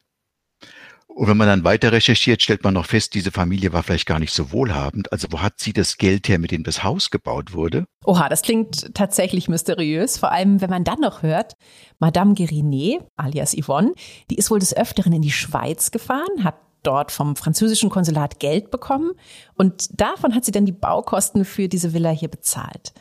und 1.19 1.27
wenn 1.27 1.35
man 1.35 1.49
dann 1.49 1.65
weiter 1.65 1.91
recherchiert, 1.91 2.41
stellt 2.41 2.63
man 2.63 2.75
noch 2.75 2.85
fest, 2.85 3.13
diese 3.13 3.31
Familie 3.31 3.73
war 3.73 3.83
vielleicht 3.83 4.05
gar 4.05 4.19
nicht 4.19 4.31
so 4.31 4.53
wohlhabend. 4.53 5.11
Also 5.11 5.27
wo 5.31 5.41
hat 5.41 5.55
sie 5.59 5.73
das 5.73 5.97
Geld 5.97 6.29
her, 6.29 6.39
mit 6.39 6.51
dem 6.51 6.63
das 6.63 6.81
Haus 6.81 7.11
gebaut 7.11 7.51
wurde? 7.51 7.83
Oha, 8.05 8.29
das 8.29 8.41
klingt 8.41 8.95
tatsächlich 8.95 9.49
mysteriös. 9.49 10.17
Vor 10.17 10.31
allem, 10.31 10.61
wenn 10.61 10.69
man 10.69 10.85
dann 10.85 11.01
noch 11.01 11.21
hört, 11.21 11.57
Madame 11.99 12.35
Guérinet, 12.35 13.01
alias 13.17 13.53
Yvonne, 13.53 13.91
die 14.29 14.35
ist 14.35 14.49
wohl 14.49 14.59
des 14.59 14.73
Öfteren 14.73 15.11
in 15.11 15.21
die 15.21 15.33
Schweiz 15.33 15.91
gefahren, 15.91 16.45
hat 16.45 16.55
dort 16.83 17.11
vom 17.11 17.35
französischen 17.35 17.89
Konsulat 17.89 18.39
Geld 18.39 18.71
bekommen 18.71 19.11
und 19.57 19.99
davon 19.99 20.33
hat 20.33 20.45
sie 20.45 20.53
dann 20.53 20.65
die 20.65 20.71
Baukosten 20.71 21.43
für 21.43 21.67
diese 21.67 21.93
Villa 21.93 22.11
hier 22.11 22.29
bezahlt. 22.29 22.93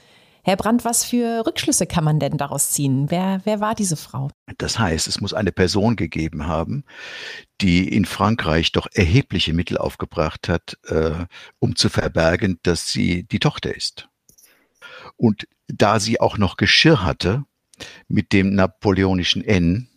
Herr 0.48 0.56
Brandt, 0.56 0.86
was 0.86 1.04
für 1.04 1.46
Rückschlüsse 1.46 1.86
kann 1.86 2.04
man 2.04 2.20
denn 2.20 2.38
daraus 2.38 2.70
ziehen? 2.70 3.10
Wer, 3.10 3.42
wer 3.44 3.60
war 3.60 3.74
diese 3.74 3.98
Frau? 3.98 4.30
Das 4.56 4.78
heißt, 4.78 5.06
es 5.06 5.20
muss 5.20 5.34
eine 5.34 5.52
Person 5.52 5.94
gegeben 5.94 6.46
haben, 6.46 6.84
die 7.60 7.86
in 7.86 8.06
Frankreich 8.06 8.72
doch 8.72 8.86
erhebliche 8.90 9.52
Mittel 9.52 9.76
aufgebracht 9.76 10.48
hat, 10.48 10.78
äh, 10.86 11.26
um 11.58 11.76
zu 11.76 11.90
verbergen, 11.90 12.58
dass 12.62 12.88
sie 12.88 13.24
die 13.24 13.40
Tochter 13.40 13.76
ist. 13.76 14.08
Und 15.18 15.46
da 15.66 16.00
sie 16.00 16.18
auch 16.18 16.38
noch 16.38 16.56
Geschirr 16.56 17.04
hatte 17.04 17.44
mit 18.08 18.32
dem 18.32 18.54
napoleonischen 18.54 19.44
N, 19.44 19.90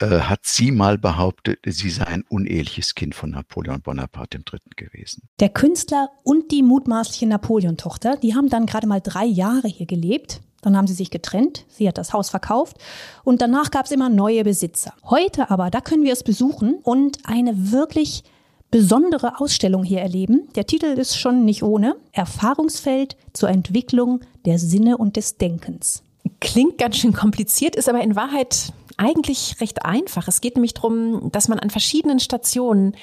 äh, 0.00 0.20
hat 0.20 0.40
sie 0.44 0.72
mal 0.72 0.98
behauptet, 0.98 1.60
sie 1.66 1.90
sei 1.90 2.06
ein 2.06 2.24
uneheliches 2.28 2.94
Kind 2.94 3.14
von 3.14 3.30
Napoleon 3.30 3.80
Bonaparte 3.80 4.38
III. 4.38 4.60
gewesen. 4.76 5.22
Der 5.40 5.48
Künstler 5.48 6.10
und 6.22 6.50
die 6.50 6.62
mutmaßliche 6.62 7.26
Napoleon-Tochter, 7.26 8.16
die 8.16 8.34
haben 8.34 8.48
dann 8.48 8.66
gerade 8.66 8.86
mal 8.86 9.00
drei 9.00 9.24
Jahre 9.24 9.68
hier 9.68 9.86
gelebt. 9.86 10.40
Dann 10.62 10.76
haben 10.76 10.86
sie 10.86 10.94
sich 10.94 11.10
getrennt, 11.10 11.64
sie 11.68 11.86
hat 11.86 11.96
das 11.96 12.12
Haus 12.12 12.28
verkauft 12.28 12.76
und 13.22 13.40
danach 13.40 13.70
gab 13.70 13.86
es 13.86 13.92
immer 13.92 14.08
neue 14.08 14.42
Besitzer. 14.42 14.94
Heute 15.04 15.50
aber, 15.50 15.70
da 15.70 15.80
können 15.80 16.02
wir 16.02 16.12
es 16.12 16.24
besuchen 16.24 16.74
und 16.82 17.18
eine 17.24 17.70
wirklich 17.70 18.24
besondere 18.70 19.40
Ausstellung 19.40 19.84
hier 19.84 20.00
erleben. 20.00 20.48
Der 20.56 20.66
Titel 20.66 20.86
ist 20.86 21.16
schon 21.16 21.44
nicht 21.44 21.62
ohne. 21.62 21.96
Erfahrungsfeld 22.12 23.16
zur 23.32 23.48
Entwicklung 23.48 24.20
der 24.44 24.58
Sinne 24.58 24.98
und 24.98 25.16
des 25.16 25.36
Denkens. 25.36 26.02
Klingt 26.40 26.78
ganz 26.78 26.96
schön 26.96 27.12
kompliziert, 27.12 27.76
ist 27.76 27.88
aber 27.88 28.00
in 28.00 28.16
Wahrheit 28.16 28.72
eigentlich 28.96 29.60
recht 29.60 29.84
einfach. 29.84 30.28
Es 30.28 30.40
geht 30.40 30.56
nämlich 30.56 30.74
darum, 30.74 31.30
dass 31.32 31.48
man 31.48 31.58
an 31.58 31.70
verschiedenen 31.70 32.18
Stationen 32.20 32.96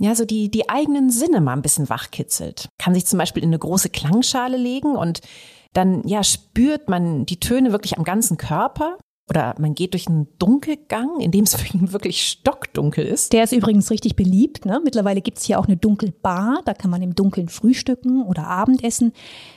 ja, 0.00 0.14
so 0.14 0.24
die, 0.24 0.50
die 0.50 0.68
eigenen 0.68 1.10
Sinne 1.10 1.40
mal 1.40 1.52
ein 1.52 1.62
bisschen 1.62 1.90
wachkitzelt. 1.90 2.68
Kann 2.78 2.94
sich 2.94 3.06
zum 3.06 3.18
Beispiel 3.18 3.42
in 3.42 3.50
eine 3.50 3.58
große 3.58 3.90
Klangschale 3.90 4.56
legen 4.56 4.96
und 4.96 5.20
dann, 5.74 6.06
ja, 6.08 6.24
spürt 6.24 6.88
man 6.88 7.26
die 7.26 7.38
Töne 7.38 7.70
wirklich 7.70 7.98
am 7.98 8.04
ganzen 8.04 8.36
Körper. 8.36 8.96
Oder 9.28 9.54
man 9.58 9.76
geht 9.76 9.92
durch 9.92 10.08
einen 10.08 10.26
Dunkelgang, 10.38 11.20
in 11.20 11.30
dem 11.30 11.44
es 11.44 11.56
wirklich 11.92 12.22
stockdunkel 12.22 13.06
ist. 13.06 13.32
Der 13.32 13.44
ist 13.44 13.52
übrigens 13.52 13.90
richtig 13.90 14.16
beliebt. 14.16 14.64
Ne? 14.64 14.80
Mittlerweile 14.82 15.20
gibt's 15.20 15.44
hier 15.44 15.60
auch 15.60 15.66
eine 15.66 15.76
Dunkelbar. 15.76 16.62
Da 16.64 16.74
kann 16.74 16.90
man 16.90 17.02
im 17.02 17.14
Dunkeln 17.14 17.48
frühstücken 17.48 18.24
oder 18.24 18.48
Abendessen. 18.48 19.12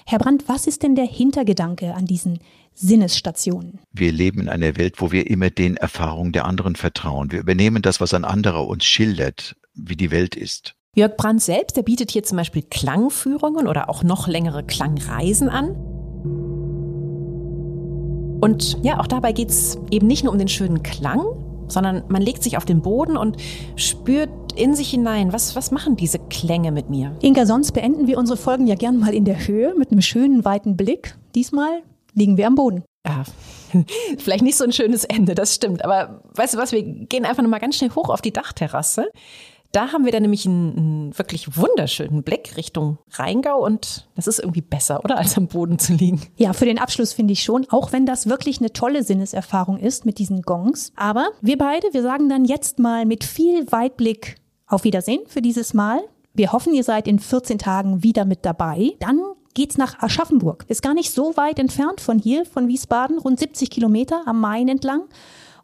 Herr 0.06 0.20
Brandt, 0.20 0.44
was 0.48 0.68
ist 0.68 0.84
denn 0.84 0.94
der 0.94 1.08
Hintergedanke 1.08 1.96
an 1.96 2.06
diesen 2.06 2.40
Sinnesstationen? 2.76 3.80
Wir 3.92 4.12
leben 4.12 4.42
in 4.42 4.50
einer 4.50 4.78
Welt, 4.78 5.02
wo 5.02 5.12
wir 5.12 5.30
immer 5.30 5.50
den 5.50 5.78
Erfahrungen 5.78 6.32
der 6.32 6.46
anderen 6.46 6.76
vertrauen. 6.76 7.32
Wir 7.32 7.40
übernehmen 7.40 7.82
das, 7.82 8.02
was 8.02 8.14
ein 8.14 8.26
anderer 8.26 8.68
uns 8.68 8.86
schildert, 8.86 9.56
wie 9.74 9.96
die 9.96 10.12
Welt 10.12 10.36
ist. 10.36 10.76
Jörg 10.96 11.18
Brandt 11.18 11.42
selbst, 11.42 11.76
der 11.76 11.82
bietet 11.82 12.12
hier 12.12 12.24
zum 12.24 12.38
Beispiel 12.38 12.62
Klangführungen 12.62 13.68
oder 13.68 13.90
auch 13.90 14.04
noch 14.04 14.28
längere 14.28 14.64
Klangreisen 14.64 15.50
an. 15.50 15.70
Und 18.42 18.78
ja, 18.84 19.00
auch 19.00 19.08
dabei 19.08 19.32
geht 19.32 19.50
es 19.50 19.80
eben 19.90 20.06
nicht 20.06 20.24
nur 20.24 20.34
um 20.34 20.38
den 20.38 20.50
schönen 20.50 20.84
Klang, 20.84 21.24
sondern 21.68 22.04
man 22.10 22.22
legt 22.22 22.44
sich 22.44 22.58
auf 22.58 22.66
den 22.66 22.82
Boden 22.82 23.18
und 23.18 23.38
spürt 23.76 24.30
in 24.56 24.76
sich 24.76 24.90
hinein, 24.90 25.34
was, 25.34 25.56
was 25.56 25.72
machen 25.72 25.96
diese 25.96 26.20
Klänge 26.20 26.72
mit 26.72 26.90
mir? 26.90 27.16
Inga, 27.22 27.46
sonst 27.46 27.72
beenden 27.72 28.06
wir 28.06 28.18
unsere 28.18 28.38
Folgen 28.38 28.68
ja 28.68 28.76
gern 28.76 29.00
mal 29.00 29.14
in 29.14 29.26
der 29.26 29.48
Höhe 29.48 29.74
mit 29.76 29.92
einem 29.92 30.02
schönen 30.02 30.46
weiten 30.46 30.78
Blick. 30.78 31.16
Diesmal 31.34 31.82
liegen 32.14 32.38
wir 32.38 32.48
am 32.48 32.56
Boden. 32.56 32.84
Ja, 33.06 33.24
vielleicht 34.18 34.44
nicht 34.44 34.58
so 34.58 34.64
ein 34.64 34.72
schönes 34.72 35.04
Ende, 35.04 35.36
das 35.36 35.56
stimmt. 35.56 35.84
Aber 35.84 36.22
weißt 36.36 36.54
du 36.54 36.58
was, 36.58 36.72
wir 36.72 36.84
gehen 36.84 37.26
einfach 37.26 37.44
nochmal 37.44 37.60
ganz 37.60 37.76
schnell 37.76 37.92
hoch 37.92 38.10
auf 38.10 38.22
die 38.22 38.34
Dachterrasse. 38.34 39.10
Da 39.74 39.92
haben 39.92 40.06
wir 40.06 40.12
dann 40.12 40.22
nämlich 40.22 40.46
einen, 40.46 40.78
einen, 40.78 41.18
wirklich 41.18 41.58
wunderschönen 41.58 42.22
Blick 42.22 42.58
Richtung 42.58 43.00
Rheingau 43.14 43.66
und 43.66 44.08
das 44.16 44.28
ist 44.28 44.38
irgendwie 44.38 44.62
besser, 44.62 45.04
oder, 45.04 45.18
als 45.18 45.36
am 45.36 45.48
Boden 45.48 45.80
zu 45.80 45.94
liegen. 45.94 46.22
Ja, 46.38 46.54
für 46.54 46.66
den 46.66 46.78
Abschluss 46.78 47.12
finde 47.12 47.34
ich 47.34 47.42
schon, 47.42 47.66
auch 47.70 47.92
wenn 47.92 48.06
das 48.06 48.30
wirklich 48.30 48.60
eine 48.60 48.72
tolle 48.72 49.02
Sinneserfahrung 49.02 49.80
ist 49.80 50.06
mit 50.06 50.20
diesen 50.20 50.44
Gongs. 50.44 50.94
Aber 50.96 51.30
wir 51.42 51.58
beide, 51.58 51.88
wir 51.92 52.04
sagen 52.04 52.30
dann 52.30 52.46
jetzt 52.46 52.78
mal 52.78 53.08
mit 53.08 53.24
viel 53.24 53.72
Weitblick 53.72 54.36
auf 54.68 54.84
Wiedersehen 54.84 55.22
für 55.26 55.42
dieses 55.42 55.74
Mal. 55.74 56.04
Wir 56.36 56.52
hoffen, 56.52 56.76
ihr 56.76 56.84
seid 56.84 57.08
in 57.08 57.18
14 57.18 57.58
Tagen 57.58 58.04
wieder 58.04 58.26
mit 58.26 58.46
dabei. 58.46 58.92
Dann 59.00 59.22
geht's 59.54 59.78
nach 59.78 60.02
Aschaffenburg. 60.02 60.66
Ist 60.68 60.82
gar 60.82 60.94
nicht 60.94 61.12
so 61.12 61.38
weit 61.38 61.60
entfernt 61.60 62.02
von 62.02 62.20
hier, 62.20 62.46
von 62.46 62.68
Wiesbaden, 62.68 63.18
rund 63.18 63.40
70 63.40 63.70
Kilometer 63.70 64.24
am 64.26 64.40
Main 64.40 64.68
entlang. 64.68 65.04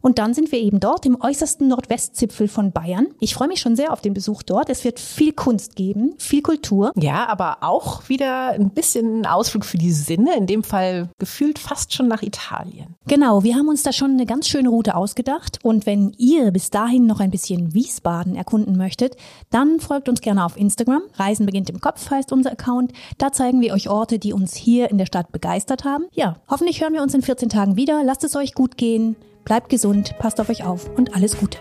Und 0.00 0.18
dann 0.18 0.34
sind 0.34 0.52
wir 0.52 0.58
eben 0.58 0.80
dort 0.80 1.06
im 1.06 1.20
äußersten 1.20 1.68
Nordwestzipfel 1.68 2.48
von 2.48 2.72
Bayern. 2.72 3.08
Ich 3.20 3.34
freue 3.34 3.48
mich 3.48 3.60
schon 3.60 3.76
sehr 3.76 3.92
auf 3.92 4.00
den 4.00 4.14
Besuch 4.14 4.42
dort. 4.42 4.70
Es 4.70 4.84
wird 4.84 4.98
viel 4.98 5.32
Kunst 5.32 5.76
geben, 5.76 6.14
viel 6.18 6.42
Kultur. 6.42 6.92
Ja, 6.96 7.28
aber 7.28 7.58
auch 7.62 8.08
wieder 8.08 8.50
ein 8.50 8.70
bisschen 8.70 9.26
Ausflug 9.26 9.64
für 9.64 9.78
die 9.78 9.92
Sinne. 9.92 10.36
In 10.36 10.46
dem 10.46 10.62
Fall 10.62 11.08
gefühlt 11.18 11.58
fast 11.58 11.94
schon 11.94 12.08
nach 12.08 12.22
Italien. 12.22 12.94
Genau, 13.06 13.42
wir 13.42 13.56
haben 13.56 13.68
uns 13.68 13.82
da 13.82 13.92
schon 13.92 14.12
eine 14.12 14.26
ganz 14.26 14.48
schöne 14.48 14.68
Route 14.68 14.94
ausgedacht. 14.94 15.58
Und 15.62 15.86
wenn 15.86 16.12
ihr 16.16 16.50
bis 16.50 16.70
dahin 16.70 17.06
noch 17.06 17.20
ein 17.20 17.30
bisschen 17.30 17.74
Wiesbaden 17.74 18.36
erkunden 18.36 18.76
möchtet, 18.76 19.16
dann 19.50 19.80
folgt 19.80 20.08
uns 20.08 20.20
gerne 20.20 20.44
auf 20.44 20.56
Instagram. 20.56 21.02
Reisen 21.14 21.46
beginnt 21.46 21.70
im 21.70 21.80
Kopf 21.80 22.10
heißt 22.10 22.32
unser 22.32 22.52
Account. 22.52 22.92
Da 23.18 23.32
zeigen 23.32 23.60
wir 23.60 23.74
euch 23.74 23.88
Orte, 23.88 24.18
die 24.18 24.32
uns 24.32 24.54
hier 24.54 24.90
in 24.90 24.98
der 24.98 25.06
Stadt 25.06 25.32
begeistert 25.32 25.84
haben. 25.84 26.04
Ja, 26.12 26.36
hoffentlich 26.48 26.80
hören 26.80 26.94
wir 26.94 27.02
uns 27.02 27.14
in 27.14 27.22
14 27.22 27.48
Tagen 27.48 27.76
wieder. 27.76 28.02
Lasst 28.04 28.24
es 28.24 28.36
euch 28.36 28.54
gut 28.54 28.76
gehen. 28.76 29.16
Bleibt 29.44 29.68
gesund, 29.68 30.18
passt 30.18 30.40
auf 30.40 30.48
euch 30.48 30.64
auf 30.64 30.88
und 30.96 31.14
alles 31.14 31.38
Gute. 31.38 31.58